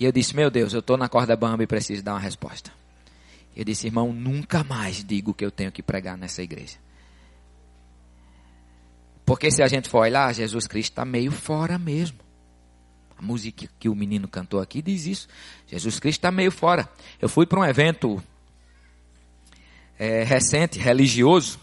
E 0.00 0.06
eu 0.06 0.10
disse, 0.10 0.34
meu 0.34 0.50
Deus, 0.50 0.72
eu 0.72 0.80
estou 0.80 0.96
na 0.96 1.06
corda 1.06 1.36
bamba 1.36 1.62
e 1.62 1.66
preciso 1.66 2.02
dar 2.02 2.14
uma 2.14 2.18
resposta. 2.18 2.72
Eu 3.54 3.62
disse, 3.62 3.86
irmão, 3.86 4.10
nunca 4.10 4.64
mais 4.64 5.04
digo 5.04 5.34
que 5.34 5.44
eu 5.44 5.50
tenho 5.50 5.70
que 5.70 5.82
pregar 5.82 6.16
nessa 6.16 6.42
igreja. 6.42 6.78
Porque 9.26 9.50
se 9.50 9.62
a 9.62 9.68
gente 9.68 9.86
for 9.86 9.98
olhar, 9.98 10.34
Jesus 10.34 10.66
Cristo 10.66 10.92
está 10.92 11.04
meio 11.04 11.30
fora 11.30 11.78
mesmo. 11.78 12.18
A 13.18 13.22
música 13.22 13.68
que 13.78 13.90
o 13.90 13.94
menino 13.94 14.26
cantou 14.26 14.60
aqui 14.60 14.80
diz 14.80 15.04
isso. 15.04 15.28
Jesus 15.66 16.00
Cristo 16.00 16.20
está 16.20 16.30
meio 16.30 16.50
fora. 16.50 16.88
Eu 17.20 17.28
fui 17.28 17.44
para 17.44 17.60
um 17.60 17.64
evento 17.66 18.22
é, 19.98 20.22
recente, 20.22 20.78
religioso, 20.78 21.60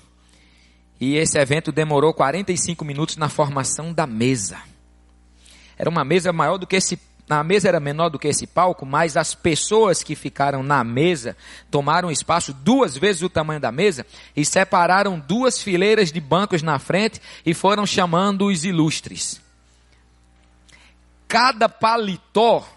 e 1.02 1.18
esse 1.18 1.36
evento 1.39 1.72
demorou 1.72 2.14
45 2.14 2.86
minutos 2.86 3.18
na 3.18 3.28
formação 3.28 3.91
da 3.91 4.06
mesa. 4.06 4.60
Era 5.76 5.89
uma 5.89 6.06
mesa 6.06 6.32
maior 6.32 6.60
do 6.60 6.68
que 6.68 6.76
esse 6.76 6.99
a 7.28 7.43
mesa 7.45 7.70
era 7.70 7.80
menor 7.80 8.10
do 8.10 8.20
que 8.20 8.28
esse 8.28 8.45
palco, 8.45 8.86
mas 8.86 9.16
as 9.16 9.34
pessoas 9.34 10.04
que 10.04 10.16
ficaram 10.16 10.62
na 10.62 10.84
mesa 10.84 11.38
tomaram 11.72 12.12
espaço 12.12 12.54
duas 12.54 12.97
vezes 12.97 13.22
o 13.22 13.30
tamanho 13.30 13.60
da 13.60 13.72
mesa 13.72 14.06
e 14.36 14.43
separaram 14.43 15.18
duas 15.18 15.62
fileiras 15.62 16.12
de 16.12 16.20
bancos 16.20 16.62
na 16.62 16.78
frente 16.78 17.22
e 17.45 17.54
foram 17.54 17.86
chamando 17.86 18.47
os 18.47 18.66
ilustres. 18.66 19.41
Cada 21.26 21.70
paletó 21.70 22.68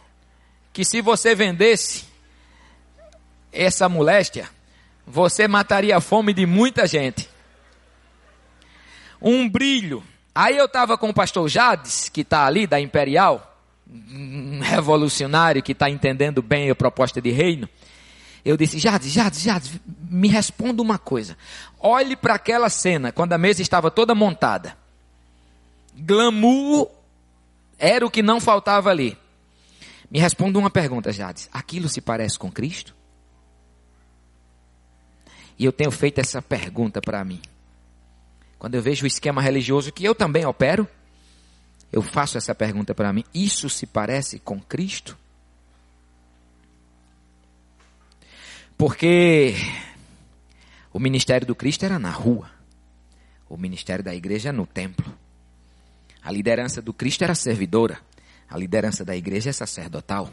que 0.72 0.84
se 0.84 1.00
você 1.00 1.34
vendesse 1.34 2.04
essa 3.52 3.88
moléstia, 3.88 4.48
você 5.04 5.48
mataria 5.48 5.96
a 5.96 6.00
fome 6.00 6.32
de 6.32 6.46
muita 6.46 6.86
gente 6.86 7.33
um 9.24 9.48
brilho. 9.48 10.04
Aí 10.34 10.56
eu 10.56 10.66
estava 10.66 10.98
com 10.98 11.08
o 11.08 11.14
pastor 11.14 11.48
Jades, 11.48 12.10
que 12.10 12.20
está 12.20 12.44
ali 12.44 12.66
da 12.66 12.78
Imperial, 12.78 13.58
um 13.88 14.60
revolucionário 14.60 15.62
que 15.62 15.72
está 15.72 15.88
entendendo 15.88 16.42
bem 16.42 16.70
a 16.70 16.74
proposta 16.74 17.22
de 17.22 17.30
reino. 17.30 17.68
Eu 18.44 18.58
disse, 18.58 18.78
Jades, 18.78 19.10
Jades, 19.10 19.40
Jades, 19.40 19.80
me 20.10 20.28
responda 20.28 20.82
uma 20.82 20.98
coisa. 20.98 21.38
Olhe 21.80 22.14
para 22.14 22.34
aquela 22.34 22.68
cena, 22.68 23.10
quando 23.10 23.32
a 23.32 23.38
mesa 23.38 23.62
estava 23.62 23.90
toda 23.90 24.14
montada. 24.14 24.76
Glamour 25.96 26.90
era 27.78 28.04
o 28.04 28.10
que 28.10 28.22
não 28.22 28.40
faltava 28.40 28.90
ali. 28.90 29.16
Me 30.10 30.18
responda 30.18 30.58
uma 30.58 30.68
pergunta, 30.68 31.12
Jades. 31.12 31.48
Aquilo 31.50 31.88
se 31.88 32.02
parece 32.02 32.38
com 32.38 32.52
Cristo? 32.52 32.94
E 35.58 35.64
eu 35.64 35.72
tenho 35.72 35.90
feito 35.90 36.18
essa 36.18 36.42
pergunta 36.42 37.00
para 37.00 37.24
mim. 37.24 37.40
Quando 38.58 38.74
eu 38.74 38.82
vejo 38.82 39.04
o 39.04 39.06
esquema 39.06 39.42
religioso 39.42 39.92
que 39.92 40.04
eu 40.04 40.14
também 40.14 40.44
opero, 40.46 40.88
eu 41.92 42.02
faço 42.02 42.36
essa 42.38 42.54
pergunta 42.54 42.94
para 42.94 43.12
mim: 43.12 43.24
isso 43.32 43.68
se 43.68 43.86
parece 43.86 44.38
com 44.38 44.60
Cristo? 44.60 45.16
Porque 48.76 49.54
o 50.92 50.98
ministério 50.98 51.46
do 51.46 51.54
Cristo 51.54 51.84
era 51.84 51.98
na 51.98 52.10
rua, 52.10 52.50
o 53.48 53.56
ministério 53.56 54.04
da 54.04 54.14
igreja 54.14 54.52
no 54.52 54.66
templo. 54.66 55.16
A 56.22 56.32
liderança 56.32 56.80
do 56.80 56.92
Cristo 56.92 57.22
era 57.22 57.34
servidora, 57.34 58.00
a 58.48 58.58
liderança 58.58 59.04
da 59.04 59.16
igreja 59.16 59.50
é 59.50 59.52
sacerdotal. 59.52 60.30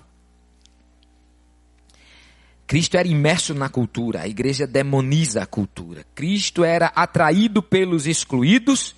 Cristo 2.71 2.95
era 2.95 3.05
imerso 3.05 3.53
na 3.53 3.67
cultura, 3.67 4.21
a 4.21 4.29
igreja 4.29 4.65
demoniza 4.65 5.43
a 5.43 5.45
cultura. 5.45 6.05
Cristo 6.15 6.63
era 6.63 6.85
atraído 6.95 7.61
pelos 7.61 8.07
excluídos 8.07 8.95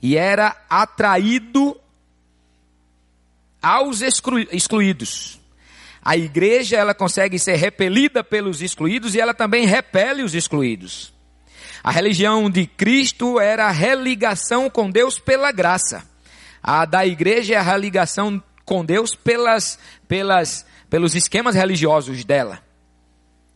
e 0.00 0.16
era 0.16 0.56
atraído 0.66 1.78
aos 3.60 4.00
excluídos. 4.00 5.38
A 6.02 6.16
igreja 6.16 6.78
ela 6.78 6.94
consegue 6.94 7.38
ser 7.38 7.56
repelida 7.56 8.24
pelos 8.24 8.62
excluídos 8.62 9.14
e 9.14 9.20
ela 9.20 9.34
também 9.34 9.66
repele 9.66 10.22
os 10.22 10.34
excluídos. 10.34 11.12
A 11.84 11.90
religião 11.90 12.48
de 12.48 12.66
Cristo 12.66 13.38
era 13.38 13.66
a 13.66 13.70
religação 13.70 14.70
com 14.70 14.90
Deus 14.90 15.18
pela 15.18 15.52
graça. 15.52 16.02
A 16.62 16.86
da 16.86 17.04
igreja 17.04 17.56
é 17.56 17.58
a 17.58 17.62
religação 17.62 18.42
com 18.64 18.82
Deus 18.82 19.14
pelas, 19.14 19.78
pelas, 20.08 20.64
pelos 20.88 21.14
esquemas 21.14 21.54
religiosos 21.54 22.24
dela. 22.24 22.71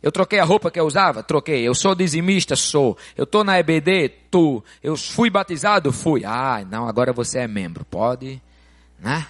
Eu 0.07 0.11
troquei 0.13 0.39
a 0.39 0.45
roupa 0.45 0.71
que 0.71 0.79
eu 0.79 0.85
usava? 0.85 1.21
Troquei. 1.21 1.67
Eu 1.67 1.75
sou 1.75 1.93
dizimista? 1.93 2.55
Sou. 2.55 2.97
Eu 3.13 3.25
estou 3.25 3.43
na 3.43 3.59
EBD? 3.59 4.07
Tu. 4.31 4.63
Eu 4.81 4.95
fui 4.95 5.29
batizado? 5.29 5.91
Fui. 5.91 6.23
Ah, 6.23 6.65
não, 6.71 6.87
agora 6.87 7.11
você 7.11 7.39
é 7.39 7.47
membro. 7.47 7.83
Pode, 7.83 8.41
né? 8.97 9.27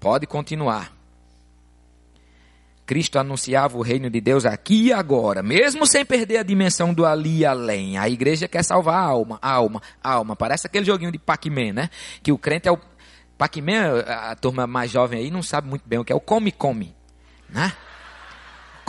Pode 0.00 0.26
continuar. 0.26 0.92
Cristo 2.84 3.20
anunciava 3.20 3.78
o 3.78 3.82
reino 3.82 4.10
de 4.10 4.20
Deus 4.20 4.44
aqui 4.44 4.86
e 4.86 4.92
agora, 4.92 5.44
mesmo 5.44 5.86
sem 5.86 6.04
perder 6.04 6.38
a 6.38 6.42
dimensão 6.42 6.92
do 6.92 7.06
ali 7.06 7.38
e 7.38 7.46
além. 7.46 7.96
A 7.96 8.08
igreja 8.08 8.48
quer 8.48 8.64
salvar 8.64 8.96
a 8.96 9.06
alma, 9.06 9.38
a 9.40 9.52
alma, 9.52 9.80
a 10.02 10.12
alma. 10.14 10.34
Parece 10.34 10.66
aquele 10.66 10.86
joguinho 10.86 11.12
de 11.12 11.18
Pac-Man, 11.18 11.72
né? 11.72 11.90
Que 12.20 12.32
o 12.32 12.38
crente 12.38 12.66
é 12.66 12.72
o 12.72 12.80
Pac-Man, 13.38 14.00
a 14.00 14.34
turma 14.34 14.66
mais 14.66 14.90
jovem 14.90 15.20
aí 15.20 15.30
não 15.30 15.40
sabe 15.40 15.68
muito 15.68 15.84
bem 15.86 16.00
o 16.00 16.04
que 16.04 16.12
é 16.12 16.16
o 16.16 16.20
come-come, 16.20 16.92
né? 17.48 17.72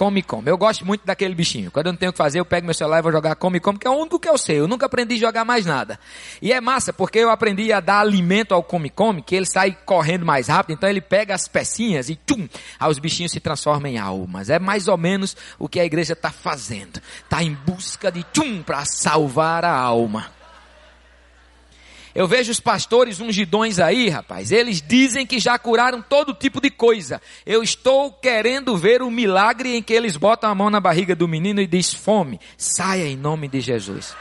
Come 0.02 0.24
Come. 0.24 0.49
Eu 0.49 0.58
gosto 0.58 0.84
muito 0.84 1.06
daquele 1.06 1.36
bichinho. 1.36 1.70
Quando 1.70 1.86
eu 1.86 1.91
não 1.91 1.97
tenho 1.97 2.10
o 2.10 2.14
que 2.14 2.18
fazer, 2.18 2.39
eu 2.39 2.45
pego 2.45 2.66
meu 2.66 2.74
celular 2.74 2.97
e 2.97 3.02
vou 3.04 3.12
jogar 3.12 3.36
Come 3.36 3.60
Come, 3.60 3.78
que 3.78 3.86
é 3.86 3.89
o 3.91 3.93
único 3.93 4.20
que 4.20 4.28
eu 4.28 4.36
sei. 4.36 4.60
Eu 4.60 4.68
nunca 4.68 4.88
aprendi 4.88 5.14
a 5.14 5.20
jogar 5.20 5.45
mais 5.45 5.64
nada. 5.64 5.99
E 6.41 6.52
é 6.52 6.60
massa, 6.60 6.91
porque 6.91 7.20
eu 7.20 7.30
aprendi 7.30 7.72
a 7.72 7.80
dar 7.80 7.99
alimento 7.99 8.52
ao 8.52 8.64
Come 8.64 8.89
Come, 8.89 9.22
que 9.22 9.36
ele 9.36 9.45
sai 9.45 9.78
correndo 9.86 10.26
mais 10.26 10.47
rápido, 10.47 10.76
então 10.76 10.89
ele 10.89 11.02
pega 11.02 11.36
as 11.36 11.47
pecinhas 11.47 12.10
e 12.10 12.16
tchum, 12.16 12.49
aí 12.80 12.89
os 12.89 12.97
bichinhos 12.97 13.32
se 13.32 13.39
transformam 13.39 13.91
em 13.91 13.99
almas. 13.99 14.49
É 14.49 14.58
mais 14.58 14.88
ou 14.88 14.97
menos 14.97 15.38
o 15.60 15.70
que 15.70 15.80
a 15.80 15.86
igreja 15.86 16.14
está 16.14 16.32
fazendo. 16.32 16.99
Está 17.24 17.43
em 17.43 17.54
busca 17.54 18.12
de 18.12 18.24
tchum 18.34 18.64
para 18.64 18.84
salvar 18.86 19.64
a 19.64 19.72
alma. 19.72 20.41
Eu 22.14 22.28
vejo 22.28 22.51
os 22.51 22.59
pastores 22.59 23.20
ungidões 23.20 23.80
aí, 23.80 24.09
rapaz. 24.09 24.51
Eles 24.51 24.82
dizem 24.82 25.26
que 25.26 25.39
já 25.39 25.57
curaram 25.57 26.01
todo 26.01 26.34
tipo 26.34 26.59
de 26.59 26.70
coisa. 26.70 27.22
Eu 27.45 27.64
estou 27.64 28.12
querendo 28.12 28.76
ver 28.78 29.01
o 29.01 29.09
milagre 29.09 29.76
em 29.76 29.84
que 29.84 29.93
eles 29.93 30.18
botam 30.18 30.49
a 30.49 30.55
mão 30.55 30.70
na 30.70 30.80
barriga 30.80 31.16
do 31.16 31.28
menino 31.28 31.62
e 31.62 31.68
diz 31.68 31.93
fome. 31.93 32.39
Saia 32.57 33.07
em 33.07 33.16
nome 33.16 33.47
de 33.47 33.62
Jesus. 33.62 34.16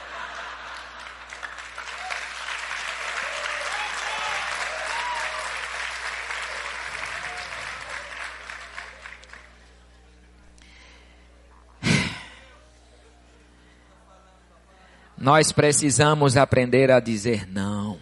Nós 15.21 15.53
precisamos 15.53 16.39
aprender 16.39 16.91
a 16.91 16.99
dizer 16.99 17.47
não. 17.47 17.99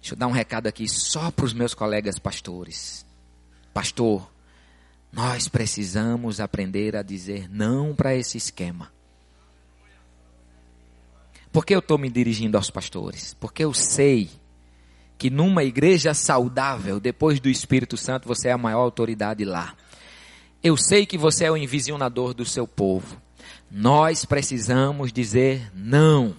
Deixa 0.00 0.14
eu 0.14 0.18
dar 0.18 0.26
um 0.26 0.32
recado 0.32 0.66
aqui 0.66 0.88
só 0.88 1.30
para 1.30 1.44
os 1.44 1.54
meus 1.54 1.72
colegas 1.72 2.18
pastores. 2.18 3.06
Pastor, 3.72 4.28
nós 5.12 5.46
precisamos 5.46 6.40
aprender 6.40 6.96
a 6.96 7.02
dizer 7.02 7.48
não 7.48 7.94
para 7.94 8.14
esse 8.14 8.36
esquema. 8.36 8.92
Por 11.52 11.64
que 11.64 11.72
eu 11.72 11.78
estou 11.78 11.96
me 11.96 12.10
dirigindo 12.10 12.56
aos 12.56 12.68
pastores? 12.70 13.32
Porque 13.34 13.64
eu 13.64 13.72
sei 13.72 14.28
que 15.16 15.30
numa 15.30 15.62
igreja 15.62 16.12
saudável, 16.12 16.98
depois 16.98 17.38
do 17.38 17.48
Espírito 17.48 17.96
Santo, 17.96 18.26
você 18.26 18.48
é 18.48 18.52
a 18.52 18.58
maior 18.58 18.80
autoridade 18.80 19.44
lá. 19.44 19.76
Eu 20.60 20.76
sei 20.76 21.06
que 21.06 21.16
você 21.16 21.44
é 21.44 21.50
o 21.52 21.56
envisionador 21.56 22.34
do 22.34 22.44
seu 22.44 22.66
povo. 22.66 23.22
Nós 23.70 24.24
precisamos 24.24 25.12
dizer 25.12 25.70
não. 25.74 26.36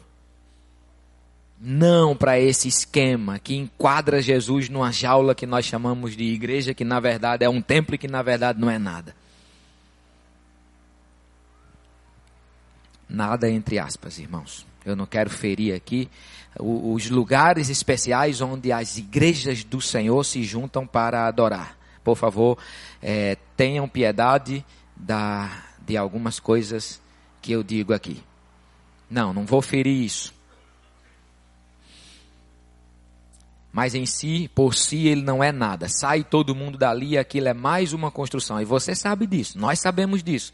Não 1.59 2.15
para 2.15 2.39
esse 2.39 2.67
esquema 2.67 3.39
que 3.39 3.55
enquadra 3.55 4.21
Jesus 4.21 4.69
numa 4.69 4.91
jaula 4.91 5.34
que 5.34 5.45
nós 5.45 5.65
chamamos 5.65 6.15
de 6.15 6.23
igreja, 6.23 6.73
que 6.73 6.84
na 6.84 6.99
verdade 6.99 7.43
é 7.45 7.49
um 7.49 7.61
templo 7.61 7.95
e 7.95 7.97
que 7.97 8.07
na 8.07 8.21
verdade 8.21 8.59
não 8.59 8.69
é 8.69 8.78
nada. 8.78 9.15
Nada 13.07 13.49
entre 13.49 13.80
aspas, 13.80 14.19
irmãos. 14.19 14.65
Eu 14.86 14.95
não 14.95 15.05
quero 15.05 15.30
ferir 15.30 15.73
aqui 15.73 16.09
os 16.59 17.09
lugares 17.09 17.69
especiais 17.69 18.39
onde 18.41 18.71
as 18.71 18.97
igrejas 18.97 19.63
do 19.63 19.82
Senhor 19.82 20.23
se 20.23 20.43
juntam 20.43 20.86
para 20.88 21.28
adorar. 21.28 21.78
Por 22.03 22.15
favor, 22.15 22.57
é, 23.01 23.38
tenham 23.57 23.89
piedade 23.89 24.63
da, 24.95 25.63
de 25.86 25.97
algumas 25.97 26.39
coisas 26.39 27.01
que 27.46 27.52
eu 27.52 27.62
digo 27.62 27.93
aqui. 27.93 28.24
Não, 29.08 29.32
não 29.32 29.46
vou 29.46 29.62
ferir 29.62 30.04
isso. 30.04 30.34
Mas 33.72 33.93
em 33.93 34.08
si, 34.08 34.50
por 34.56 34.74
si, 34.74 35.08
ele 35.08 35.22
não 35.22 35.43
é 35.43 35.52
nada. 35.52 35.88
Sai 35.88 36.24
todo 36.24 36.56
mundo 36.56 36.76
dali 36.76 37.20
aquilo 37.20 37.48
é 37.48 37.54
mais 37.54 37.93
uma 37.93 38.10
construção. 38.10 38.60
E 38.60 38.66
você 38.66 38.96
sabe 38.96 39.28
disso, 39.28 39.60
nós 39.60 39.80
sabemos 39.80 40.24
disso. 40.24 40.52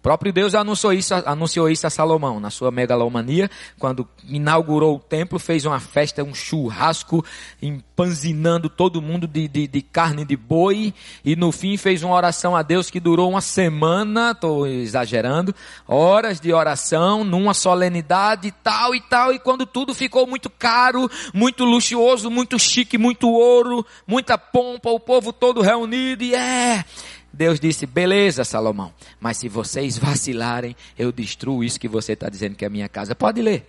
O 0.00 0.02
próprio 0.02 0.32
Deus 0.32 0.54
anunciou 0.54 0.94
isso, 0.94 1.14
anunciou 1.26 1.68
isso 1.68 1.86
a 1.86 1.90
Salomão, 1.90 2.40
na 2.40 2.48
sua 2.48 2.70
megalomania, 2.70 3.50
quando 3.78 4.08
inaugurou 4.26 4.96
o 4.96 4.98
templo, 4.98 5.38
fez 5.38 5.66
uma 5.66 5.78
festa, 5.78 6.24
um 6.24 6.34
churrasco, 6.34 7.22
empanzinando 7.60 8.70
todo 8.70 9.02
mundo 9.02 9.26
de, 9.26 9.46
de, 9.46 9.68
de 9.68 9.82
carne 9.82 10.24
de 10.24 10.38
boi, 10.38 10.94
e 11.22 11.36
no 11.36 11.52
fim 11.52 11.76
fez 11.76 12.02
uma 12.02 12.14
oração 12.14 12.56
a 12.56 12.62
Deus 12.62 12.88
que 12.88 12.98
durou 12.98 13.28
uma 13.28 13.42
semana, 13.42 14.30
estou 14.30 14.66
exagerando, 14.66 15.54
horas 15.86 16.40
de 16.40 16.50
oração, 16.50 17.22
numa 17.22 17.52
solenidade 17.52 18.54
tal 18.64 18.94
e 18.94 19.02
tal, 19.02 19.34
e 19.34 19.38
quando 19.38 19.66
tudo 19.66 19.94
ficou 19.94 20.26
muito 20.26 20.48
caro, 20.48 21.10
muito 21.34 21.62
luxuoso, 21.62 22.30
muito 22.30 22.58
chique, 22.58 22.96
muito 22.96 23.30
ouro, 23.30 23.84
muita 24.06 24.38
pompa, 24.38 24.88
o 24.88 24.98
povo 24.98 25.30
todo 25.30 25.60
reunido, 25.60 26.24
e 26.24 26.34
é, 26.34 26.86
Deus 27.32 27.60
disse: 27.60 27.86
beleza, 27.86 28.44
Salomão, 28.44 28.92
mas 29.20 29.36
se 29.36 29.48
vocês 29.48 29.96
vacilarem, 29.98 30.76
eu 30.98 31.12
destruo 31.12 31.62
isso 31.62 31.80
que 31.80 31.88
você 31.88 32.12
está 32.12 32.28
dizendo 32.28 32.56
que 32.56 32.64
é 32.64 32.68
minha 32.68 32.88
casa. 32.88 33.14
Pode 33.14 33.40
ler 33.40 33.68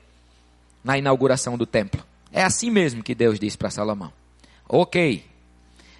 na 0.83 0.97
inauguração 0.97 1.57
do 1.57 1.65
templo. 1.65 2.03
É 2.31 2.43
assim 2.43 2.69
mesmo 2.69 3.03
que 3.03 3.13
Deus 3.13 3.39
disse 3.39 3.57
para 3.57 3.69
Salomão. 3.69 4.11
Ok, 4.67 5.25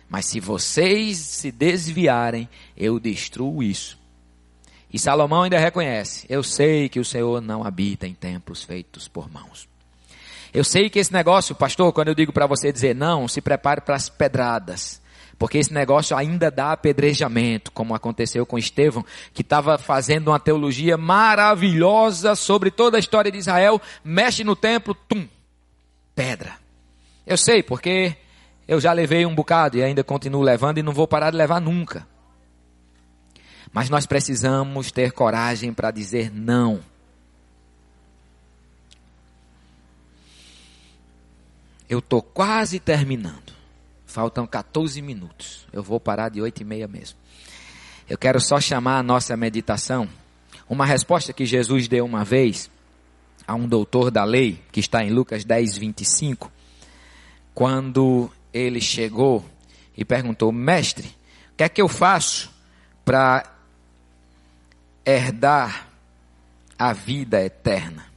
mas 0.09 0.25
se 0.25 0.39
vocês 0.39 1.17
se 1.17 1.51
desviarem, 1.51 2.49
eu 2.75 2.99
destruo 2.99 3.61
isso. 3.61 3.99
E 4.91 4.99
Salomão 4.99 5.43
ainda 5.43 5.59
reconhece: 5.59 6.25
eu 6.29 6.43
sei 6.43 6.89
que 6.89 6.99
o 6.99 7.05
Senhor 7.05 7.41
não 7.41 7.63
habita 7.63 8.07
em 8.07 8.13
templos 8.13 8.63
feitos 8.63 9.07
por 9.07 9.31
mãos. 9.31 9.69
Eu 10.53 10.65
sei 10.65 10.89
que 10.89 10.99
esse 10.99 11.13
negócio, 11.13 11.55
pastor, 11.55 11.93
quando 11.93 12.09
eu 12.09 12.15
digo 12.15 12.33
para 12.33 12.45
você 12.45 12.73
dizer 12.73 12.93
não, 12.93 13.27
se 13.27 13.39
prepare 13.39 13.81
para 13.81 13.95
as 13.95 14.09
pedradas. 14.09 15.00
Porque 15.41 15.57
esse 15.57 15.73
negócio 15.73 16.15
ainda 16.15 16.51
dá 16.51 16.71
apedrejamento, 16.71 17.71
como 17.71 17.95
aconteceu 17.95 18.45
com 18.45 18.59
Estevão, 18.59 19.03
que 19.33 19.41
estava 19.41 19.75
fazendo 19.79 20.27
uma 20.27 20.39
teologia 20.39 20.97
maravilhosa 20.97 22.35
sobre 22.35 22.69
toda 22.69 22.95
a 22.95 22.99
história 22.99 23.31
de 23.31 23.39
Israel, 23.39 23.81
mexe 24.03 24.43
no 24.43 24.55
templo, 24.55 24.93
tum, 24.93 25.27
pedra. 26.13 26.57
Eu 27.25 27.37
sei, 27.37 27.63
porque 27.63 28.15
eu 28.67 28.79
já 28.79 28.93
levei 28.93 29.25
um 29.25 29.33
bocado 29.33 29.79
e 29.79 29.83
ainda 29.83 30.03
continuo 30.03 30.43
levando 30.43 30.77
e 30.77 30.83
não 30.83 30.93
vou 30.93 31.07
parar 31.07 31.31
de 31.31 31.37
levar 31.37 31.59
nunca. 31.59 32.07
Mas 33.73 33.89
nós 33.89 34.05
precisamos 34.05 34.91
ter 34.91 35.11
coragem 35.11 35.73
para 35.73 35.89
dizer 35.89 36.31
não. 36.31 36.81
Eu 41.89 41.97
estou 41.97 42.21
quase 42.21 42.79
terminando. 42.79 43.50
Faltam 44.11 44.45
14 44.45 45.01
minutos. 45.01 45.65
Eu 45.71 45.81
vou 45.81 45.97
parar 45.97 46.27
de 46.27 46.41
8 46.41 46.63
e 46.63 46.65
meia 46.65 46.85
mesmo. 46.85 47.17
Eu 48.09 48.17
quero 48.17 48.41
só 48.41 48.59
chamar 48.59 48.99
a 48.99 49.03
nossa 49.03 49.37
meditação. 49.37 50.05
Uma 50.67 50.85
resposta 50.85 51.31
que 51.31 51.45
Jesus 51.45 51.87
deu 51.87 52.03
uma 52.03 52.25
vez 52.25 52.69
a 53.47 53.55
um 53.55 53.65
doutor 53.65 54.11
da 54.11 54.25
lei, 54.25 54.61
que 54.69 54.81
está 54.81 55.01
em 55.01 55.11
Lucas 55.11 55.45
10, 55.45 55.77
25, 55.77 56.51
quando 57.55 58.29
ele 58.53 58.81
chegou 58.81 59.45
e 59.95 60.03
perguntou: 60.03 60.51
Mestre, 60.51 61.07
o 61.53 61.55
que 61.55 61.63
é 61.63 61.69
que 61.69 61.81
eu 61.81 61.87
faço 61.87 62.51
para 63.05 63.49
herdar 65.05 65.87
a 66.77 66.91
vida 66.91 67.41
eterna? 67.41 68.10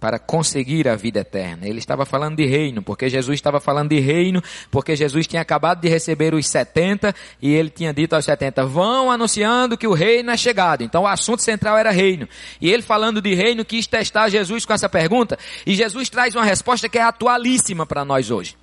Para 0.00 0.18
conseguir 0.18 0.88
a 0.88 0.96
vida 0.96 1.20
eterna. 1.20 1.68
Ele 1.68 1.78
estava 1.78 2.06
falando 2.06 2.36
de 2.36 2.46
reino, 2.46 2.82
porque 2.82 3.08
Jesus 3.08 3.34
estava 3.34 3.60
falando 3.60 3.90
de 3.90 4.00
reino, 4.00 4.42
porque 4.70 4.96
Jesus 4.96 5.26
tinha 5.26 5.42
acabado 5.42 5.82
de 5.82 5.88
receber 5.88 6.32
os 6.32 6.48
70 6.48 7.14
e 7.40 7.52
ele 7.52 7.68
tinha 7.68 7.92
dito 7.92 8.16
aos 8.16 8.24
70, 8.24 8.64
vão 8.64 9.10
anunciando 9.10 9.76
que 9.76 9.86
o 9.86 9.92
reino 9.92 10.30
é 10.30 10.36
chegado. 10.36 10.82
Então 10.82 11.02
o 11.02 11.06
assunto 11.06 11.42
central 11.42 11.76
era 11.76 11.90
reino. 11.90 12.26
E 12.60 12.70
ele 12.70 12.82
falando 12.82 13.20
de 13.20 13.34
reino 13.34 13.64
quis 13.64 13.86
testar 13.86 14.30
Jesus 14.30 14.64
com 14.64 14.72
essa 14.72 14.88
pergunta 14.88 15.38
e 15.66 15.74
Jesus 15.74 16.08
traz 16.08 16.34
uma 16.34 16.44
resposta 16.44 16.88
que 16.88 16.98
é 16.98 17.02
atualíssima 17.02 17.84
para 17.84 18.04
nós 18.04 18.30
hoje. 18.30 18.56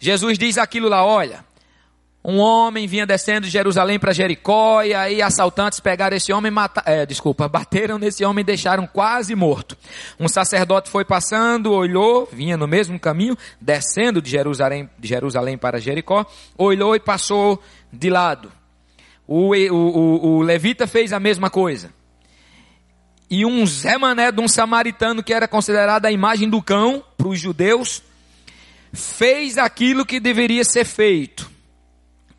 Jesus 0.00 0.36
diz 0.36 0.58
aquilo 0.58 0.88
lá, 0.88 1.06
olha, 1.06 1.44
um 2.24 2.38
homem 2.38 2.86
vinha 2.86 3.04
descendo 3.04 3.46
de 3.46 3.52
Jerusalém 3.52 3.98
para 3.98 4.14
Jericó 4.14 4.82
e 4.82 4.94
aí 4.94 5.20
assaltantes 5.20 5.78
pegaram 5.78 6.16
esse 6.16 6.32
homem, 6.32 6.50
mata, 6.50 6.82
é, 6.86 7.04
desculpa, 7.04 7.46
bateram 7.50 7.98
nesse 7.98 8.24
homem 8.24 8.40
e 8.40 8.46
deixaram 8.46 8.86
quase 8.86 9.34
morto. 9.34 9.76
Um 10.18 10.26
sacerdote 10.26 10.88
foi 10.88 11.04
passando, 11.04 11.70
olhou, 11.70 12.26
vinha 12.32 12.56
no 12.56 12.66
mesmo 12.66 12.98
caminho, 12.98 13.36
descendo 13.60 14.22
de 14.22 14.30
Jerusalém, 14.30 14.88
de 14.98 15.06
Jerusalém 15.06 15.58
para 15.58 15.78
Jericó, 15.78 16.24
olhou 16.56 16.96
e 16.96 17.00
passou 17.00 17.62
de 17.92 18.08
lado. 18.08 18.50
O, 19.26 19.54
o, 19.54 19.74
o, 19.74 20.26
o 20.36 20.42
levita 20.42 20.86
fez 20.86 21.12
a 21.12 21.20
mesma 21.20 21.50
coisa. 21.50 21.92
E 23.28 23.44
um 23.44 23.66
Zé 23.66 23.98
Mané 23.98 24.32
de 24.32 24.40
um 24.40 24.48
samaritano 24.48 25.22
que 25.22 25.34
era 25.34 25.46
considerado 25.46 26.06
a 26.06 26.12
imagem 26.12 26.48
do 26.48 26.62
cão 26.62 27.04
para 27.18 27.28
os 27.28 27.38
judeus, 27.38 28.02
fez 28.94 29.58
aquilo 29.58 30.06
que 30.06 30.18
deveria 30.18 30.64
ser 30.64 30.86
feito 30.86 31.52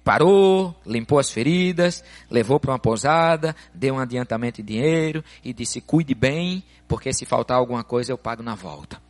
parou, 0.06 0.80
limpou 0.86 1.18
as 1.18 1.32
feridas, 1.32 2.04
levou 2.30 2.60
para 2.60 2.72
uma 2.72 2.80
posada, 2.80 3.56
deu 3.74 3.96
um 3.96 4.00
adiantamento 4.00 4.62
de 4.62 4.74
dinheiro 4.74 5.24
e 5.44 5.52
disse: 5.52 5.82
cuide 5.82 6.14
bem, 6.14 6.64
porque 6.88 7.12
se 7.12 7.26
faltar 7.26 7.58
alguma 7.58 7.84
coisa 7.84 8.12
eu 8.12 8.18
pago 8.18 8.44
na 8.44 8.54
volta. 8.54 9.02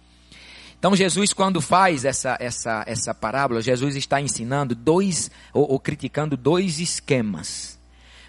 Então 0.79 0.95
Jesus, 0.95 1.33
quando 1.33 1.61
faz 1.61 2.05
essa, 2.05 2.37
essa, 2.39 2.83
essa 2.87 3.13
parábola, 3.13 3.61
Jesus 3.61 3.95
está 3.95 4.21
ensinando 4.21 4.73
dois, 4.73 5.29
ou, 5.53 5.69
ou 5.73 5.79
criticando 5.79 6.37
dois 6.37 6.79
esquemas. 6.79 7.77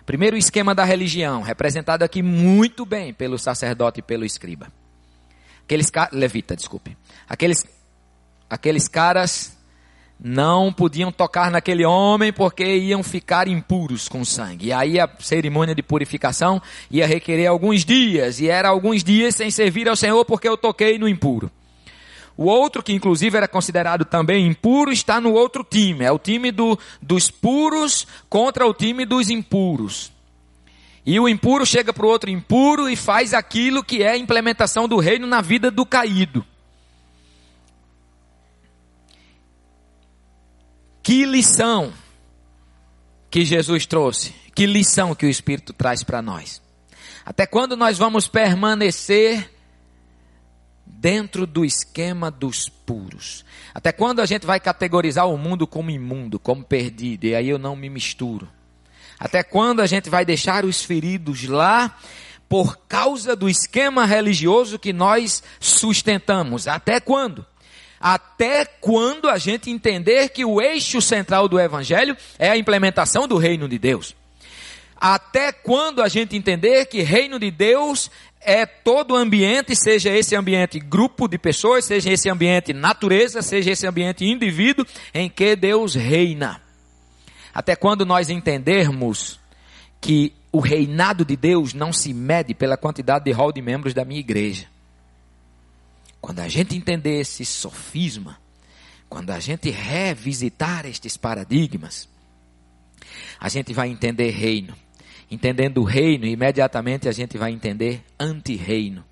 Primeiro 0.04 0.36
o 0.36 0.38
esquema 0.38 0.74
da 0.74 0.84
religião, 0.84 1.42
representado 1.42 2.02
aqui 2.02 2.22
muito 2.22 2.84
bem 2.84 3.14
pelo 3.14 3.38
sacerdote 3.38 4.00
e 4.00 4.02
pelo 4.02 4.24
escriba. 4.24 4.72
Aqueles 5.64 5.90
levita, 6.12 6.56
desculpe. 6.56 6.96
Aqueles, 7.28 7.64
aqueles 8.48 8.88
caras 8.88 9.55
não 10.18 10.72
podiam 10.72 11.12
tocar 11.12 11.50
naquele 11.50 11.84
homem 11.84 12.32
porque 12.32 12.64
iam 12.64 13.02
ficar 13.02 13.48
impuros 13.48 14.08
com 14.08 14.24
sangue. 14.24 14.68
E 14.68 14.72
aí 14.72 14.98
a 14.98 15.08
cerimônia 15.18 15.74
de 15.74 15.82
purificação 15.82 16.60
ia 16.90 17.06
requerer 17.06 17.46
alguns 17.46 17.84
dias, 17.84 18.40
e 18.40 18.48
era 18.48 18.68
alguns 18.68 19.04
dias 19.04 19.34
sem 19.34 19.50
servir 19.50 19.88
ao 19.88 19.96
Senhor 19.96 20.24
porque 20.24 20.48
eu 20.48 20.56
toquei 20.56 20.98
no 20.98 21.08
impuro. 21.08 21.50
O 22.36 22.44
outro, 22.44 22.82
que 22.82 22.92
inclusive 22.92 23.36
era 23.36 23.48
considerado 23.48 24.04
também 24.04 24.46
impuro, 24.46 24.92
está 24.92 25.20
no 25.20 25.32
outro 25.32 25.64
time. 25.64 26.04
É 26.04 26.12
o 26.12 26.18
time 26.18 26.52
do, 26.52 26.78
dos 27.00 27.30
puros 27.30 28.06
contra 28.28 28.66
o 28.66 28.74
time 28.74 29.06
dos 29.06 29.30
impuros. 29.30 30.12
E 31.04 31.18
o 31.18 31.28
impuro 31.28 31.64
chega 31.64 31.92
para 31.92 32.04
o 32.04 32.08
outro 32.08 32.28
impuro 32.28 32.90
e 32.90 32.96
faz 32.96 33.32
aquilo 33.32 33.82
que 33.82 34.02
é 34.02 34.10
a 34.10 34.18
implementação 34.18 34.86
do 34.86 34.98
reino 34.98 35.26
na 35.26 35.40
vida 35.40 35.70
do 35.70 35.86
caído. 35.86 36.44
Que 41.06 41.24
lição 41.24 41.92
que 43.30 43.44
Jesus 43.44 43.86
trouxe. 43.86 44.34
Que 44.52 44.66
lição 44.66 45.14
que 45.14 45.24
o 45.24 45.28
Espírito 45.28 45.72
traz 45.72 46.02
para 46.02 46.20
nós. 46.20 46.60
Até 47.24 47.46
quando 47.46 47.76
nós 47.76 47.96
vamos 47.96 48.26
permanecer 48.26 49.48
dentro 50.84 51.46
do 51.46 51.64
esquema 51.64 52.28
dos 52.28 52.68
puros. 52.68 53.44
Até 53.72 53.92
quando 53.92 54.18
a 54.18 54.26
gente 54.26 54.44
vai 54.44 54.58
categorizar 54.58 55.28
o 55.28 55.38
mundo 55.38 55.64
como 55.64 55.92
imundo, 55.92 56.40
como 56.40 56.64
perdido, 56.64 57.26
e 57.26 57.36
aí 57.36 57.50
eu 57.50 57.58
não 57.58 57.76
me 57.76 57.88
misturo. 57.88 58.48
Até 59.16 59.44
quando 59.44 59.82
a 59.82 59.86
gente 59.86 60.10
vai 60.10 60.24
deixar 60.24 60.64
os 60.64 60.82
feridos 60.82 61.44
lá 61.44 61.96
por 62.48 62.78
causa 62.88 63.36
do 63.36 63.48
esquema 63.48 64.06
religioso 64.06 64.76
que 64.76 64.92
nós 64.92 65.40
sustentamos? 65.60 66.66
Até 66.66 66.98
quando? 66.98 67.46
Até 68.00 68.64
quando 68.64 69.28
a 69.28 69.38
gente 69.38 69.70
entender 69.70 70.28
que 70.28 70.44
o 70.44 70.60
eixo 70.60 71.00
central 71.00 71.48
do 71.48 71.58
evangelho 71.58 72.16
é 72.38 72.50
a 72.50 72.56
implementação 72.56 73.26
do 73.26 73.36
reino 73.36 73.68
de 73.68 73.78
Deus? 73.78 74.14
Até 74.98 75.52
quando 75.52 76.02
a 76.02 76.08
gente 76.08 76.36
entender 76.36 76.86
que 76.86 77.02
reino 77.02 77.38
de 77.38 77.50
Deus 77.50 78.10
é 78.40 78.64
todo 78.64 79.12
o 79.12 79.16
ambiente, 79.16 79.74
seja 79.74 80.10
esse 80.10 80.36
ambiente 80.36 80.78
grupo 80.78 81.26
de 81.26 81.36
pessoas, 81.36 81.84
seja 81.84 82.10
esse 82.12 82.30
ambiente 82.30 82.72
natureza, 82.72 83.42
seja 83.42 83.72
esse 83.72 83.86
ambiente 83.86 84.24
indivíduo, 84.24 84.86
em 85.12 85.28
que 85.28 85.56
Deus 85.56 85.94
reina. 85.94 86.62
Até 87.52 87.74
quando 87.74 88.06
nós 88.06 88.30
entendermos 88.30 89.40
que 90.00 90.32
o 90.52 90.60
reinado 90.60 91.24
de 91.24 91.36
Deus 91.36 91.74
não 91.74 91.92
se 91.92 92.14
mede 92.14 92.54
pela 92.54 92.76
quantidade 92.76 93.24
de 93.24 93.32
hall 93.32 93.52
de 93.52 93.60
membros 93.60 93.92
da 93.92 94.04
minha 94.04 94.20
igreja. 94.20 94.66
Quando 96.26 96.40
a 96.40 96.48
gente 96.48 96.74
entender 96.74 97.20
esse 97.20 97.44
sofisma, 97.44 98.36
quando 99.08 99.30
a 99.30 99.38
gente 99.38 99.70
revisitar 99.70 100.84
estes 100.84 101.16
paradigmas, 101.16 102.08
a 103.38 103.48
gente 103.48 103.72
vai 103.72 103.88
entender 103.88 104.30
reino 104.30 104.74
entendendo 105.30 105.78
o 105.78 105.84
reino, 105.84 106.26
imediatamente 106.26 107.08
a 107.08 107.12
gente 107.12 107.36
vai 107.36 107.52
entender 107.52 108.04
anti-reino. 108.18 109.04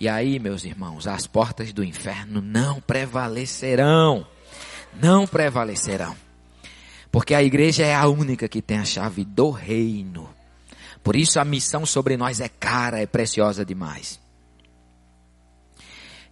E 0.00 0.08
aí, 0.08 0.38
meus 0.38 0.64
irmãos, 0.64 1.06
as 1.06 1.26
portas 1.26 1.72
do 1.72 1.82
inferno 1.82 2.40
não 2.40 2.80
prevalecerão. 2.80 4.26
Não 5.00 5.26
prevalecerão. 5.26 6.14
Porque 7.10 7.34
a 7.34 7.42
igreja 7.42 7.84
é 7.84 7.94
a 7.94 8.06
única 8.06 8.48
que 8.48 8.62
tem 8.62 8.78
a 8.78 8.84
chave 8.84 9.24
do 9.24 9.50
reino. 9.50 10.28
Por 11.02 11.16
isso 11.16 11.40
a 11.40 11.44
missão 11.44 11.84
sobre 11.84 12.16
nós 12.16 12.40
é 12.40 12.48
cara, 12.48 13.00
é 13.00 13.06
preciosa 13.06 13.64
demais. 13.64 14.20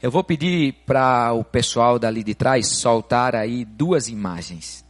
Eu 0.03 0.11
vou 0.11 0.23
pedir 0.23 0.75
para 0.85 1.33
o 1.33 1.43
pessoal 1.43 1.99
dali 1.99 2.23
de 2.23 2.35
trás 2.35 2.69
soltar 2.69 3.35
aí 3.35 3.65
duas 3.65 4.09
imagens. 4.09 4.85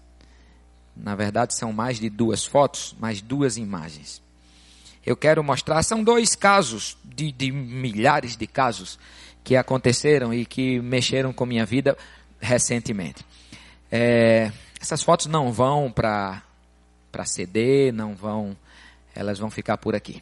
Na 0.96 1.14
verdade, 1.14 1.54
são 1.54 1.72
mais 1.72 2.00
de 2.00 2.10
duas 2.10 2.44
fotos, 2.44 2.94
mas 2.98 3.20
duas 3.20 3.56
imagens. 3.56 4.20
Eu 5.04 5.16
quero 5.16 5.44
mostrar, 5.44 5.82
são 5.84 6.02
dois 6.02 6.34
casos, 6.34 6.98
de, 7.04 7.30
de 7.30 7.52
milhares 7.52 8.36
de 8.36 8.48
casos, 8.48 8.98
que 9.44 9.54
aconteceram 9.54 10.34
e 10.34 10.44
que 10.44 10.80
mexeram 10.80 11.32
com 11.32 11.46
minha 11.46 11.64
vida 11.64 11.96
recentemente. 12.40 13.24
É, 13.92 14.50
essas 14.80 15.04
fotos 15.04 15.26
não 15.26 15.52
vão 15.52 15.92
para 15.92 16.42
CD, 17.24 17.92
não 17.92 18.16
vão, 18.16 18.56
elas 19.14 19.38
vão 19.38 19.50
ficar 19.50 19.76
por 19.76 19.94
aqui. 19.94 20.20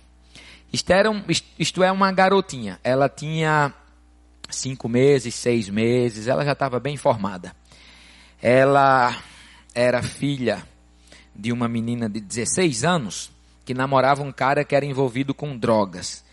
Isto, 0.71 0.91
era 0.91 1.11
um, 1.11 1.23
isto 1.59 1.83
é 1.83 1.91
uma 1.91 2.13
garotinha, 2.13 2.79
ela 2.85 3.09
tinha 3.09 3.73
cinco 4.51 4.89
meses, 4.89 5.35
seis 5.35 5.69
meses, 5.69 6.27
ela 6.27 6.45
já 6.45 6.53
estava 6.53 6.79
bem 6.79 6.97
formada. 6.97 7.55
Ela 8.41 9.17
era 9.75 10.03
filha 10.03 10.63
de 11.35 11.53
uma 11.53 11.69
menina 11.69 12.09
de 12.09 12.21
16 12.21 12.85
anos 12.85 13.31
que 13.65 13.75
namorava 13.75 14.23
um 14.23 14.31
cara 14.31 14.65
que 14.65 14.77
era 14.77 14.85
envolvido 14.85 15.35
com 15.35 15.57
drogas. 15.57 16.25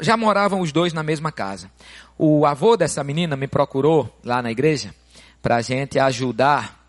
Já 0.00 0.16
moravam 0.16 0.60
os 0.60 0.72
dois 0.72 0.92
na 0.92 1.02
mesma 1.02 1.30
casa. 1.30 1.70
O 2.16 2.46
avô 2.46 2.76
dessa 2.76 3.04
menina 3.04 3.36
me 3.36 3.46
procurou 3.46 4.10
lá 4.24 4.40
na 4.40 4.50
igreja 4.50 4.94
para 5.42 5.56
a 5.56 5.62
gente 5.62 5.98
ajudar 5.98 6.86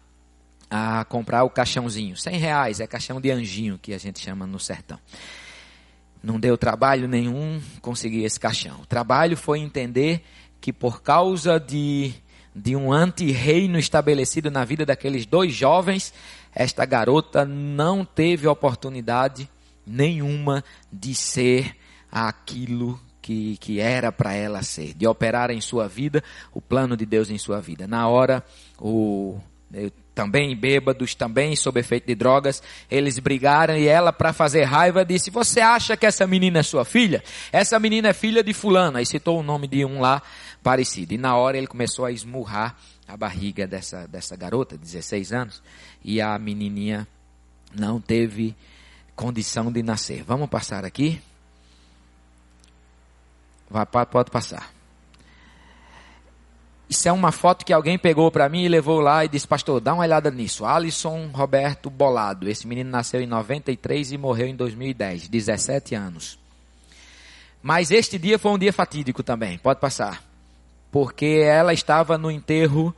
a 0.70 1.04
comprar 1.06 1.44
o 1.44 1.50
caixãozinho. 1.50 2.16
100 2.16 2.38
reais, 2.38 2.80
é 2.80 2.88
caixão 2.88 3.20
de 3.20 3.32
anjinho 3.32 3.78
que 3.78 3.94
a 3.94 3.98
gente 3.98 4.20
chama 4.20 4.46
no 4.46 4.60
sertão. 4.60 5.00
Não 6.24 6.40
deu 6.40 6.58
trabalho 6.58 7.08
nenhum 7.08 7.62
conseguir 7.82 8.24
esse 8.24 8.40
caixão. 8.40 8.82
O 8.82 8.86
trabalho 8.86 9.38
foi 9.38 9.60
entender 9.60 10.24
que 10.60 10.74
por 10.74 11.02
causa 11.02 11.60
de 11.60 12.14
de 12.58 12.76
um 12.76 12.92
anti-reino 12.92 13.78
estabelecido 13.78 14.50
na 14.50 14.66
vida 14.66 14.84
daqueles 14.84 15.28
dois 15.28 15.54
jovens, 15.54 16.12
esta 16.54 16.86
garota 16.86 17.46
não 17.46 18.04
teve 18.04 18.48
oportunidade 18.48 19.48
nenhuma 19.86 20.64
de 20.92 21.14
ser 21.14 21.76
aquilo 22.12 23.00
que, 23.22 23.58
que 23.58 23.80
era 23.80 24.12
para 24.12 24.34
ela 24.34 24.64
ser, 24.64 24.94
de 24.94 25.06
operar 25.06 25.52
em 25.52 25.62
sua 25.62 25.88
vida 25.88 26.24
o 26.52 26.60
plano 26.60 26.98
de 26.98 27.06
Deus 27.06 27.30
em 27.30 27.38
sua 27.38 27.62
vida. 27.62 27.86
Na 27.86 28.08
hora, 28.08 28.44
o, 28.80 29.40
também 30.16 30.56
bêbados, 30.56 31.14
também 31.14 31.56
sob 31.56 31.80
efeito 31.80 32.08
de 32.08 32.16
drogas, 32.16 32.64
eles 32.90 33.20
brigaram 33.20 33.78
e 33.78 33.88
ela, 33.88 34.12
para 34.12 34.34
fazer 34.34 34.64
raiva, 34.64 35.06
disse: 35.06 35.30
Você 35.30 35.60
acha 35.60 35.96
que 35.96 36.08
essa 36.08 36.26
menina 36.26 36.60
é 36.60 36.64
sua 36.64 36.84
filha? 36.84 37.24
Essa 37.52 37.80
menina 37.80 38.10
é 38.10 38.14
filha 38.14 38.44
de 38.44 38.54
Fulano. 38.54 38.98
Aí 38.98 39.06
citou 39.06 39.40
o 39.40 39.44
nome 39.44 39.68
de 39.68 39.86
um 39.86 40.00
lá 40.00 40.22
parecido. 40.68 41.14
E 41.14 41.18
na 41.18 41.34
hora 41.38 41.58
ele 41.58 41.66
começou 41.66 42.04
a 42.04 42.12
esmurrar 42.12 42.76
a 43.08 43.16
barriga 43.16 43.66
dessa, 43.66 44.06
dessa 44.06 44.36
garota, 44.36 44.78
16 44.78 45.32
anos, 45.32 45.64
e 46.04 46.20
a 46.20 46.38
menininha 46.38 47.08
não 47.74 48.02
teve 48.02 48.54
condição 49.16 49.72
de 49.72 49.82
nascer. 49.82 50.24
Vamos 50.24 50.50
passar 50.50 50.84
aqui? 50.84 51.22
Pode 54.12 54.30
passar. 54.30 54.74
Isso 56.90 57.08
é 57.08 57.14
uma 57.14 57.32
foto 57.32 57.66
que 57.66 57.72
alguém 57.72 57.98
pegou 57.98 58.30
para 58.30 58.50
mim 58.50 58.64
e 58.64 58.68
levou 58.68 59.00
lá 59.00 59.24
e 59.24 59.30
disse, 59.30 59.48
pastor, 59.48 59.80
dá 59.80 59.94
uma 59.94 60.04
olhada 60.04 60.30
nisso. 60.30 60.66
Alisson 60.66 61.30
Roberto 61.34 61.90
Bolado. 61.90 62.50
Esse 62.50 62.68
menino 62.68 62.90
nasceu 62.90 63.22
em 63.22 63.28
93 63.28 64.12
e 64.12 64.18
morreu 64.18 64.48
em 64.48 64.56
2010, 64.56 65.30
17 65.30 65.96
anos. 65.96 66.38
Mas 67.64 67.90
este 67.90 68.20
dia 68.20 68.38
foi 68.38 68.52
um 68.52 68.58
dia 68.58 68.74
fatídico 68.74 69.24
também, 69.24 69.58
pode 69.58 69.80
passar. 69.80 70.27
Porque 70.92 71.42
ela 71.44 71.74
estava 71.74 72.18
no 72.18 72.32
enterro 72.32 72.96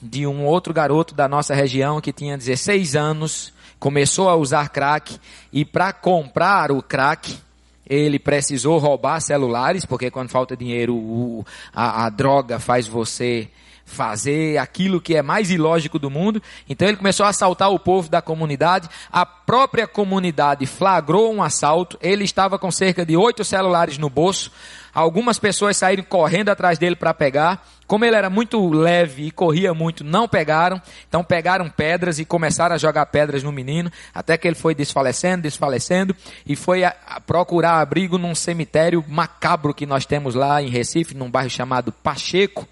de 0.00 0.26
um 0.26 0.44
outro 0.44 0.74
garoto 0.74 1.14
da 1.14 1.28
nossa 1.28 1.54
região 1.54 2.00
que 2.00 2.12
tinha 2.12 2.36
16 2.36 2.96
anos, 2.96 3.52
começou 3.78 4.28
a 4.28 4.34
usar 4.34 4.68
crack 4.68 5.18
e 5.52 5.64
para 5.64 5.92
comprar 5.92 6.72
o 6.72 6.82
crack, 6.82 7.38
ele 7.86 8.18
precisou 8.18 8.78
roubar 8.78 9.20
celulares, 9.20 9.84
porque 9.84 10.10
quando 10.10 10.30
falta 10.30 10.56
dinheiro, 10.56 10.94
o, 10.94 11.44
a, 11.72 12.06
a 12.06 12.10
droga 12.10 12.58
faz 12.58 12.86
você 12.86 13.48
fazer 13.84 14.58
aquilo 14.58 15.00
que 15.00 15.14
é 15.14 15.22
mais 15.22 15.50
ilógico 15.50 15.98
do 15.98 16.10
mundo. 16.10 16.42
Então 16.68 16.88
ele 16.88 16.96
começou 16.96 17.26
a 17.26 17.28
assaltar 17.28 17.70
o 17.70 17.78
povo 17.78 18.08
da 18.08 18.22
comunidade. 18.22 18.88
A 19.10 19.26
própria 19.26 19.86
comunidade 19.86 20.66
flagrou 20.66 21.32
um 21.32 21.42
assalto. 21.42 21.98
Ele 22.00 22.24
estava 22.24 22.58
com 22.58 22.70
cerca 22.70 23.04
de 23.04 23.16
oito 23.16 23.44
celulares 23.44 23.98
no 23.98 24.08
bolso. 24.08 24.50
Algumas 24.94 25.38
pessoas 25.38 25.76
saíram 25.76 26.04
correndo 26.04 26.50
atrás 26.50 26.78
dele 26.78 26.96
para 26.96 27.14
pegar. 27.14 27.66
Como 27.86 28.04
ele 28.04 28.16
era 28.16 28.28
muito 28.28 28.68
leve 28.68 29.26
e 29.26 29.30
corria 29.30 29.72
muito, 29.72 30.04
não 30.04 30.28
pegaram. 30.28 30.80
Então 31.08 31.24
pegaram 31.24 31.68
pedras 31.70 32.18
e 32.18 32.24
começaram 32.24 32.74
a 32.74 32.78
jogar 32.78 33.06
pedras 33.06 33.42
no 33.42 33.50
menino, 33.50 33.90
até 34.14 34.36
que 34.36 34.46
ele 34.46 34.54
foi 34.54 34.74
desfalecendo, 34.74 35.42
desfalecendo, 35.42 36.14
e 36.46 36.54
foi 36.54 36.84
a, 36.84 36.94
a 37.06 37.20
procurar 37.20 37.80
abrigo 37.80 38.18
num 38.18 38.34
cemitério 38.34 39.04
macabro 39.08 39.74
que 39.74 39.86
nós 39.86 40.04
temos 40.04 40.34
lá 40.34 40.62
em 40.62 40.68
Recife, 40.68 41.14
num 41.14 41.30
bairro 41.30 41.50
chamado 41.50 41.90
Pacheco. 41.90 42.68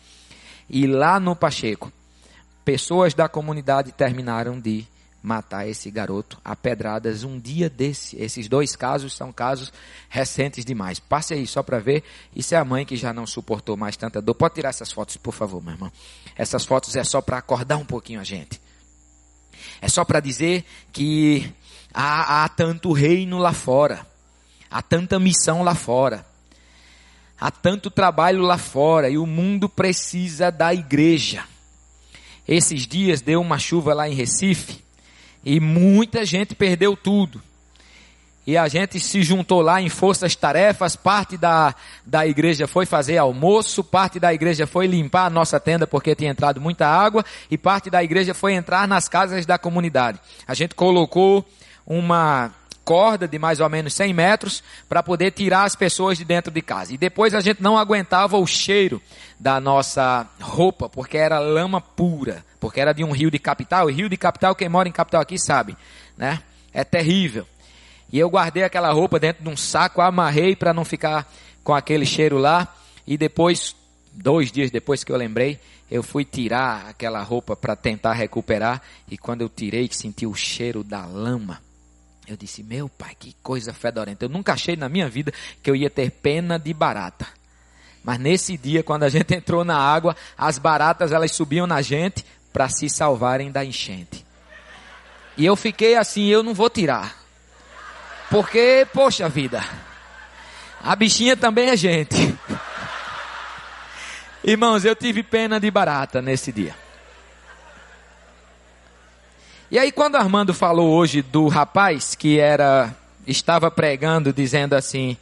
E 0.69 0.87
lá 0.87 1.19
no 1.19 1.35
Pacheco, 1.35 1.91
pessoas 2.65 3.15
da 3.15 3.29
comunidade 3.29 3.93
terminaram 3.93 4.61
de 4.61 4.87
matar 5.23 5.69
esse 5.69 5.91
garoto 5.91 6.41
a 6.45 6.57
pedradas 6.57 7.25
um 7.25 7.39
dia 7.39 7.69
desse. 7.69 8.17
Esses 8.17 8.49
dois 8.49 8.75
casos 8.75 9.15
são 9.15 9.33
casos 9.33 9.73
recentes 10.09 10.65
demais. 10.65 10.99
Passe 10.99 11.35
aí 11.35 11.47
só 11.47 11.63
para 11.63 11.79
ver. 11.79 12.03
Isso 12.35 12.55
é 12.55 12.59
a 12.59 12.65
mãe 12.65 12.87
que 12.87 12.97
já 12.97 13.13
não 13.13 13.27
suportou 13.27 13.77
mais 13.77 13.97
tanta 13.97 14.21
dor. 14.21 14.35
Pode 14.35 14.55
tirar 14.55 14.71
essas 14.71 14.91
fotos, 14.91 15.17
por 15.17 15.35
favor, 15.35 15.63
meu 15.63 15.75
irmão. 15.75 15.93
Essas 16.37 16.65
fotos 16.65 16.97
é 16.97 17.05
só 17.05 17.21
para 17.21 17.39
acordar 17.39 17.77
um 17.77 17.85
pouquinho 17.85 18.21
a 18.21 18.25
gente. 18.25 18.61
É 19.81 19.89
só 19.89 20.05
para 20.05 20.21
dizer 20.21 20.65
que 20.93 21.53
há, 21.93 22.45
há 22.45 22.49
tanto 22.49 22.93
reino 22.93 23.39
lá 23.39 23.53
fora. 23.53 24.07
Há 24.71 24.81
tanta 24.81 25.19
missão 25.19 25.63
lá 25.63 25.75
fora. 25.75 26.25
Há 27.39 27.51
tanto 27.51 27.91
trabalho 27.91 28.43
lá 28.43 28.59
fora 28.59 29.09
e 29.11 29.19
o 29.19 29.27
mundo 29.27 29.69
precisa 29.69 30.51
da 30.51 30.73
igreja. 30.73 31.45
Esses 32.47 32.87
dias 32.87 33.21
deu 33.21 33.41
uma 33.41 33.59
chuva 33.59 33.95
lá 33.95 34.09
em 34.09 34.15
Recife 34.15 34.83
e 35.45 35.61
muita 35.61 36.25
gente 36.25 36.55
perdeu 36.55 36.97
tudo. 36.97 37.43
E 38.47 38.57
a 38.57 38.67
gente 38.69 38.99
se 38.99 39.23
juntou 39.23 39.61
lá 39.61 39.81
em 39.81 39.89
forças 39.89 40.35
tarefas, 40.35 40.97
parte 40.97 41.37
da, 41.37 41.75
da 42.05 42.27
igreja 42.27 42.67
foi 42.67 42.87
fazer 42.87 43.19
almoço, 43.19 43.85
parte 43.85 44.19
da 44.19 44.33
igreja 44.33 44.67
foi 44.67 44.87
limpar 44.87 45.27
a 45.27 45.31
nossa 45.31 45.61
tenda 45.61 45.87
porque 45.87 46.15
tinha 46.15 46.31
entrado 46.31 46.61
muita 46.61 46.87
água, 46.87 47.25
e 47.51 47.59
parte 47.59 47.91
da 47.91 48.03
igreja 48.03 48.35
foi 48.35 48.55
entrar 48.55 48.89
nas 48.89 49.09
casas 49.09 49.45
da 49.45 49.59
comunidade. 49.59 50.19
A 50.49 50.55
gente 50.55 50.75
colocou 50.75 51.47
uma 51.87 52.51
corda 52.83 53.29
de 53.29 53.39
mais 53.39 53.61
ou 53.61 53.69
menos 53.69 53.95
100 53.95 54.13
metros 54.13 54.65
para 54.89 55.03
poder 55.03 55.31
tirar 55.31 55.65
as 55.65 55.77
pessoas 55.77 56.19
de 56.19 56.25
dentro 56.25 56.51
de 56.51 56.61
casa. 56.61 56.93
E 56.93 56.99
depois 56.99 57.35
a 57.35 57.41
gente 57.41 57.63
não 57.63 57.79
aguentava 57.79 58.37
o 58.37 58.47
cheiro 58.47 59.01
da 59.39 59.61
nossa 59.61 60.27
roupa, 60.41 60.89
porque 60.89 61.17
era 61.17 61.39
lama 61.39 61.81
pura, 61.81 62.45
porque 62.61 62.81
era 62.81 62.93
de 62.93 63.03
um 63.03 63.11
rio 63.11 63.31
de 63.31 63.39
capital, 63.39 63.91
e 63.91 63.93
rio 63.95 64.09
de 64.09 64.17
capital, 64.17 64.55
quem 64.55 64.69
mora 64.69 64.89
em 64.89 64.93
capital 64.93 65.23
aqui 65.23 65.39
sabe, 65.39 65.77
né? 66.17 66.41
É 66.73 66.85
terrível. 66.85 67.47
E 68.13 68.19
eu 68.19 68.29
guardei 68.29 68.63
aquela 68.63 68.93
roupa 68.93 69.19
dentro 69.19 69.43
de 69.43 69.49
um 69.49 69.57
saco, 69.57 70.01
amarrei 70.01 70.55
para 70.55 70.75
não 70.75 70.85
ficar 70.85 71.27
com 71.65 71.75
aquele 71.75 72.05
cheiro 72.05 72.39
lá, 72.39 72.69
e 73.07 73.17
depois, 73.17 73.75
dois 74.13 74.53
dias 74.53 74.71
depois 74.71 75.03
que 75.03 75.11
eu 75.11 75.17
lembrei, 75.17 75.59
eu 75.91 76.03
fui 76.03 76.25
tirar 76.25 76.87
aquela 76.89 77.23
roupa 77.23 77.57
para 77.57 77.75
tentar 77.75 78.13
recuperar, 78.13 78.83
e 79.11 79.17
quando 79.17 79.41
eu 79.41 79.49
tirei, 79.49 79.89
senti 79.91 80.27
o 80.27 80.35
cheiro 80.35 80.85
da 80.85 81.05
lama, 81.07 81.61
eu 82.29 82.37
disse, 82.37 82.63
meu 82.63 82.89
pai, 82.89 83.17
que 83.19 83.35
coisa 83.43 83.73
fedorenta. 83.73 84.25
Eu 84.25 84.29
nunca 84.29 84.53
achei 84.53 84.77
na 84.77 84.89
minha 84.89 85.09
vida 85.09 85.33
que 85.61 85.69
eu 85.69 85.75
ia 85.75 85.91
ter 85.91 86.11
pena 86.13 86.59
de 86.59 86.73
barata. 86.73 87.27
Mas 88.05 88.21
nesse 88.21 88.57
dia, 88.57 88.85
quando 88.85 89.03
a 89.03 89.09
gente 89.09 89.35
entrou 89.35 89.65
na 89.65 89.77
água, 89.77 90.17
as 90.39 90.57
baratas 90.57 91.11
elas 91.11 91.33
subiam 91.33 91.67
na 91.67 91.83
gente 91.83 92.25
para 92.53 92.69
se 92.69 92.89
salvarem 92.89 93.51
da 93.51 93.65
enchente. 93.65 94.25
E 95.37 95.47
eu 95.47 95.57
fiquei 95.57 95.97
assim, 95.97 96.27
eu 96.27 96.43
não 96.43 96.53
vou 96.53 96.69
tirar. 96.69 97.17
Porque, 98.29 98.87
poxa 98.93 99.29
vida, 99.29 99.65
a 100.83 100.95
bichinha 100.95 101.37
também 101.37 101.71
é 101.71 101.77
gente. 101.77 102.17
Irmãos, 104.45 104.85
eu 104.85 104.95
tive 104.95 105.23
pena 105.23 105.61
de 105.61 105.71
barata 105.71 106.23
nesse 106.23 106.53
dia. 106.53 106.75
E 109.71 109.79
aí 109.79 109.93
quando 109.93 110.17
Armando 110.17 110.53
falou 110.53 110.91
hoje 110.91 111.23
do 111.23 111.47
rapaz 111.47 112.15
que 112.15 112.41
era 112.41 112.95
estava 113.27 113.71
pregando 113.71 114.33
dizendo 114.33 114.75
assim: 114.75 115.17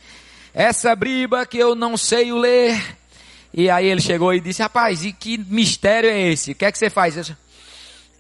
"Essa 0.55 0.97
briba 0.97 1.45
que 1.45 1.59
eu 1.59 1.75
não 1.75 1.97
sei 1.97 2.33
ler". 2.33 2.98
E 3.59 3.69
aí 3.69 3.87
ele 3.87 4.01
chegou 4.01 4.33
e 4.33 4.41
disse: 4.41 4.63
"Rapaz, 4.63 5.05
e 5.05 5.13
que 5.13 5.37
mistério 5.37 6.09
é 6.09 6.31
esse? 6.31 6.53
O 6.53 6.55
que 6.55 6.65
é 6.65 6.71
que 6.71 6.79
você 6.79 6.89
faz?" 6.89 7.17
Eu, 7.17 7.37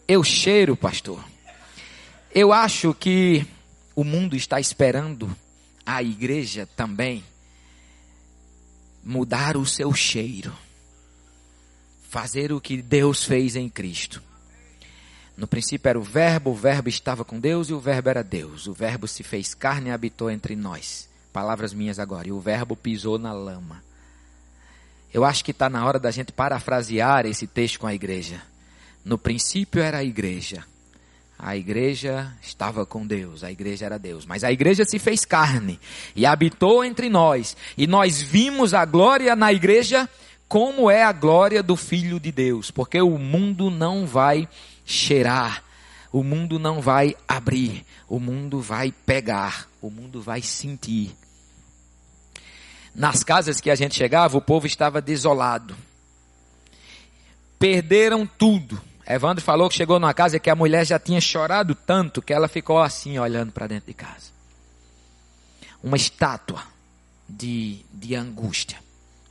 eu 0.09 0.25
cheiro, 0.25 0.77
pastor. 0.77 1.25
Eu 2.35 2.53
acho 2.53 2.93
que 2.93 3.47
o 3.95 4.03
mundo 4.03 4.35
está 4.35 4.59
esperando 4.59 5.31
a 5.87 6.03
igreja 6.03 6.69
também 6.75 7.23
mudar 9.05 9.57
o 9.57 9.65
seu 9.65 9.95
cheiro. 9.95 10.53
Fazer 12.11 12.53
o 12.53 12.61
que 12.61 12.83
Deus 12.83 13.23
fez 13.23 13.55
em 13.55 13.69
Cristo. 13.69 14.21
No 15.37 15.47
princípio 15.47 15.89
era 15.89 16.01
o 16.01 16.03
Verbo, 16.03 16.51
o 16.51 16.55
Verbo 16.57 16.89
estava 16.89 17.25
com 17.25 17.39
Deus 17.39 17.69
e 17.69 17.73
o 17.73 17.79
Verbo 17.79 18.09
era 18.09 18.25
Deus. 18.25 18.67
O 18.67 18.73
Verbo 18.73 19.07
se 19.07 19.23
fez 19.23 19.55
carne 19.55 19.91
e 19.91 19.93
habitou 19.93 20.33
entre 20.33 20.57
nós. 20.57 21.09
Palavras 21.33 21.73
minhas 21.73 22.01
agora. 22.01 22.27
E 22.27 22.33
o 22.33 22.41
Verbo 22.41 22.75
pisou 22.75 23.21
na 23.21 23.33
lama. 23.33 23.87
Eu 25.13 25.25
acho 25.25 25.45
que 25.45 25.51
está 25.51 25.69
na 25.71 25.85
hora 25.85 25.99
da 25.99 26.11
gente 26.11 26.33
parafrasear 26.33 27.27
esse 27.27 27.47
texto 27.47 27.81
com 27.81 27.87
a 27.87 27.95
igreja. 27.95 28.43
No 29.05 29.17
princípio 29.17 29.81
era 29.81 29.99
a 29.99 30.05
igreja. 30.05 30.65
A 31.39 31.57
igreja 31.57 32.33
estava 32.43 32.85
com 32.85 33.07
Deus, 33.07 33.45
a 33.45 33.51
igreja 33.51 33.87
era 33.87 33.99
Deus. 33.99 34.27
Mas 34.27 34.43
a 34.43 34.51
igreja 34.51 34.85
se 34.85 34.99
fez 34.99 35.25
carne 35.25 35.79
e 36.17 36.27
habitou 36.27 36.85
entre 36.85 37.09
nós. 37.09 37.57
E 37.77 37.87
nós 37.87 38.21
vimos 38.21 38.75
a 38.75 38.85
glória 38.85 39.37
na 39.37 39.53
igreja 39.53 40.09
como 40.49 40.91
é 40.91 41.05
a 41.05 41.13
glória 41.13 41.63
do 41.63 41.77
Filho 41.77 42.19
de 42.19 42.33
Deus. 42.33 42.71
Porque 42.71 43.01
o 43.01 43.19
mundo 43.19 43.71
não 43.71 44.05
vai 44.05 44.49
cheirar. 44.85 45.63
O 46.11 46.25
mundo 46.25 46.59
não 46.59 46.81
vai 46.81 47.15
abrir, 47.27 47.85
o 48.09 48.19
mundo 48.19 48.61
vai 48.61 48.93
pegar, 49.05 49.69
o 49.81 49.91
mundo 49.91 50.23
vai 50.23 50.41
sentir. 50.41 51.15
Nas 52.99 53.23
casas 53.23 53.61
que 53.61 53.71
a 53.71 53.77
gente 53.77 53.95
chegava, 53.95 54.37
o 54.37 54.43
povo 54.43 54.67
estava 54.67 55.01
desolado. 55.01 55.77
Perderam 57.57 58.27
tudo. 58.27 58.81
Evandro 59.07 59.43
falou 59.43 59.69
que 59.69 59.77
chegou 59.77 60.01
numa 60.01 60.13
casa 60.13 60.41
que 60.41 60.51
a 60.51 60.57
mulher 60.57 60.85
já 60.85 60.99
tinha 60.99 61.21
chorado 61.21 61.77
tanto 61.77 62.21
que 62.21 62.33
ela 62.33 62.49
ficou 62.49 62.83
assim, 62.83 63.17
olhando 63.17 63.53
para 63.53 63.69
dentro 63.69 63.87
de 63.87 63.95
casa. 63.95 64.33
Uma 65.81 65.97
estátua 65.97 66.61
de, 67.29 67.87
de 67.95 68.17
angústia. 68.17 68.81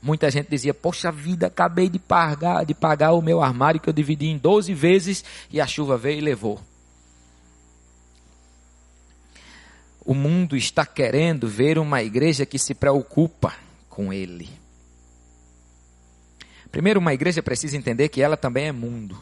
Muita 0.00 0.30
gente 0.30 0.48
dizia, 0.48 0.72
poxa 0.72 1.12
vida, 1.12 1.48
acabei 1.48 1.90
de 1.90 1.98
pagar, 1.98 2.64
de 2.64 2.72
pagar 2.72 3.12
o 3.12 3.20
meu 3.20 3.42
armário 3.42 3.80
que 3.80 3.88
eu 3.90 3.92
dividi 3.92 4.28
em 4.28 4.38
12 4.38 4.72
vezes 4.72 5.22
e 5.50 5.60
a 5.60 5.66
chuva 5.66 5.98
veio 5.98 6.16
e 6.16 6.22
levou. 6.22 6.58
O 10.08 10.14
mundo 10.14 10.56
está 10.56 10.86
querendo 10.86 11.46
ver 11.46 11.78
uma 11.78 12.02
igreja 12.02 12.46
que 12.46 12.58
se 12.58 12.72
preocupa 12.72 13.52
com 13.90 14.10
ele. 14.10 14.48
Primeiro, 16.72 16.98
uma 16.98 17.12
igreja 17.12 17.42
precisa 17.42 17.76
entender 17.76 18.08
que 18.08 18.22
ela 18.22 18.34
também 18.34 18.68
é 18.68 18.72
mundo. 18.72 19.20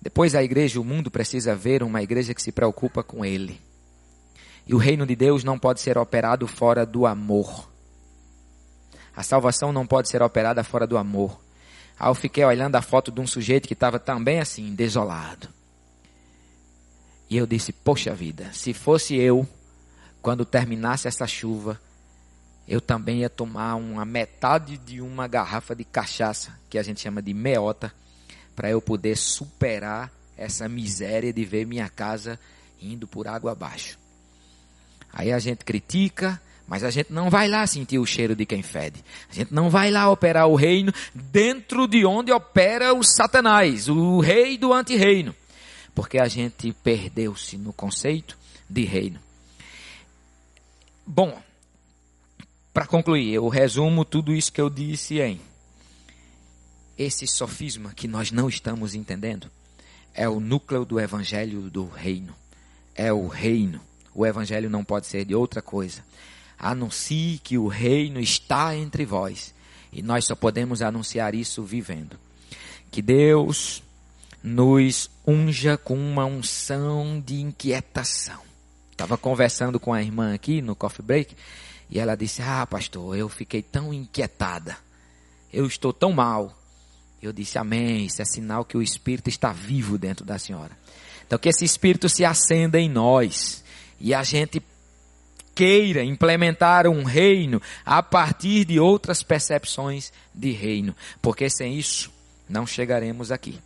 Depois, 0.00 0.34
a 0.34 0.42
igreja, 0.42 0.80
o 0.80 0.84
mundo 0.84 1.10
precisa 1.10 1.54
ver 1.54 1.82
uma 1.82 2.02
igreja 2.02 2.32
que 2.32 2.40
se 2.40 2.50
preocupa 2.52 3.02
com 3.02 3.22
ele. 3.22 3.60
E 4.66 4.74
o 4.74 4.78
reino 4.78 5.04
de 5.04 5.14
Deus 5.14 5.44
não 5.44 5.58
pode 5.58 5.82
ser 5.82 5.98
operado 5.98 6.46
fora 6.46 6.86
do 6.86 7.04
amor. 7.04 7.68
A 9.14 9.22
salvação 9.22 9.74
não 9.74 9.86
pode 9.86 10.08
ser 10.08 10.22
operada 10.22 10.64
fora 10.64 10.86
do 10.86 10.96
amor. 10.96 11.38
Aí 12.00 12.08
eu 12.08 12.14
fiquei 12.14 12.46
olhando 12.46 12.76
a 12.76 12.80
foto 12.80 13.12
de 13.12 13.20
um 13.20 13.26
sujeito 13.26 13.68
que 13.68 13.74
estava 13.74 13.98
também 13.98 14.40
assim, 14.40 14.74
desolado. 14.74 15.50
E 17.34 17.36
eu 17.36 17.48
disse: 17.48 17.72
Poxa 17.72 18.14
vida, 18.14 18.48
se 18.52 18.72
fosse 18.72 19.16
eu, 19.16 19.44
quando 20.22 20.44
terminasse 20.44 21.08
essa 21.08 21.26
chuva, 21.26 21.80
eu 22.68 22.80
também 22.80 23.22
ia 23.22 23.28
tomar 23.28 23.74
uma 23.74 24.04
metade 24.04 24.78
de 24.78 25.00
uma 25.00 25.26
garrafa 25.26 25.74
de 25.74 25.82
cachaça, 25.82 26.56
que 26.70 26.78
a 26.78 26.82
gente 26.84 27.00
chama 27.00 27.20
de 27.20 27.34
meota, 27.34 27.92
para 28.54 28.70
eu 28.70 28.80
poder 28.80 29.16
superar 29.16 30.12
essa 30.36 30.68
miséria 30.68 31.32
de 31.32 31.44
ver 31.44 31.66
minha 31.66 31.88
casa 31.88 32.38
indo 32.80 33.04
por 33.04 33.26
água 33.26 33.50
abaixo. 33.50 33.98
Aí 35.12 35.32
a 35.32 35.40
gente 35.40 35.64
critica, 35.64 36.40
mas 36.68 36.84
a 36.84 36.90
gente 36.90 37.12
não 37.12 37.30
vai 37.30 37.48
lá 37.48 37.66
sentir 37.66 37.98
o 37.98 38.06
cheiro 38.06 38.36
de 38.36 38.46
quem 38.46 38.62
fede. 38.62 39.04
A 39.28 39.34
gente 39.34 39.52
não 39.52 39.68
vai 39.68 39.90
lá 39.90 40.08
operar 40.08 40.46
o 40.46 40.54
reino 40.54 40.92
dentro 41.12 41.88
de 41.88 42.06
onde 42.06 42.30
opera 42.30 42.94
o 42.94 43.02
Satanás, 43.02 43.88
o 43.88 44.20
rei 44.20 44.56
do 44.56 44.72
antirreino. 44.72 45.34
Porque 45.94 46.18
a 46.18 46.26
gente 46.26 46.72
perdeu-se 46.72 47.56
no 47.56 47.72
conceito 47.72 48.36
de 48.68 48.84
reino. 48.84 49.20
Bom, 51.06 51.40
para 52.72 52.86
concluir, 52.86 53.32
eu 53.32 53.48
resumo 53.48 54.04
tudo 54.04 54.32
isso 54.34 54.52
que 54.52 54.60
eu 54.60 54.70
disse 54.70 55.20
em 55.20 55.40
esse 56.96 57.26
sofisma 57.26 57.92
que 57.92 58.06
nós 58.06 58.30
não 58.30 58.48
estamos 58.48 58.94
entendendo 58.94 59.50
é 60.14 60.28
o 60.28 60.38
núcleo 60.38 60.84
do 60.84 61.00
evangelho 61.00 61.62
do 61.62 61.86
reino. 61.88 62.34
É 62.94 63.12
o 63.12 63.26
reino. 63.26 63.80
O 64.14 64.24
evangelho 64.24 64.70
não 64.70 64.84
pode 64.84 65.06
ser 65.06 65.24
de 65.24 65.34
outra 65.34 65.60
coisa 65.60 66.02
anuncie 66.58 67.40
que 67.42 67.58
o 67.58 67.68
reino 67.68 68.20
está 68.20 68.76
entre 68.76 69.04
vós 69.04 69.54
E 69.92 70.02
nós 70.02 70.24
só 70.24 70.34
podemos 70.34 70.82
anunciar 70.82 71.34
isso 71.34 71.62
vivendo. 71.62 72.18
Que 72.90 73.02
Deus 73.02 73.82
nos 74.42 75.10
unja 75.26 75.76
com 75.76 75.94
uma 75.94 76.24
unção 76.24 77.20
de 77.20 77.40
inquietação. 77.40 78.40
Estava 78.90 79.16
conversando 79.16 79.80
com 79.80 79.92
a 79.92 80.02
irmã 80.02 80.34
aqui 80.34 80.62
no 80.62 80.76
coffee 80.76 81.04
break 81.04 81.36
e 81.90 81.98
ela 81.98 82.16
disse: 82.16 82.42
Ah, 82.42 82.66
pastor, 82.66 83.16
eu 83.16 83.28
fiquei 83.28 83.62
tão 83.62 83.92
inquietada. 83.92 84.76
Eu 85.52 85.66
estou 85.66 85.92
tão 85.92 86.12
mal. 86.12 86.56
Eu 87.20 87.32
disse: 87.32 87.58
Amém. 87.58 88.06
Isso 88.06 88.22
é 88.22 88.24
sinal 88.24 88.64
que 88.64 88.76
o 88.76 88.82
Espírito 88.82 89.28
está 89.28 89.52
vivo 89.52 89.98
dentro 89.98 90.24
da 90.24 90.38
senhora. 90.38 90.76
Então, 91.26 91.38
que 91.38 91.48
esse 91.48 91.64
Espírito 91.64 92.08
se 92.08 92.24
acenda 92.24 92.78
em 92.78 92.88
nós 92.88 93.64
e 93.98 94.12
a 94.12 94.22
gente 94.22 94.62
queira 95.54 96.02
implementar 96.02 96.86
um 96.86 97.04
reino 97.04 97.62
a 97.84 98.02
partir 98.02 98.64
de 98.64 98.78
outras 98.78 99.22
percepções 99.22 100.12
de 100.34 100.50
reino, 100.50 100.94
porque 101.22 101.48
sem 101.48 101.78
isso 101.78 102.12
não 102.48 102.66
chegaremos 102.66 103.30
aqui. 103.30 103.58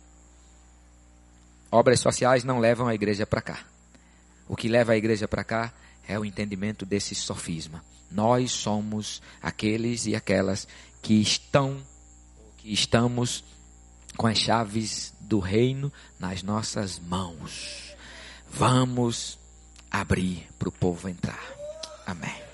Obras 1.71 1.99
sociais 1.99 2.43
não 2.43 2.59
levam 2.59 2.87
a 2.87 2.95
igreja 2.95 3.25
para 3.25 3.41
cá. 3.41 3.59
O 4.47 4.55
que 4.55 4.67
leva 4.67 4.93
a 4.93 4.97
igreja 4.97 5.27
para 5.27 5.43
cá 5.43 5.71
é 6.07 6.17
o 6.17 6.25
entendimento 6.25 6.85
desse 6.85 7.13
sofisma. 7.13 7.83
Nós 8.11 8.51
somos 8.51 9.21
aqueles 9.41 10.07
e 10.07 10.15
aquelas 10.15 10.67
que 11.01 11.21
estão, 11.21 11.77
que 12.57 12.73
estamos 12.73 13.43
com 14.17 14.25
as 14.25 14.39
chaves 14.39 15.13
do 15.19 15.39
reino 15.39 15.93
nas 16.19 16.41
nossas 16.41 16.97
mãos. 16.97 17.95
Vamos 18.49 19.37
abrir 19.91 20.47
para 20.57 20.69
o 20.69 20.71
povo 20.71 21.07
entrar. 21.07 21.43
Amém. 22.05 22.48